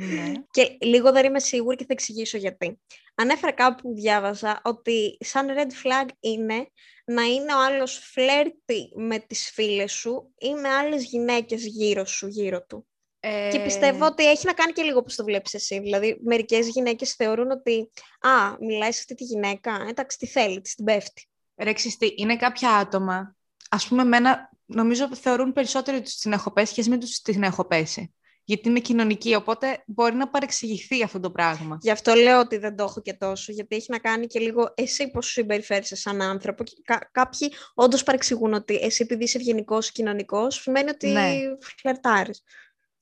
Ναι. 0.00 0.32
και 0.50 0.76
λίγο 0.80 1.12
δεν 1.12 1.24
είμαι 1.24 1.40
σίγουρη 1.40 1.76
και 1.76 1.84
θα 1.84 1.92
εξηγήσω 1.92 2.38
γιατί. 2.38 2.80
Ανέφερα 3.14 3.52
κάπου 3.52 3.82
που 3.82 3.94
διάβασα 3.94 4.60
ότι 4.64 5.16
σαν 5.20 5.48
red 5.48 5.70
flag 5.86 6.08
είναι 6.20 6.70
να 7.04 7.22
είναι 7.22 7.54
ο 7.54 7.64
άλλος 7.64 7.98
φλερτι 8.12 8.92
με 8.94 9.18
τις 9.18 9.50
φίλες 9.50 9.92
σου 9.92 10.32
ή 10.38 10.54
με 10.54 10.68
άλλες 10.68 11.04
γυναίκες 11.04 11.66
γύρω 11.66 12.04
σου, 12.04 12.26
γύρω 12.26 12.64
του. 12.64 12.86
Και 13.20 13.58
ε, 13.58 13.62
πιστεύω 13.64 14.06
ότι 14.06 14.30
έχει 14.30 14.46
να 14.46 14.52
κάνει 14.52 14.72
και 14.72 14.82
λίγο 14.82 15.02
πώς 15.02 15.14
το 15.14 15.24
βλέπεις 15.24 15.54
εσύ. 15.54 15.80
Δηλαδή, 15.80 16.20
μερικές 16.24 16.68
γυναίκες 16.68 17.14
θεωρούν 17.14 17.50
ότι 17.50 17.90
«Α, 18.20 18.56
μιλάει 18.60 18.92
σε 18.92 18.98
αυτή 18.98 19.14
τη 19.14 19.24
γυναίκα, 19.24 19.86
εντάξει, 19.88 20.18
τι 20.18 20.26
θέλει, 20.26 20.60
τι 20.60 20.74
την 20.74 20.84
πέφτει». 20.84 21.28
Ρε, 21.56 21.72
είναι 22.16 22.36
κάποια 22.36 22.70
άτομα, 22.70 23.36
ας 23.70 23.88
πούμε, 23.88 24.04
μένα, 24.04 24.50
νομίζω 24.66 25.16
θεωρούν 25.16 25.52
περισσότερο 25.52 25.96
ότι 25.96 26.16
την 26.20 26.32
έχω 26.32 26.52
πέσει 26.52 26.74
και 26.74 26.84
μην 26.88 27.00
τους 27.00 27.20
την 27.20 27.42
έχω 27.42 27.64
πέσει. 27.64 28.14
Γιατί 28.50 28.68
είναι 28.68 28.80
κοινωνική, 28.80 29.34
οπότε 29.34 29.82
μπορεί 29.86 30.14
να 30.14 30.28
παρεξηγηθεί 30.28 31.02
αυτό 31.02 31.20
το 31.20 31.30
πράγμα. 31.30 31.78
Γι' 31.80 31.90
αυτό 31.90 32.14
λέω 32.14 32.38
ότι 32.40 32.56
δεν 32.56 32.76
το 32.76 32.82
έχω 32.82 33.00
και 33.02 33.12
τόσο, 33.12 33.52
γιατί 33.52 33.76
έχει 33.76 33.86
να 33.90 33.98
κάνει 33.98 34.26
και 34.26 34.38
λίγο 34.38 34.72
εσύ 34.74 35.10
πώς 35.10 35.26
σου 35.26 35.32
συμπεριφέρεσαι 35.32 35.96
σαν 35.96 36.22
άνθρωπο. 36.22 36.64
Και 36.64 36.74
κά- 36.84 37.08
κάποιοι 37.12 37.52
όντως 37.74 38.02
παρεξηγούν 38.02 38.52
ότι 38.54 38.74
εσύ 38.74 39.02
επειδή 39.02 39.24
είσαι 39.24 39.38
ευγενικός 39.38 39.92
κοινωνικός, 39.92 40.54
σημαίνει 40.54 40.90
ότι 40.90 41.08
Ναι. 41.08 41.32
φλερτάρεις. 41.80 42.42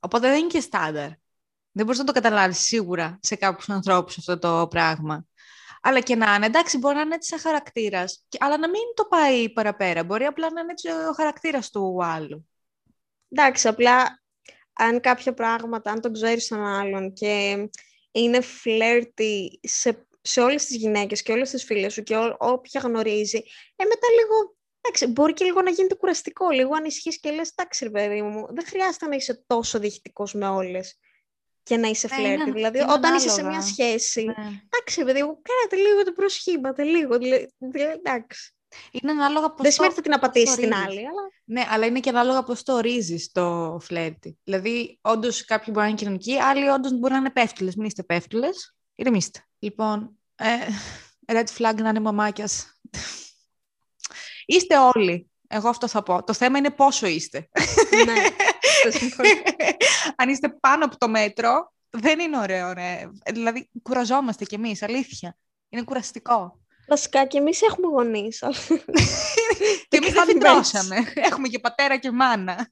Οπότε 0.01 0.29
δεν 0.29 0.39
είναι 0.39 0.47
και 0.49 0.61
στάνταρ. 0.61 1.09
Δεν 1.73 1.85
μπορείς 1.85 1.99
να 1.99 2.05
το 2.05 2.13
καταλάβεις 2.13 2.59
σίγουρα 2.59 3.19
σε 3.23 3.37
κάποιους 3.37 3.69
ανθρώπους 3.69 4.19
αυτό 4.19 4.39
το 4.39 4.67
πράγμα. 4.71 5.27
Αλλά 5.83 6.01
και 6.01 6.17
να 6.17 6.35
είναι, 6.35 6.47
εντάξει, 6.47 6.79
μπορεί 6.79 6.95
να 6.95 7.01
είναι 7.01 7.15
έτσι 7.15 7.29
σαν 7.29 7.39
χαρακτήρας, 7.39 8.27
αλλά 8.39 8.59
να 8.59 8.69
μην 8.69 8.83
το 8.95 9.05
πάει 9.05 9.51
παραπέρα. 9.53 10.05
Μπορεί 10.05 10.25
απλά 10.25 10.53
να 10.53 10.61
είναι 10.61 10.73
έτσι 10.73 10.89
ο 10.89 11.13
χαρακτήρας 11.17 11.71
του 11.71 11.99
άλλου. 12.05 12.49
Εντάξει, 13.29 13.69
απλά 13.69 14.21
αν 14.79 15.01
κάποια 15.01 15.35
πράγματα, 15.35 15.91
αν 15.91 16.01
το 16.01 16.11
ξέρεις 16.11 16.49
τον 16.49 16.64
άλλον 16.67 17.12
και 17.12 17.57
είναι 18.12 18.41
φλερτι 18.41 19.61
σε, 19.62 20.07
σε 20.21 20.41
όλες 20.41 20.64
τις 20.64 20.77
γυναίκες 20.77 21.23
και 21.23 21.33
όλες 21.33 21.51
τις 21.51 21.64
φίλες 21.64 21.93
σου 21.93 22.03
και 22.03 22.17
ό, 22.17 22.37
όποια 22.38 22.81
γνωρίζει, 22.85 23.37
ε, 23.77 23.85
μετά 23.85 24.07
λίγο, 24.19 24.57
εντάξει, 24.81 25.07
μπορεί 25.07 25.33
και 25.33 25.45
λίγο 25.45 25.62
να 25.62 25.71
γίνεται 25.71 25.95
κουραστικό, 25.95 26.51
λίγο 26.51 26.75
ανησυχείς 26.75 27.21
και 27.21 27.31
λες, 27.31 27.51
εντάξει 27.57 27.85
ρε 27.85 27.91
παιδί 27.91 28.23
μου, 28.23 28.47
δεν 28.51 28.67
χρειάζεται 28.67 29.07
να 29.07 29.17
είσαι 29.17 29.45
τόσο 29.47 29.79
διχτικός 29.79 30.35
με 30.35 30.49
όλες 30.49 30.99
και 31.62 31.77
να 31.77 31.88
είσαι 31.88 32.07
Ναι, 32.11 32.14
φλερτι. 32.17 32.43
είναι- 32.43 32.53
δηλαδή, 32.53 32.79
είναι 32.79 32.93
όταν 32.93 33.14
είσαι 33.14 33.29
σε 33.29 33.41
ανάλογα. 33.41 33.59
μια 33.59 33.67
σχέση, 33.67 34.25
Ναι. 34.25 34.33
εντάξει 34.71 34.99
ρε 35.01 35.05
παιδί 35.05 35.23
μου, 35.23 35.43
κάνατε 35.43 35.88
λίγο 35.88 36.03
το 36.05 36.12
προσχήματα, 36.12 36.85
λίγο, 36.85 37.19
δηλαδή, 37.19 37.49
δηλαδή, 37.59 37.93
εντάξει. 37.93 38.53
Είναι 38.91 39.11
ανάλογα 39.13 39.47
πώς 39.49 39.57
Δεν 39.57 39.65
το- 39.67 39.71
σημαίνει 39.71 39.93
ότι 39.93 40.03
την 40.03 40.13
απατήσεις 40.13 40.55
το 40.55 40.61
την 40.61 40.73
ορίζεις. 40.73 40.87
άλλη, 40.89 40.99
αλλά 40.99 41.31
Ναι, 41.45 41.67
αλλά 41.71 41.87
είναι 41.87 42.01
και 42.01 42.09
ανάλογα 42.09 42.43
πώς 42.43 42.63
το 42.63 42.73
ορίζεις 42.73 43.33
το 43.33 43.79
φλερτι. 43.83 44.39
Δηλαδή, 44.45 44.99
όντως 45.01 45.45
κάποιοι 45.45 45.67
μπορεί 45.73 45.85
να 45.85 45.89
είναι 45.91 45.99
κοινωνικοί, 45.99 46.39
άλλοι 46.41 46.69
όντως 46.69 46.99
μπορεί 46.99 47.13
να 47.13 47.19
είναι 47.19 47.31
πέφτυλε. 47.31 47.73
Μην 47.77 47.87
είστε 47.87 48.03
πέφτυλε. 48.03 48.49
Ηρεμήστε. 48.95 49.45
Λοιπόν, 49.59 50.19
ε, 50.35 50.47
red 51.27 51.45
flag 51.59 51.75
να 51.75 51.89
είναι 51.89 52.01
μαμάκιας. 52.01 52.81
είστε 54.47 54.79
όλοι. 54.79 55.31
Εγώ 55.49 55.69
αυτό 55.69 55.89
θα 55.89 56.03
πω. 56.03 56.25
Το 56.25 56.33
θέμα 56.33 56.59
είναι 56.59 56.71
πόσο 56.71 57.07
είστε. 57.07 57.49
ναι, 58.05 58.15
το 58.85 58.91
συμφωνώ. 58.99 59.29
Αν 60.17 60.29
είστε 60.29 60.49
πάνω 60.49 60.85
από 60.85 60.99
το 60.99 61.09
μέτρο, 61.09 61.73
δεν 61.91 62.19
είναι 62.19 62.39
ωραίο. 62.39 62.73
Ρε. 62.73 63.11
Δηλαδή, 63.33 63.71
κουραζόμαστε 63.83 64.45
κι 64.45 64.55
εμείς, 64.55 64.83
αλήθεια. 64.83 65.37
Είναι 65.69 65.83
κουραστικό. 65.83 66.61
Βασικά 66.88 67.27
και 67.27 67.38
εμείς 67.38 67.62
έχουμε 67.62 67.87
γονείς. 67.88 68.42
αλλά- 68.42 68.55
Και 69.88 69.96
εμείς 69.96 70.12
δεν 70.12 70.14
κάνουμε 70.14 70.33
φυτρώσαμε. 70.33 70.96
Έχουμε 71.14 71.48
και 71.48 71.59
πατέρα 71.59 71.96
και 71.96 72.11
μάνα. 72.11 72.68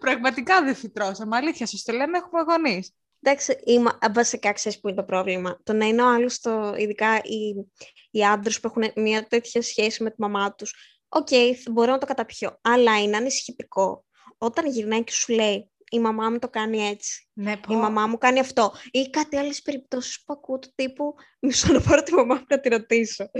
Πραγματικά 0.00 0.64
δεν 0.64 0.74
φυτρώσαμε. 0.74 1.36
Αλήθεια, 1.36 1.66
σας 1.66 1.82
το 1.82 1.92
λέμε, 1.92 2.18
έχουμε 2.18 2.42
γονείς. 2.42 2.92
Εντάξει, 3.20 3.58
είμα, 3.64 3.98
βασικά 4.14 4.52
ξέρεις 4.52 4.80
που 4.80 4.88
είναι 4.88 4.96
το 4.96 5.04
πρόβλημα. 5.04 5.60
Το 5.62 5.72
να 5.72 5.86
είναι 5.86 6.02
ο 6.02 6.08
άλλος, 6.08 6.40
το, 6.40 6.74
ειδικά 6.76 7.16
οι, 7.16 7.66
οι 8.10 8.24
άντρες 8.24 8.60
που 8.60 8.66
έχουν 8.66 9.02
μια 9.02 9.26
τέτοια 9.26 9.62
σχέση 9.62 10.02
με 10.02 10.10
τη 10.10 10.16
μαμά 10.18 10.54
τους, 10.54 10.74
οκ, 11.08 11.28
θα 11.64 11.70
μπορώ 11.70 11.90
να 11.92 11.98
το 11.98 12.06
καταπιώ, 12.06 12.58
αλλά 12.62 13.02
είναι 13.02 13.16
ανησυχητικό. 13.16 14.04
Όταν 14.38 14.66
γυρνάει 14.66 15.04
και 15.04 15.12
σου 15.12 15.32
λέει, 15.32 15.70
η 15.92 16.00
μαμά 16.00 16.30
μου 16.30 16.38
το 16.38 16.48
κάνει 16.48 16.88
έτσι, 16.88 17.28
Ναι, 17.32 17.52
η 17.68 17.74
μαμά 17.74 18.06
μου 18.06 18.18
κάνει 18.18 18.38
αυτό, 18.38 18.72
ή 18.90 19.10
κάτι 19.10 19.36
άλλες 19.36 19.62
περιπτώσεις 19.62 20.22
που 20.24 20.32
ακούω 20.32 20.58
του 20.58 20.72
τύπου, 20.74 21.14
μισό 21.40 21.72
να 21.72 21.80
πάρω 21.80 22.02
τη 22.02 22.14
μαμά 22.14 22.34
μου 22.34 22.44
να 22.48 22.60
τη 22.60 22.68
ρωτήσω. 22.68 23.30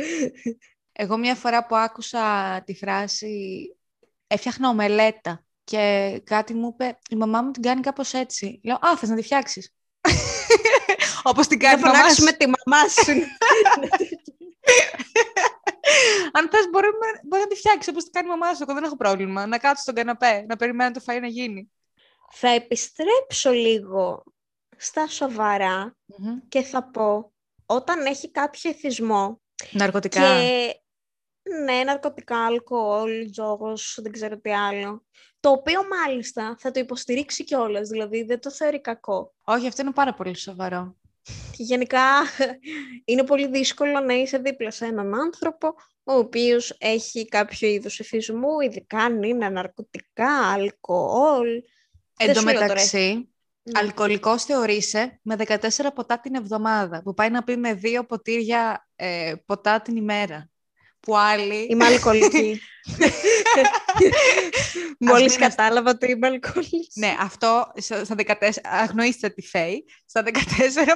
Εγώ 0.93 1.17
μια 1.17 1.35
φορά 1.35 1.67
που 1.67 1.77
άκουσα 1.77 2.23
τη 2.67 2.75
φράση 2.75 3.63
«Έφτιαχνα 4.27 4.69
ομελέτα» 4.69 5.45
και 5.65 6.21
κάτι 6.25 6.55
μου 6.55 6.71
είπε 6.73 6.99
«Η 7.11 7.17
μαμά 7.17 7.43
μου 7.43 7.51
την 7.51 7.63
κάνει 7.63 7.81
κάπως 7.81 8.13
έτσι». 8.13 8.61
Λέω 8.65 8.79
«Α, 8.81 8.97
θες 8.97 9.09
να 9.09 9.17
τη 9.17 9.23
φτιάξεις». 9.23 9.75
Όπως 11.31 11.47
την 11.47 11.61
Θα 11.61 11.67
κάνει 11.67 11.81
η 11.81 11.85
μαμά 11.85 11.95
σου. 11.95 12.01
φωνάξουμε 12.01 12.33
τη 12.33 12.47
μαμά 12.47 12.89
σου. 12.89 13.13
Αν 16.33 16.49
θες 16.51 16.69
μπορεί, 16.71 16.89
μπορεί 17.23 17.43
να 17.43 17.49
τη 17.49 17.55
φτιάξεις 17.55 17.89
όπως 17.89 18.03
την 18.03 18.13
κάνει 18.13 18.27
η 18.27 18.31
μαμά 18.31 18.55
σου. 18.55 18.63
Εγώ 18.63 18.75
δεν 18.75 18.85
έχω 18.85 18.97
πρόβλημα. 18.97 19.47
Να 19.47 19.59
κάτσω 19.59 19.83
στον 19.83 19.95
καναπέ, 19.95 20.45
να 20.49 20.57
περιμένω 20.57 20.91
το 20.91 21.01
φαΐ 21.07 21.21
να 21.21 21.27
γίνει. 21.27 21.71
Θα 22.35 22.49
επιστρέψω 22.49 23.51
λίγο 23.51 24.23
στα 24.77 25.07
σοβαρά 25.07 25.97
και 26.49 26.63
θα 26.63 26.91
πω, 26.91 27.33
όταν 27.67 28.07
έχει 28.07 28.31
κάποιο 28.31 28.71
εθισμό 28.71 29.41
Ναρκωτικά. 29.71 30.21
και 30.21 30.77
ναι, 31.65 31.83
ναρκωτικά, 31.85 32.45
αλκοόλ, 32.45 33.31
τζόγος, 33.31 33.99
δεν 34.03 34.13
ξέρω 34.13 34.39
τι 34.39 34.51
άλλο, 34.53 35.05
το 35.41 35.51
οποίο 35.51 35.81
μάλιστα 35.87 36.57
θα 36.59 36.71
το 36.71 36.81
υποστηρίξει 36.81 37.45
κιόλας, 37.45 37.89
δηλαδή 37.89 38.23
δεν 38.23 38.41
το 38.41 38.51
θεωρεί 38.51 38.81
κακό. 38.81 39.35
Όχι, 39.45 39.67
αυτό 39.67 39.83
είναι 39.83 39.93
πάρα 39.93 40.15
πολύ 40.15 40.37
σοβαρό. 40.37 40.97
Και 41.57 41.63
γενικά 41.63 42.03
είναι 43.05 43.25
πολύ 43.25 43.47
δύσκολο 43.47 44.01
να 44.01 44.15
είσαι 44.15 44.39
δίπλα 44.39 44.71
σε 44.71 44.85
έναν 44.85 45.15
άνθρωπο 45.15 45.75
ο 46.05 46.13
οποίος 46.13 46.77
έχει 46.79 47.25
κάποιο 47.25 47.69
είδους 47.69 48.01
εθισμού, 48.01 48.61
ειδικά 48.61 48.99
αν 48.99 49.23
είναι 49.23 49.49
ναρκωτικά, 49.49 50.53
αλκοόλ. 50.53 51.63
Εν 52.23 52.27
Δεν 52.27 52.35
τω 52.35 52.41
σου 52.41 52.47
λέω 52.47 52.55
τώρα, 52.55 52.67
μεταξύ, 52.67 53.29
Ναι. 53.63 53.81
αλκοολικός 53.81 54.45
θεωρείσαι 54.45 55.19
με 55.23 55.37
14 55.39 55.93
ποτά 55.95 56.21
την 56.21 56.35
εβδομάδα, 56.35 57.03
που 57.03 57.15
πάει 57.15 57.31
να 57.31 57.43
πει 57.43 57.57
με 57.57 57.75
δύο 57.75 58.05
ποτήρια 58.05 58.89
ε, 58.97 59.33
ποτά 59.47 59.81
την 59.81 59.97
ημέρα. 59.97 60.47
Που 61.01 61.17
άλλοι... 61.19 61.67
Είμαι 61.71 61.85
αλκοολική. 61.85 62.61
Μόλις 64.99 65.35
μην 65.35 65.45
ασ- 65.45 65.57
κατάλαβα 65.57 65.91
ότι 65.91 66.11
είμαι 66.11 66.27
αλκοολική. 66.27 66.89
Ναι, 66.95 67.17
αυτό 67.21 67.73
στα 67.77 68.05
στα 68.05 68.15
14, 68.19 68.35
αγνοήστε 68.63 69.29
τη 69.29 69.43
ΦΕΗ, 69.43 69.85
στα 70.07 70.23
14 70.23 70.29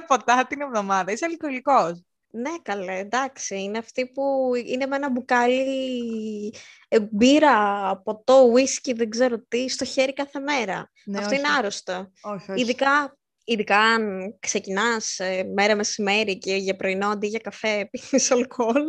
ποτά 0.07 0.47
την 0.47 0.61
εβδομάδα. 0.61 1.13
Είσαι 1.13 1.25
αλκοολικός. 1.25 2.03
Ναι, 2.31 2.51
καλέ, 2.63 2.99
εντάξει. 2.99 3.63
Είναι 3.63 3.79
αυτή 3.79 4.07
που 4.07 4.53
είναι 4.67 4.87
με 4.87 4.97
ένα 4.97 5.11
μπουκάλι 5.11 6.55
ε, 6.89 7.01
μπύρα, 7.11 7.97
ποτό, 8.05 8.49
ουίσκι, 8.53 8.93
δεν 8.93 9.11
ξέρω 9.11 9.41
τι, 9.49 9.69
στο 9.69 9.85
χέρι 9.85 10.13
κάθε 10.13 10.39
μέρα. 10.41 10.91
Ναι, 11.05 11.19
Αυτό 11.19 11.31
όχι. 11.31 11.39
είναι 11.39 11.49
άρρωστο. 11.59 12.11
Όχι, 12.23 12.51
όχι. 12.51 12.61
Ειδικά, 12.61 13.17
ειδικά 13.45 13.79
αν 13.79 14.37
ξεκινάς 14.41 15.19
ε, 15.19 15.43
μέρα 15.55 15.77
μεσημέρι 15.77 16.39
και 16.39 16.55
για 16.55 16.77
πρωινό 16.77 17.09
αντί 17.09 17.27
για 17.27 17.39
καφέ 17.39 17.85
πίνεις 17.91 18.31
αλκοόλ. 18.31 18.85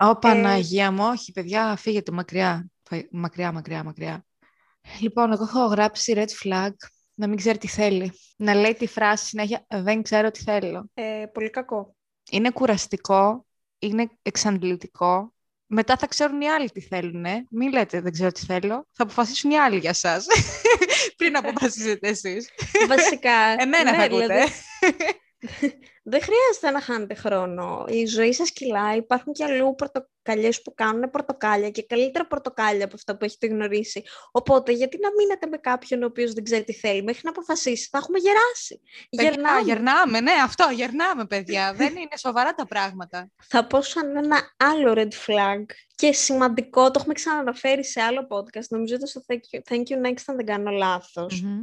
Ω, 0.00 0.18
Παναγία 0.18 0.90
μου, 0.90 1.04
όχι, 1.04 1.32
παιδιά, 1.32 1.76
φύγετε 1.76 2.12
μακριά. 2.12 2.66
Φα- 2.82 3.06
Μακριά, 3.10 3.52
μακριά, 3.52 3.84
μακριά. 3.84 4.24
Λοιπόν, 5.00 5.32
εγώ 5.32 5.42
έχω 5.44 5.64
γράψει 5.64 6.12
red 6.16 6.46
flag, 6.48 6.72
να 7.14 7.28
μην 7.28 7.36
ξέρει 7.36 7.58
τι 7.58 7.68
θέλει. 7.68 8.12
Να 8.36 8.54
λέει 8.54 8.74
τη 8.74 8.86
φράση 8.86 9.26
συνέχεια, 9.26 9.66
δεν 9.68 10.02
ξέρω 10.02 10.30
τι 10.30 10.42
θέλω. 10.42 10.90
Ε, 10.94 11.24
πολύ 11.32 11.50
κακό. 11.50 11.94
Είναι 12.32 12.50
κουραστικό, 12.50 13.46
είναι 13.78 14.10
εξαντλητικό. 14.22 15.34
Μετά 15.66 15.96
θα 15.96 16.06
ξέρουν 16.06 16.40
οι 16.40 16.48
άλλοι 16.48 16.70
τι 16.70 16.80
θέλουν. 16.80 17.24
Μην 17.50 17.72
λέτε 17.72 18.00
δεν 18.00 18.12
ξέρω 18.12 18.32
τι 18.32 18.44
θέλω. 18.44 18.86
Θα 18.92 19.02
αποφασίσουν 19.02 19.50
οι 19.50 19.58
άλλοι 19.58 19.78
για 19.78 19.92
σας. 19.92 20.26
Πριν 21.16 21.36
αποφασίσετε 21.36 22.08
εσείς. 22.08 22.48
Βασικά. 22.88 23.32
Εμένα 23.58 23.90
ναι, 23.90 23.96
θα 23.96 24.02
ακούτε. 24.02 24.26
δηλαδή, 24.26 24.52
δεν 26.02 26.20
χρειάζεται 26.22 26.70
να 26.70 26.80
χάνετε 26.80 27.14
χρόνο. 27.14 27.84
Η 27.88 28.06
ζωή 28.06 28.32
σας 28.32 28.50
κυλάει. 28.52 28.96
Υπάρχουν 28.96 29.32
και 29.32 29.44
αλλού 29.44 29.74
πορτοκαλιές 29.74 30.62
που 30.62 30.74
κάνουν 30.74 31.10
πορτοκάλια 31.10 31.70
και 31.70 31.82
καλύτερα 31.82 32.26
πορτοκάλια 32.26 32.84
από 32.84 32.94
αυτά 32.94 33.16
που 33.16 33.24
έχετε 33.24 33.46
γνωρίσει. 33.46 34.02
Οπότε, 34.30 34.72
γιατί 34.72 34.98
να 35.00 35.08
μείνετε 35.18 35.46
με 35.46 35.56
κάποιον 35.56 36.02
ο 36.02 36.06
οποίος 36.06 36.32
δεν 36.32 36.44
ξέρει 36.44 36.64
τι 36.64 36.72
θέλει, 36.72 37.02
μέχρι 37.02 37.20
να 37.24 37.30
αποφασίσει. 37.30 37.88
Θα 37.90 37.98
έχουμε 37.98 38.18
γεράσει. 38.18 38.80
Παιδιά, 39.10 39.30
Γερνάμε. 39.30 39.60
γερνάμε, 39.60 40.20
ναι, 40.20 40.32
αυτό, 40.44 40.68
γερνάμε, 40.74 41.24
παιδιά. 41.24 41.72
δεν 41.80 41.96
είναι 41.96 42.16
σοβαρά 42.16 42.54
τα 42.54 42.66
πράγματα. 42.66 43.30
Θα 43.48 43.66
πω 43.66 43.82
σαν 43.82 44.16
ένα 44.16 44.54
άλλο 44.56 44.92
red 44.96 45.12
flag 45.26 45.64
και 45.94 46.12
σημαντικό, 46.12 46.84
το 46.84 46.96
έχουμε 46.98 47.14
ξαναναφέρει 47.14 47.84
σε 47.84 48.00
άλλο 48.00 48.26
podcast, 48.30 48.66
νομίζω 48.68 48.94
ότι 48.94 49.08
στο 49.08 49.20
Thank 49.26 49.56
you, 49.56 49.60
thank 49.72 49.82
you 49.82 50.06
Next 50.06 50.22
αν 50.26 50.36
δεν 50.36 50.46
κάνω 50.46 50.70
λάθος. 50.70 51.42
Μμμ. 51.42 51.62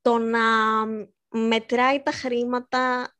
Το 0.00 0.18
να 0.18 0.40
μετράει 1.28 2.02
τα 2.02 2.10
χρήματα, 2.10 3.10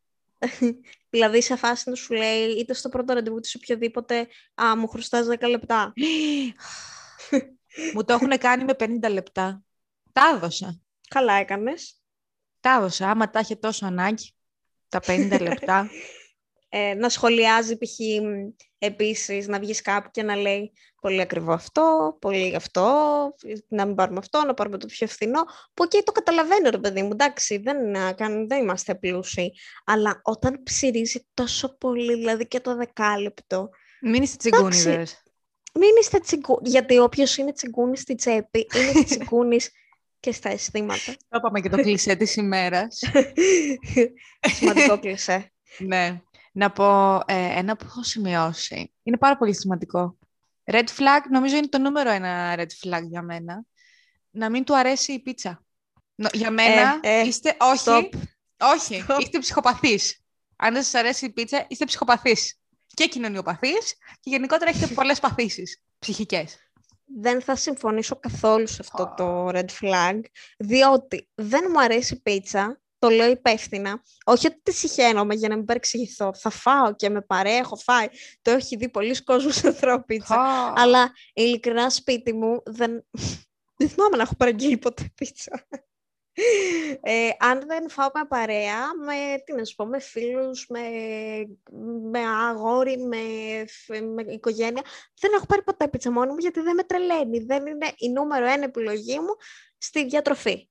δηλαδή 1.10 1.42
σε 1.42 1.56
φάση 1.56 1.90
να 1.90 1.94
σου 1.94 2.14
λέει 2.14 2.48
είτε 2.48 2.74
στο 2.74 2.88
πρώτο 2.88 3.12
ραντεβού 3.12 3.40
της 3.40 3.54
οποιοδήποτε, 3.54 4.28
α, 4.62 4.76
μου 4.76 4.88
χρωστάς 4.88 5.26
10 5.40 5.48
λεπτά. 5.48 5.92
Μου 7.94 8.04
το 8.04 8.12
έχουν 8.12 8.38
κάνει 8.38 8.64
με 8.64 8.72
50 8.78 9.10
λεπτά. 9.10 9.62
Τα 10.12 10.22
έδωσα. 10.34 10.80
Καλά 11.08 11.32
έκανες. 11.32 12.00
Τα 12.60 12.70
έδωσα. 12.70 13.10
Άμα 13.10 13.30
τα 13.30 13.40
είχε 13.40 13.56
τόσο 13.56 13.86
ανάγκη, 13.86 14.34
τα 14.88 15.00
50 15.06 15.40
λεπτά. 15.40 15.88
Ε, 16.68 16.94
να 16.94 17.08
σχολιάζει 17.08 17.76
π.χ. 17.78 17.98
μ, 18.22 18.48
επίσης 18.78 19.46
να 19.48 19.58
βγεις 19.58 19.82
κάπου 19.82 20.08
και 20.10 20.22
να 20.22 20.36
λέει 20.36 20.72
πολύ 21.00 21.20
ακριβό 21.20 21.52
αυτό, 21.52 22.16
πολύ 22.20 22.54
αυτό, 22.54 22.82
να 23.68 23.86
μην 23.86 23.94
πάρουμε 23.94 24.18
αυτό, 24.18 24.44
να 24.44 24.54
πάρουμε 24.54 24.78
το 24.78 24.86
πιο 24.86 25.06
φθηνό. 25.06 25.44
Που 25.74 25.84
εκεί 25.84 26.02
το 26.04 26.12
καταλαβαίνω 26.12 26.70
ρε 26.70 26.78
παιδί 26.78 27.02
μου, 27.02 27.08
εντάξει, 27.12 27.56
δεν, 27.58 27.96
α, 27.96 28.12
καν- 28.12 28.48
δεν 28.48 28.62
είμαστε 28.62 28.94
πλούσιοι. 28.94 29.52
Αλλά 29.84 30.20
όταν 30.24 30.62
ψηρίζει 30.62 31.26
τόσο 31.34 31.76
πολύ, 31.78 32.14
δηλαδή 32.14 32.46
και 32.46 32.60
το 32.60 32.76
δεκάλεπτο, 32.76 33.68
Μην 34.00 34.22
είστε 34.22 34.36
τσιγκούνιδες. 34.36 35.22
μην 35.74 35.90
είστε 36.00 36.18
τσιγκού... 36.18 36.60
Γιατί 36.62 36.98
όποιος 36.98 37.36
είναι 37.36 37.52
τσιγκούνης 37.52 38.00
στη 38.00 38.14
τσέπη, 38.14 38.66
είναι 38.74 39.02
τσιγκούνης 39.04 39.70
και 40.20 40.32
στα 40.32 40.48
αισθήματα. 40.50 41.16
Το 41.28 41.36
είπαμε 41.38 41.60
και 41.60 41.68
το 41.68 41.76
κλισέ 41.76 42.14
της 42.16 42.36
ημέρας. 42.36 42.98
Σημαντικό 44.56 44.98
κλισέ. 44.98 45.52
ναι. 45.78 46.20
Να 46.58 46.70
πω 46.70 47.14
ε, 47.26 47.58
ένα 47.58 47.76
που 47.76 47.84
έχω 47.88 48.02
σημειώσει. 48.02 48.92
Είναι 49.02 49.16
πάρα 49.16 49.36
πολύ 49.36 49.54
σημαντικό. 49.54 50.18
Red 50.64 50.84
flag, 50.96 51.20
νομίζω 51.30 51.56
είναι 51.56 51.68
το 51.68 51.78
νούμερο 51.78 52.10
ένα 52.10 52.54
red 52.56 52.66
flag 52.82 53.02
για 53.02 53.22
μένα. 53.22 53.64
Να 54.30 54.50
μην 54.50 54.64
του 54.64 54.76
αρέσει 54.76 55.12
η 55.12 55.22
πίτσα. 55.22 55.64
Για 56.32 56.50
μένα 56.50 56.98
Ε, 57.02 57.20
ε, 57.20 57.26
είστε... 57.26 57.56
Όχι, 57.58 57.82
stop. 57.84 58.08
όχι, 58.58 59.04
Stop. 59.08 59.20
είστε 59.20 59.38
ψυχοπαθείς. 59.38 60.24
Αν 60.56 60.72
δεν 60.72 60.82
σας 60.82 60.94
αρέσει 60.94 61.24
η 61.24 61.32
πίτσα, 61.32 61.64
είστε 61.68 61.84
ψυχοπαθείς. 61.84 62.60
Και 62.86 63.06
κοινωνιοπαθείς 63.06 63.94
και 64.20 64.30
γενικότερα 64.30 64.70
έχετε 64.70 64.94
πολλές 64.94 65.20
παθήσεις 65.20 65.82
ψυχικές. 65.98 66.56
Δεν 67.04 67.42
θα 67.42 67.56
συμφωνήσω 67.56 68.16
καθόλου 68.16 68.66
σε 68.66 68.78
αυτό 68.80 69.14
το 69.16 69.48
red 69.48 69.68
flag, 69.80 70.20
διότι 70.58 71.28
δεν 71.34 71.64
μου 71.72 71.80
αρέσει 71.80 72.14
η 72.14 72.20
πίτσα, 72.20 72.80
το 73.08 73.14
λέω 73.14 73.30
υπεύθυνα. 73.30 74.02
Όχι 74.24 74.46
ότι 74.46 74.60
τη 74.62 74.72
συχαίνομαι 74.72 75.34
για 75.34 75.48
να 75.48 75.56
μην 75.56 75.64
παρεξηγηθώ. 75.64 76.34
Θα 76.34 76.50
φάω 76.50 76.94
και 76.94 77.08
με 77.08 77.20
παρέα 77.20 77.56
έχω 77.56 77.76
φάει. 77.76 78.06
Το 78.42 78.50
έχει 78.50 78.76
δει 78.76 78.88
πολλοί 78.88 79.22
κόσμος 79.22 79.62
να 79.62 79.74
τρώω 79.74 80.04
πίτσα. 80.04 80.34
Αλλά 80.76 81.12
ειλικρινά 81.34 81.90
σπίτι 81.90 82.32
μου 82.32 82.62
δεν, 82.64 83.06
δεν 83.76 83.88
θυμάμαι 83.88 84.16
να 84.16 84.22
έχω 84.22 84.34
παραγγείλει 84.36 84.78
ποτέ 84.78 85.12
πίτσα. 85.14 85.66
Ε, 87.00 87.28
αν 87.38 87.62
δεν 87.66 87.90
φάω 87.90 88.08
με 88.14 88.24
παρέα, 88.28 88.94
με, 89.04 89.14
τι 89.44 89.52
να 89.52 89.64
σου 89.64 89.74
πω, 89.74 89.86
με 89.86 89.98
φίλους, 90.00 90.66
με, 90.68 90.80
με 92.10 92.18
αγόρι, 92.18 92.98
με, 92.98 93.16
φ- 93.66 94.02
με 94.02 94.22
οικογένεια, 94.28 94.82
δεν 95.20 95.30
έχω 95.34 95.46
πάρει 95.46 95.62
ποτέ 95.62 95.88
πίτσα 95.88 96.10
μόνη 96.10 96.30
μου 96.32 96.38
γιατί 96.38 96.60
δεν 96.60 96.74
με 96.74 96.82
τρελαίνει. 96.82 97.38
Δεν 97.38 97.66
είναι 97.66 97.92
η 97.96 98.08
νούμερο 98.08 98.46
ένα 98.46 98.64
επιλογή 98.64 99.18
μου 99.18 99.36
στη 99.78 100.06
διατροφή. 100.06 100.68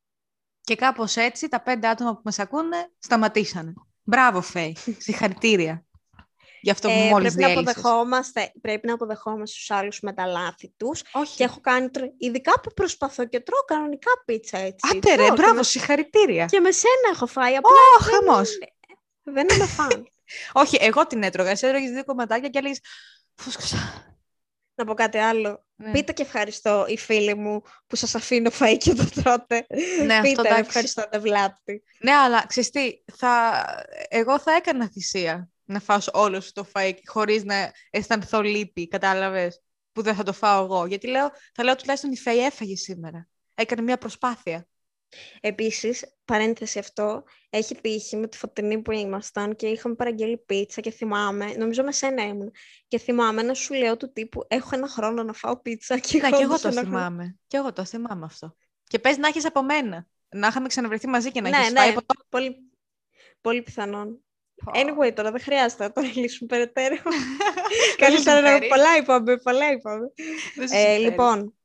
Και 0.65 0.75
κάπως 0.75 1.15
έτσι 1.15 1.47
τα 1.47 1.61
πέντε 1.61 1.87
άτομα 1.87 2.13
που 2.15 2.21
μας 2.23 2.39
ακούνε 2.39 2.91
σταματήσανε. 2.99 3.73
Μπράβο, 4.03 4.41
Φέη. 4.41 4.77
Συγχαρητήρια. 4.97 5.85
Για 6.61 6.73
αυτό 6.73 6.87
που 6.87 6.93
Ε, 6.97 7.09
μόλις 7.09 7.33
πρέπει, 7.33 7.41
να 7.41 7.47
διέλυσες. 7.47 7.75
αποδεχόμαστε, 7.77 8.51
πρέπει 8.61 8.87
να 8.87 8.93
αποδεχόμαστε 8.93 9.55
στους 9.55 9.71
άλλους 9.71 9.99
με 9.99 10.13
τα 10.13 10.25
λάθη 10.25 10.73
τους 10.77 11.01
Όχι. 11.13 11.35
και 11.35 11.43
έχω 11.43 11.59
κάνει, 11.61 11.89
τρο- 11.89 12.13
ειδικά 12.17 12.59
που 12.59 12.73
προσπαθώ 12.73 13.25
και 13.25 13.39
τρώω 13.39 13.61
κανονικά 13.61 14.11
πίτσα 14.25 14.57
έτσι. 14.57 14.89
Άντε 14.95 15.09
ρε, 15.09 15.15
Τρώω 15.15 15.27
και 15.27 15.41
μπράβο, 15.41 15.55
με- 15.55 15.63
συγχαρητήρια. 15.63 16.45
Και 16.45 16.59
με 16.59 16.71
σένα 16.71 17.09
έχω 17.13 17.25
φάει. 17.25 17.55
Απλά 17.55 17.69
Ω, 17.99 18.03
χαμός. 18.03 18.49
δεν 19.23 19.47
είμαι 19.51 19.65
φαν. 19.65 20.07
Όχι, 20.63 20.77
εγώ 20.79 21.07
την 21.07 21.23
έτρωγα. 21.23 21.49
Εσύ 21.49 21.67
έτρωγες 21.67 21.91
δύο 21.91 22.03
κομματάκια 22.03 22.49
και 22.49 22.57
έλεγες 22.57 22.79
φούσκωσα. 23.35 23.77
να 24.75 24.85
πω 24.85 24.93
κάτι 24.93 25.17
άλλο. 25.17 25.64
Ναι. 25.75 25.91
Πείτε 25.91 26.11
και 26.11 26.21
ευχαριστώ 26.21 26.85
οι 26.87 26.97
φίλοι 26.97 27.35
μου 27.35 27.61
που 27.87 27.95
σας 27.95 28.15
αφήνω 28.15 28.49
φαΐ 28.59 28.77
και 28.77 28.93
το 28.93 29.09
τρώτε. 29.09 29.65
Ναι, 30.05 30.13
αυτό 30.13 30.29
Πείτε 30.29 30.41
ρε, 30.41 30.47
εντάξει. 30.47 30.67
ευχαριστώ, 30.67 31.03
δεν 31.11 31.21
βλάπτει. 31.21 31.83
Ναι, 31.99 32.11
αλλά 32.11 32.45
ξέρεις 32.47 32.69
τι, 32.69 33.03
θα... 33.13 33.63
εγώ 34.07 34.39
θα 34.39 34.53
έκανα 34.53 34.89
θυσία 34.89 35.49
να 35.65 35.79
φάω 35.79 35.97
όλος 36.11 36.45
σου 36.45 36.51
το 36.51 36.67
φαΐ 36.73 36.93
χωρίς 37.05 37.43
να 37.43 37.71
αισθανθώ 37.89 38.41
λύπη, 38.41 38.87
κατάλαβες, 38.87 39.61
που 39.91 40.01
δεν 40.01 40.15
θα 40.15 40.23
το 40.23 40.33
φάω 40.33 40.63
εγώ. 40.63 40.85
Γιατί 40.85 41.07
λέω, 41.07 41.31
θα 41.53 41.63
λέω 41.63 41.75
τουλάχιστον 41.75 42.11
η 42.11 42.17
Φέη 42.17 42.37
έφαγε 42.37 42.75
σήμερα. 42.75 43.27
Έκανε 43.55 43.81
μια 43.81 43.97
προσπάθεια. 43.97 44.67
Επίσης, 45.41 46.05
παρένθεση 46.25 46.79
αυτό, 46.79 47.23
έχει 47.49 47.75
τύχει 47.75 48.15
με 48.17 48.27
τη 48.27 48.37
φωτεινή 48.37 48.81
που 48.81 48.91
ήμασταν 48.91 49.55
και 49.55 49.67
είχαμε 49.67 49.95
παραγγείλει 49.95 50.37
πίτσα 50.37 50.81
και 50.81 50.91
θυμάμαι, 50.91 51.45
νομίζω 51.57 51.83
με 51.83 51.91
σένα 51.91 52.23
ήμουν, 52.23 52.51
και 52.87 52.97
θυμάμαι 52.97 53.41
να 53.41 53.53
σου 53.53 53.73
λέω 53.73 53.97
του 53.97 54.11
τύπου 54.13 54.45
έχω 54.47 54.69
ένα 54.73 54.87
χρόνο 54.87 55.23
να 55.23 55.33
φάω 55.33 55.61
πίτσα 55.61 55.97
και 55.99 56.17
Ναι, 56.21 56.29
και 56.29 56.35
εγώ 56.35 56.45
όντως 56.45 56.61
το 56.61 56.67
ένα 56.67 56.79
χρόνο. 56.81 56.95
θυμάμαι. 56.97 57.37
Και 57.47 57.57
εγώ 57.57 57.73
το 57.73 57.85
θυμάμαι 57.85 58.25
αυτό. 58.25 58.55
Και 58.83 58.99
πες 58.99 59.17
να 59.17 59.27
έχεις 59.27 59.45
από 59.45 59.63
μένα. 59.63 60.07
Να 60.29 60.47
είχαμε 60.47 60.67
ξαναβρεθεί 60.67 61.07
μαζί 61.07 61.31
και 61.31 61.41
να 61.41 61.49
Ναι, 61.49 61.57
έχεις 61.57 61.71
ναι, 61.71 61.79
φάει 61.79 61.89
από 61.89 61.99
το... 62.05 62.23
πολύ, 62.29 62.55
πολύ 63.41 63.61
πιθανόν. 63.61 64.19
Anyway, 64.73 65.13
τώρα 65.15 65.31
δεν 65.31 65.41
χρειάζεται 65.41 65.83
να 65.83 65.91
το 65.91 66.01
λύσουμε 66.01 66.47
περαιτέρω. 66.47 66.95
Καλύτερα 67.97 68.41
να 68.41 68.47
συμφέρει. 68.49 68.67
πολλά 68.67 68.95
είπαμε, 68.97 69.37
πολλά 69.37 69.71
είπαμε. 69.71 70.11
Δεν 70.55 70.67
σε 70.67 70.75
Ε, 70.75 70.77
συμφέρει. 70.79 71.03
λοιπόν, 71.03 71.55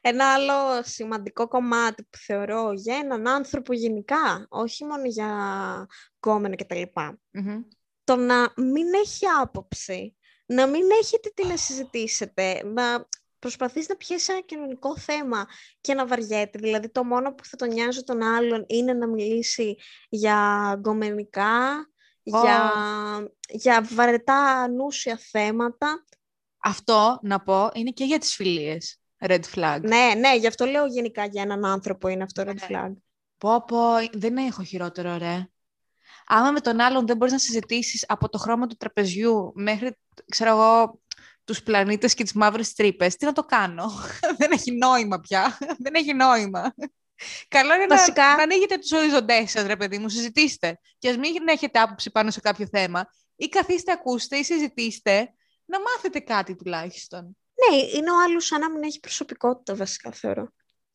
ένα 0.00 0.32
άλλο 0.32 0.82
σημαντικό 0.82 1.48
κομμάτι 1.48 2.02
που 2.02 2.18
θεωρώ 2.18 2.72
για 2.72 2.96
έναν 2.96 3.28
άνθρωπο 3.28 3.72
γενικά, 3.72 4.46
όχι 4.48 4.84
μόνο 4.84 5.02
για 5.04 5.30
κόμενο 6.20 6.54
και 6.54 6.64
τα 6.64 6.74
λοιπά, 6.74 7.18
Μμμ. 7.30 7.60
το 8.04 8.16
να 8.16 8.52
μην 8.56 8.94
έχει 8.94 9.26
άποψη, 9.40 10.16
να 10.46 10.66
μην 10.66 10.82
έχετε 11.00 11.30
τι 11.34 11.46
να 11.46 11.56
συζητήσετε, 11.56 12.62
να 12.64 13.08
προσπαθείς 13.40 13.88
να 13.88 13.96
πιέσεις 13.96 14.28
ένα 14.28 14.40
κοινωνικό 14.40 14.96
θέμα 14.96 15.46
και 15.80 15.94
να 15.94 16.06
βαριέται. 16.06 16.58
Δηλαδή 16.58 16.90
το 16.90 17.04
μόνο 17.04 17.34
που 17.34 17.44
θα 17.44 17.56
τον 17.56 17.68
νοιάζει 17.68 18.02
τον 18.02 18.22
άλλον 18.22 18.64
είναι 18.66 18.92
να 18.92 19.06
μιλήσει 19.06 19.76
για 20.08 20.74
γκομενικά, 20.78 21.86
για, 22.22 22.72
για 23.48 23.88
βαρετά 23.90 24.36
ανούσια 24.36 25.18
θέματα. 25.30 26.04
Αυτό, 26.58 27.18
να 27.22 27.40
πω, 27.40 27.70
είναι 27.74 27.90
και 27.90 28.04
για 28.04 28.18
τις 28.18 28.34
φιλίες. 28.34 28.99
Red 29.20 29.40
flag. 29.54 29.78
Ναι, 29.82 30.12
ναι, 30.18 30.36
γι' 30.36 30.46
αυτό 30.46 30.64
λέω 30.64 30.86
γενικά 30.86 31.24
για 31.24 31.42
έναν 31.42 31.64
άνθρωπο 31.64 32.08
είναι 32.08 32.22
αυτό 32.22 32.42
red 32.42 32.54
Ναι. 32.54 32.66
flag. 32.68 32.92
Πω, 33.38 33.64
πω, 33.64 33.78
δεν 34.12 34.36
έχω 34.36 34.62
χειρότερο, 34.62 35.16
ρε. 35.16 35.48
Άμα 36.26 36.50
με 36.50 36.60
τον 36.60 36.80
άλλον 36.80 37.06
δεν 37.06 37.16
μπορείς 37.16 37.32
να 37.32 37.38
συζητήσεις 37.38 38.04
από 38.08 38.28
το 38.28 38.38
χρώμα 38.38 38.66
του 38.66 38.76
τραπεζιού 38.76 39.52
μέχρι, 39.54 39.96
ξέρω 40.30 40.50
εγώ, 40.50 41.00
τους 41.44 41.62
πλανήτες 41.62 42.14
και 42.14 42.22
τις 42.22 42.32
μαύρες 42.32 42.72
τρύπες, 42.74 43.16
τι 43.16 43.24
να 43.24 43.32
το 43.32 43.42
κάνω; 43.42 43.90
δεν 44.38 44.50
έχει 44.52 44.72
νόημα 44.72 45.20
πια. 45.20 45.58
δεν 45.84 45.94
έχει 45.94 46.14
νόημα. 46.14 46.74
Καλό 47.48 47.74
είναι 47.74 47.86
Βασικά- 47.86 48.22
να, 48.26 48.36
να 48.36 48.42
ανοίγετε 48.42 48.76
τους 48.78 48.92
οριζοντές 48.92 49.50
σας, 49.50 49.66
ρε 49.66 49.76
παιδί 49.76 49.98
μου, 49.98 50.08
συζητήστε. 50.08 50.78
Και 50.98 51.08
ας 51.08 51.16
μην 51.16 51.48
έχετε 51.48 51.78
άποψη 51.78 52.10
πάνω 52.10 52.30
σε 52.30 52.40
κάποιο 52.40 52.66
θέμα. 52.70 53.10
Ή 53.36 53.48
καθίστε, 53.48 53.92
ακούστε 53.92 54.36
ή 54.36 54.42
συζητήστε, 54.44 55.34
να 55.64 55.78
μάθετε 55.80 56.18
κάτι 56.20 56.56
τουλάχιστον. 56.56 57.36
Ναι, 57.60 57.76
είναι 57.76 58.10
ο 58.10 58.14
άλλος 58.24 58.44
σαν 58.46 58.60
να 58.60 58.70
μην 58.70 58.82
έχει 58.82 59.00
προσωπικότητα 59.00 59.74
βασικά 59.74 60.10
θεωρώ. 60.12 60.48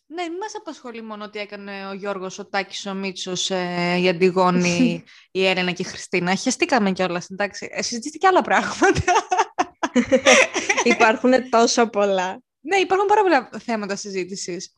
Ναι, 0.07 0.23
μην 0.23 0.37
μας 0.37 0.55
απασχολεί 0.55 1.01
μόνο 1.01 1.23
ότι 1.23 1.39
έκανε 1.39 1.87
ο 1.87 1.93
Γιώργος, 1.93 2.39
ο 2.39 2.45
Τάκης, 2.45 2.85
ο 2.85 2.93
Μίτσος, 2.93 3.49
ε, 3.49 3.95
η 4.01 4.09
Αντιγόνη, 4.09 5.03
η 5.31 5.45
Έρενα 5.45 5.71
και 5.71 5.81
η 5.81 5.85
Χριστίνα. 5.85 6.35
Χαιστήκαμε 6.35 6.91
κιόλας, 6.91 7.29
εντάξει. 7.29 7.69
Ε, 7.71 7.81
συζητήστε 7.81 8.17
και 8.17 8.27
άλλα 8.27 8.41
πράγματα. 8.41 9.13
Υπάρχουν 10.93 11.49
τόσα 11.49 11.89
πολλά. 11.89 12.41
ναι, 12.59 12.77
υπάρχουν 12.77 13.07
πάρα 13.07 13.21
πολλά 13.21 13.49
θέματα 13.59 13.95
συζήτησης. 13.95 14.75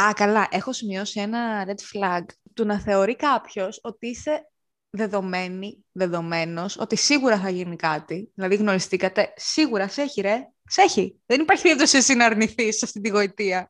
Α, 0.00 0.12
καλά, 0.14 0.48
έχω 0.50 0.72
σημειώσει 0.72 1.20
ένα 1.20 1.66
red 1.66 1.70
flag 1.96 2.24
του 2.54 2.64
να 2.64 2.80
θεωρεί 2.80 3.16
κάποιος 3.16 3.80
ότι 3.82 4.06
είσαι 4.06 4.51
δεδομένη, 4.92 5.84
δεδομένος, 5.92 6.76
ότι 6.78 6.96
σίγουρα 6.96 7.38
θα 7.38 7.50
γίνει 7.50 7.76
κάτι. 7.76 8.30
Δηλαδή 8.34 8.56
γνωριστήκατε, 8.56 9.32
σίγουρα 9.36 9.88
σε 9.88 10.02
έχει 10.02 10.20
ρε, 10.20 10.48
σε 10.64 10.82
έχει. 10.82 11.20
Δεν 11.26 11.40
υπάρχει 11.40 11.62
περίπτωση 11.62 11.96
εσύ 11.96 12.14
να 12.14 12.24
αρνηθείς 12.24 12.78
σε 12.78 12.84
αυτή 12.84 13.00
τη 13.00 13.08
γοητεία. 13.08 13.68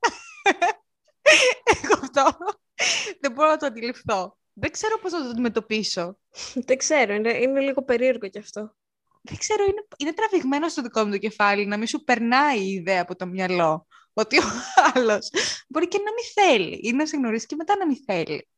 Εγώ 1.83 2.01
αυτό 2.03 2.37
δεν 3.21 3.33
μπορώ 3.33 3.51
να 3.51 3.57
το 3.57 3.67
αντιληφθώ. 3.67 4.37
Δεν 4.53 4.71
ξέρω 4.71 4.99
πώς 4.99 5.13
να 5.13 5.23
το 5.23 5.29
αντιμετωπίσω. 5.29 6.19
Δεν 6.55 6.77
ξέρω, 6.77 7.15
είναι, 7.15 7.33
είναι 7.33 7.61
λίγο 7.61 7.83
περίεργο 7.83 8.29
κι 8.29 8.39
αυτό. 8.39 8.75
Δεν 9.23 9.39
ξέρω, 9.39 9.65
είναι, 9.65 9.87
είναι 9.97 10.13
τραβηγμένο 10.13 10.69
στο 10.69 10.83
δικό 10.83 11.05
μου 11.05 11.11
το 11.11 11.19
κεφάλι 11.19 11.67
να 11.67 11.77
μην 11.77 11.87
σου 11.87 12.05
περνάει 12.05 12.61
η 12.61 12.73
ιδέα 12.73 13.03
από 13.03 13.17
το 13.17 13.27
μυαλό. 13.27 13.87
Ότι 14.13 14.39
ο 14.39 14.43
άλλος 14.95 15.31
μπορεί 15.69 15.89
και 15.89 15.99
να 15.99 16.11
μην 16.13 16.25
θέλει 16.35 16.81
ή 16.83 16.93
να 16.93 17.07
σε 17.07 17.17
γνωρίσει 17.17 17.47
και 17.47 17.57
μετά 17.57 17.77
να 17.77 17.87
μην 17.87 17.97
θέλει. 18.05 18.49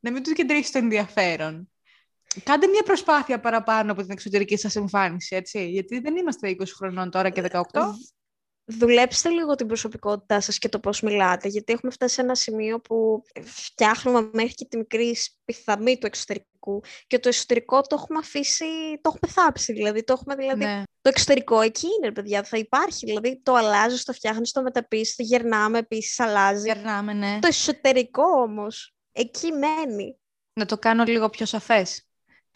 Να 0.00 0.12
μην 0.12 0.22
τους 0.22 0.32
κεντρήσεις 0.32 0.70
το 0.70 0.78
ενδιαφέρον. 0.78 1.70
Κάντε 2.44 2.66
μια 2.66 2.82
προσπάθεια 2.82 3.40
παραπάνω 3.40 3.92
από 3.92 4.02
την 4.02 4.10
εξωτερική 4.10 4.56
σας 4.56 4.76
εμφάνιση, 4.76 5.36
έτσι. 5.36 5.68
Γιατί 5.68 6.00
δεν 6.00 6.16
είμαστε 6.16 6.56
20 6.60 6.64
χρονών 6.76 7.10
τώρα 7.10 7.30
και 7.30 7.42
18. 7.50 7.60
Δουλέψτε 8.68 9.28
λίγο 9.28 9.54
την 9.54 9.66
προσωπικότητά 9.66 10.40
σας 10.40 10.58
και 10.58 10.68
το 10.68 10.78
πώς 10.78 11.00
μιλάτε, 11.00 11.48
γιατί 11.48 11.72
έχουμε 11.72 11.92
φτάσει 11.92 12.14
σε 12.14 12.20
ένα 12.20 12.34
σημείο 12.34 12.80
που 12.80 13.22
φτιάχνουμε 13.42 14.30
μέχρι 14.32 14.54
και 14.54 14.64
τη 14.64 14.76
μικρή 14.76 15.16
πιθαμή 15.44 15.98
του 15.98 16.06
εξωτερικού 16.06 16.82
και 17.06 17.18
το 17.18 17.28
εσωτερικό 17.28 17.80
το 17.80 17.96
έχουμε 17.98 18.18
αφήσει, 18.18 18.64
το 19.00 19.12
έχουμε 19.14 19.32
θάψει, 19.32 19.72
δηλαδή 19.72 20.04
το 20.04 20.12
έχουμε 20.12 20.34
δηλαδή 20.34 20.64
Ναι. 20.64 20.82
Το 21.00 21.08
εξωτερικό 21.08 21.60
εκεί 21.60 21.86
είναι, 21.98 22.12
παιδιά, 22.12 22.42
θα 22.42 22.56
υπάρχει. 22.56 23.06
Δηλαδή 23.06 23.40
το 23.42 23.54
αλλάζεις, 23.54 24.04
το 24.04 24.12
φτιάχνεις, 24.12 24.52
το 24.52 24.62
μεταπίσει, 24.62 25.16
το 25.16 25.22
γερνάμε 25.22 25.78
επίσης, 25.78 26.20
αλλάζει. 26.20 26.66
Γερνάμε, 26.66 27.12
ναι. 27.12 27.38
Το 27.40 27.46
εσωτερικό 27.46 28.22
όμως, 28.22 28.94
εκεί 29.12 29.52
μένει. 29.52 30.18
Να 30.52 30.66
το 30.66 30.78
κάνω 30.78 31.04
λίγο 31.04 31.30
πιο 31.30 31.46
σαφές. 31.46 32.05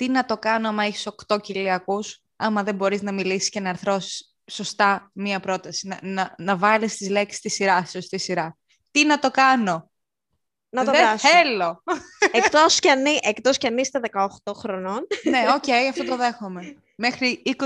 Τι 0.00 0.08
να 0.08 0.24
το 0.24 0.38
κάνω 0.38 0.68
άμα 0.68 0.84
έχεις 0.84 1.08
8 1.28 1.40
κοιλιακούς, 1.40 2.22
άμα 2.36 2.62
δεν 2.62 2.74
μπορείς 2.74 3.02
να 3.02 3.12
μιλήσεις 3.12 3.48
και 3.48 3.60
να 3.60 3.68
αρθρώσεις 3.70 4.34
σωστά 4.50 5.10
μία 5.14 5.40
πρόταση, 5.40 5.86
να, 5.86 5.98
να, 6.02 6.34
να 6.38 6.56
βάλεις 6.56 6.96
τις 6.96 7.08
λέξεις 7.08 7.38
στη 7.38 7.48
σειρά, 7.48 7.80
στη 7.82 7.90
σωστή 7.90 8.18
σειρά. 8.18 8.56
Τι 8.90 9.04
να 9.04 9.18
το 9.18 9.30
κάνω; 9.30 9.90
Να 10.68 10.84
το 10.84 10.90
δεν 10.90 11.00
δράσω. 11.00 11.28
θέλω. 11.28 11.82
Εκτός 12.42 12.78
κι, 12.78 12.88
αν, 12.88 13.04
εί- 13.06 13.18
εκτός 13.22 13.58
κι 13.58 13.66
αν 13.66 13.78
είστε 13.78 14.00
18 14.12 14.26
χρονών. 14.56 15.06
ναι, 15.24 15.44
οκ, 15.54 15.68
αυτό 15.88 16.04
το 16.04 16.16
δέχομαι. 16.16 16.76
Μέχρι 16.96 17.42
20-21 17.44 17.56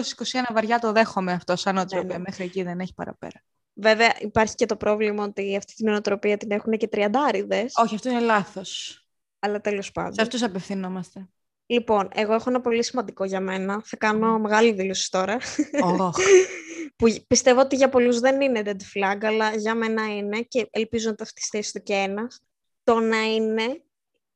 βαριά 0.52 0.78
το 0.78 0.92
δέχομαι 0.92 1.32
αυτό 1.32 1.56
σαν 1.56 1.76
νοοτροπία. 1.76 2.16
ναι. 2.16 2.22
Μέχρι 2.26 2.44
εκεί 2.44 2.62
δεν 2.62 2.80
έχει 2.80 2.94
παραπέρα. 2.94 3.42
Βέβαια 3.74 4.14
υπάρχει 4.20 4.54
και 4.54 4.66
το 4.66 4.76
πρόβλημα 4.76 5.24
ότι 5.24 5.56
αυτή 5.56 5.74
την 5.74 5.90
νοοτροπία 5.90 6.36
την 6.36 6.50
έχουν 6.50 6.72
και 6.72 6.88
τριαντάριδες. 6.88 7.72
Όχι, 7.76 7.94
αυτό 7.94 8.10
είναι 8.10 8.20
λάθος. 8.20 8.98
Αλλά 9.38 9.60
τέλος 9.60 9.92
πάντων. 9.92 10.14
Σε 10.14 10.22
αυτούς 10.22 10.42
απευθυνόμαστε. 10.42 11.28
Λοιπόν, 11.66 12.08
εγώ 12.14 12.34
έχω 12.34 12.50
ένα 12.50 12.60
πολύ 12.60 12.84
σημαντικό 12.84 13.24
για 13.24 13.40
μένα. 13.40 13.82
Θα 13.84 13.96
κάνω 13.96 14.38
μεγάλη 14.38 14.72
δήλωση 14.72 15.10
τώρα. 15.10 15.38
Oh. 15.82 16.10
που 16.96 17.14
πιστεύω 17.26 17.60
ότι 17.60 17.76
για 17.76 17.88
πολλούς 17.88 18.20
δεν 18.20 18.40
είναι 18.40 18.62
dead 18.64 18.98
flag, 18.98 19.18
αλλά 19.22 19.54
για 19.54 19.74
μένα 19.74 20.16
είναι 20.16 20.40
και 20.40 20.68
ελπίζω 20.70 21.08
να 21.08 21.14
ταυτιστεί 21.14 21.62
στο 21.62 21.78
και 21.78 21.94
ένας. 21.94 22.42
Το 22.84 23.00
να 23.00 23.22
είναι 23.22 23.82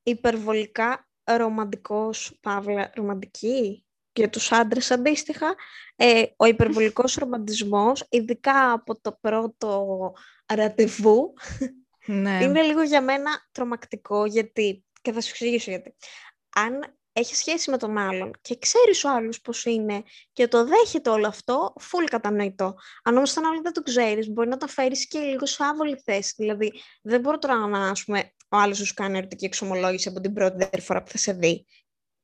υπερβολικά 0.03 1.09
ρομαντικός, 1.25 2.39
παύλα, 2.41 2.91
ρομαντική, 2.95 3.85
για 4.13 4.31
τους 4.31 4.53
άντρες 4.53 4.91
αντίστοιχα, 4.91 5.55
ε, 5.97 6.23
ο 6.37 6.45
υπερβολικός 6.45 7.15
ρομαντισμός, 7.21 8.07
ειδικά 8.09 8.73
από 8.73 9.01
το 9.01 9.19
πρώτο 9.21 10.13
ραντεβού, 10.47 11.33
ναι. 12.07 12.39
είναι 12.43 12.63
λίγο 12.63 12.83
για 12.83 13.03
μένα 13.03 13.31
τρομακτικό, 13.53 14.27
γιατί, 14.27 14.85
και 15.03 15.13
θα 15.13 15.21
σου 15.21 15.29
εξηγήσω 15.31 15.71
γιατί. 15.71 15.95
Αν 16.55 16.98
έχει 17.19 17.35
σχέση 17.35 17.71
με 17.71 17.77
τον 17.77 17.99
άλλον 17.99 18.31
και 18.41 18.59
ξέρεις 18.59 19.05
ο 19.05 19.11
άλλος 19.11 19.41
πώς 19.41 19.65
είναι 19.65 20.03
και 20.33 20.49
το 20.49 20.67
δέχεται 20.67 21.11
όλο 21.11 21.27
αυτό, 21.27 21.73
full 21.81 22.07
κατανοητό. 22.11 22.75
Αν 23.03 23.17
όμως 23.17 23.33
τον 23.33 23.45
άλλον 23.45 23.63
δεν 23.63 23.73
το 23.73 23.83
ξέρεις, 23.83 24.29
μπορεί 24.29 24.49
να 24.49 24.57
το 24.57 24.67
φέρεις 24.67 25.09
και 25.09 25.19
λίγο 25.19 25.47
σε 25.47 25.65
άβολη 25.65 26.03
θέση. 26.05 26.35
Δηλαδή, 26.37 26.73
δεν 27.03 27.21
μπορεί 27.21 27.39
τώρα 27.39 27.67
να, 27.67 27.91
ας 27.91 28.05
πούμε, 28.05 28.33
ο 28.49 28.57
άλλος 28.57 28.79
σου 28.79 28.95
κάνει 28.95 29.19
ερωτική 29.19 29.45
εξομολόγηση 29.45 30.09
από 30.09 30.21
την 30.21 30.33
πρώτη 30.33 30.81
φορά 30.81 31.03
που 31.03 31.11
θα 31.11 31.19
σε 31.19 31.33
δει 31.33 31.67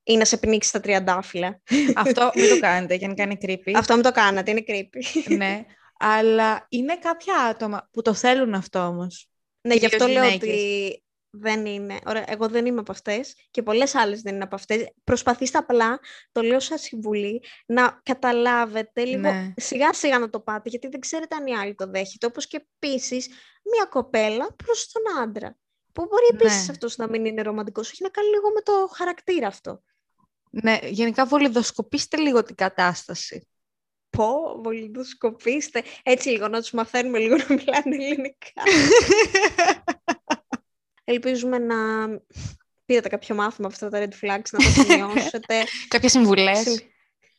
ή 0.03 0.17
να 0.17 0.25
σε 0.25 0.37
πνίξει 0.37 0.69
στα 0.69 0.81
τριαντάφυλλα. 0.81 1.61
Αυτό 1.97 2.31
μην 2.35 2.49
το 2.49 2.61
κάνετε, 2.61 2.95
γιατί 2.95 3.15
κάνει 3.15 3.39
creepy. 3.41 3.73
Αυτό 3.77 3.95
μην 3.95 4.03
το 4.03 4.13
κάνετε, 4.13 4.51
είναι 4.51 4.65
creepy. 4.67 5.37
ναι, 5.37 5.65
αλλά 5.99 6.67
είναι 6.69 6.97
κάποια 6.97 7.37
άτομα 7.37 7.89
που 7.93 8.03
το 8.03 8.15
θέλουν 8.15 8.55
αυτό 8.55 8.87
όμως. 8.87 9.29
Ναι, 9.61 9.75
γι' 9.75 9.87
αυτό 9.87 10.07
λέω 10.07 10.35
ότι 10.35 11.04
δεν 11.37 11.67
είναι. 11.67 11.99
Ωραία, 12.07 12.25
εγώ 12.27 12.49
δεν 12.49 12.67
είμαι 12.67 12.81
από 12.81 12.93
αυτές 12.93 13.35
και 13.51 13.63
πολλές 13.63 13.95
άλλες 13.95 14.23
δεν 14.23 14.35
είναι 14.35 14.45
από 14.45 14.55
αυτές. 14.55 14.93
Προσπαθήστε 15.05 15.59
απλά, 15.59 16.01
το 16.33 16.43
λέω 16.43 16.61
σαν 16.61 16.79
συμβουλή, 16.79 17.43
να 17.67 18.01
καταλάβετε 18.03 19.05
λίγο 19.05 19.21
ναι. 19.21 19.53
σιγά 19.57 19.93
σιγά 19.93 20.19
να 20.19 20.31
το 20.31 20.41
πάτε, 20.41 20.69
γιατί 20.69 20.89
δεν 20.89 21.01
ξέρετε 21.01 21.35
αν 21.35 21.47
η 21.47 21.57
άλλη 21.57 21.75
το 21.75 21.87
δέχεται. 21.87 22.27
Όπως 22.27 22.47
και 22.47 22.67
επίσης 22.79 23.27
μία 23.73 23.85
κοπέλα 23.91 24.55
προς 24.65 24.93
τον 24.93 25.23
άντρα. 25.23 25.57
Που 25.93 26.07
μπορεί 26.11 26.27
επίσης 26.33 26.67
ναι. 26.67 26.73
αυτός 26.73 26.97
να 26.97 27.09
μην 27.09 27.25
είναι 27.25 27.43
ρομαντικός, 27.43 27.91
όχι 27.91 28.03
να 28.03 28.09
κάνει 28.09 28.29
λίγο 28.29 28.51
με 28.55 28.61
το 28.61 28.91
χαρακτήρα 28.95 29.47
αυτό. 29.47 29.83
Ναι, 30.51 30.79
γενικά 30.83 31.27
βολιδοσκοπήστε 31.27 32.17
λίγο 32.17 32.43
την 32.43 32.55
κατάσταση. 32.55 33.49
Πω, 34.11 34.61
βολιδοσκοπήστε. 34.63 35.83
Έτσι 36.03 36.29
λίγο 36.29 36.49
να 36.49 36.61
τους 36.61 36.71
μαθαίνουμε 36.71 37.19
λίγο 37.19 37.37
να 37.37 37.45
μιλάνε 37.49 37.95
ελληνικά. 37.95 38.63
Ελπίζουμε 41.05 41.59
να 41.59 41.77
πήρατε 42.85 43.09
κάποιο 43.09 43.35
μάθημα 43.35 43.69
από 43.69 43.87
αυτά 43.87 43.89
τα 43.89 43.99
red 43.99 44.25
flags, 44.25 44.51
να 44.53 44.59
το 44.59 44.71
σημειώσετε. 44.83 45.65
Κάποιες 45.89 46.13
συμβουλές. 46.13 46.89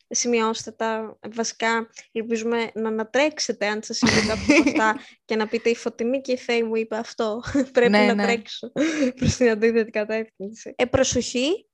Σημειώστε 0.10 0.72
τα. 0.72 1.18
Βασικά, 1.34 1.90
ελπίζουμε 2.12 2.72
να 2.74 2.88
ανατρέξετε 2.88 3.68
αν 3.68 3.84
σας 3.84 3.98
συμβεί 3.98 4.28
κάποιος 4.28 4.60
από 4.60 4.70
αυτά 4.70 5.00
και 5.26 5.36
να 5.36 5.48
πείτε 5.48 5.70
η 5.70 5.76
Φωτεινή 5.76 6.22
και 6.22 6.32
η 6.32 6.38
Θέη 6.38 6.64
μου 6.64 6.76
είπε 6.76 6.98
αυτό. 6.98 7.44
Πρέπει 7.74 7.92
ναι, 7.92 8.06
να 8.06 8.14
ναι. 8.14 8.24
τρέξω 8.24 8.72
προς 9.16 9.36
την 9.36 9.50
αντίθετη 9.50 9.92
κατεύθυνση. 9.92 10.74
Ε, 10.76 10.86
προσοχή, 10.86 11.68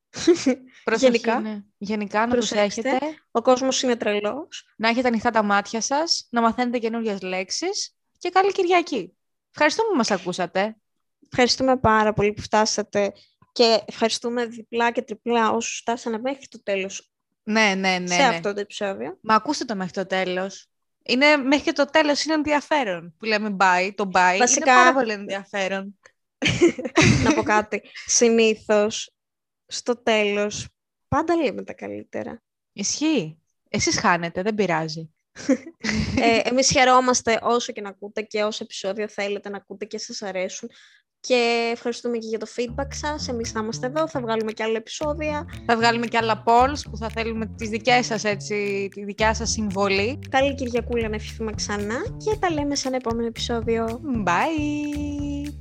Προσοχή, 0.84 1.06
Γενικά, 1.06 1.40
ναι. 1.40 1.64
Γενικά 1.78 2.26
να 2.26 2.34
προσέχετε. 2.34 3.00
Ο 3.32 3.42
κόσμος 3.42 3.82
είναι 3.82 3.96
τρελός. 3.96 4.74
Να 4.76 4.90
έχετε 4.90 5.08
ανοιχτά 5.08 5.30
τα 5.30 5.44
μάτια 5.44 5.82
σας, 5.82 6.28
να 6.30 6.42
μαθαίνετε 6.42 6.78
καινούριες 6.78 7.22
λέξεις 7.22 7.96
και 8.18 8.30
καλή 8.30 8.52
Κυριακή. 8.52 9.18
Ευχαριστούμε 9.52 9.90
που 9.90 9.96
μας 9.96 10.12
ακούσατε. 10.12 10.76
Ευχαριστούμε 11.30 11.78
πάρα 11.78 12.14
πολύ 12.14 12.34
που 12.34 12.42
φτάσατε 12.42 13.12
και 13.52 13.84
ευχαριστούμε 13.86 14.46
διπλά 14.46 14.92
και 14.92 15.02
τριπλά 15.02 15.52
όσους 15.52 15.78
φτάσανε 15.78 16.20
μέχρι 16.20 16.48
το 16.48 16.64
τέλος. 16.64 17.12
Ναι, 17.44 17.74
ναι, 17.78 17.98
ναι. 18.00 18.08
Σε 18.08 18.16
ναι. 18.16 18.28
αυτό 18.28 18.54
το 18.54 18.60
επεισόδιο. 18.60 19.18
Μα 19.22 19.36
ακούστε 19.36 19.66
το 19.66 19.76
μέχρι 19.76 19.94
το 19.94 20.06
τέλος. 20.06 20.70
Είναι, 21.04 21.38
μέχρι 21.38 21.64
και 21.64 21.72
το 21.72 21.86
τέλος 21.86 22.24
είναι 22.24 22.34
ενδιαφέρον 22.34 23.16
που 23.18 23.26
λέμε 23.26 23.56
bye, 23.60 23.92
το 23.96 24.10
bye 24.14 24.36
Βασικά... 24.40 24.72
είναι 24.72 24.80
πάρα 24.80 24.94
πολύ 24.94 25.12
ενδιαφέρον. 25.12 26.00
να 27.24 27.34
πω 27.34 27.44
κάτι. 27.44 27.82
Συνήθως 28.06 29.14
στο 29.66 30.02
τέλος 30.04 30.68
πάντα 31.08 31.36
λέμε 31.36 31.64
τα 31.64 31.74
καλύτερα. 31.74 32.42
Ισχύει. 32.74 33.42
Εσείς 33.70 34.00
χάνετε, 34.00 34.42
δεν 34.42 34.56
πειράζει. 34.56 35.10
ε, 36.22 36.40
εμείς 36.44 36.72
χαιρόμαστε 36.72 37.40
όσο 37.42 37.72
και 37.72 37.82
να 37.82 37.90
ακούτε 37.90 38.22
και 38.22 38.44
όσο 38.44 38.64
επεισόδιο 38.64 39.08
θέλετε 39.08 39.50
να 39.50 39.58
ακούτε 39.58 39.86
και 39.86 39.98
σας 39.98 40.22
αρέσουν. 40.22 40.70
Και 41.22 41.70
ευχαριστούμε 41.72 42.18
και 42.18 42.28
για 42.28 42.40
το 42.40 42.48
feedback 42.56 42.88
σας. 42.90 43.28
Εμείς 43.28 43.52
θα 43.52 43.60
είμαστε 43.60 43.88
εδώ, 43.88 44.08
θα 44.08 44.20
βγάλουμε 44.20 44.52
και 44.52 44.64
άλλα 44.64 44.78
επεισόδια. 44.78 45.46
Θα 45.66 45.76
βγάλουμε 45.78 46.06
και 46.06 46.18
άλλα 46.18 46.44
polls 46.46 46.80
που 46.90 46.98
θα 46.98 47.10
θέλουμε 47.10 47.46
τις 47.58 47.70
δικές 47.70 48.06
σας, 48.06 48.24
έτσι, 48.24 48.88
τη 48.92 49.04
δικιά 49.04 49.34
σας 49.34 49.50
συμβολή. 49.50 50.20
Καλή 50.30 50.56
Κυριακούλα 50.56 51.10
να 51.10 51.16
ευχηθούμε 51.16 51.52
ξανά 51.52 52.02
και 52.18 52.36
τα 52.40 52.52
λέμε 52.52 52.76
σε 52.76 52.88
ένα 52.88 52.98
επόμενο 52.98 53.28
επεισόδιο. 53.28 54.02
Bye! 54.26 55.61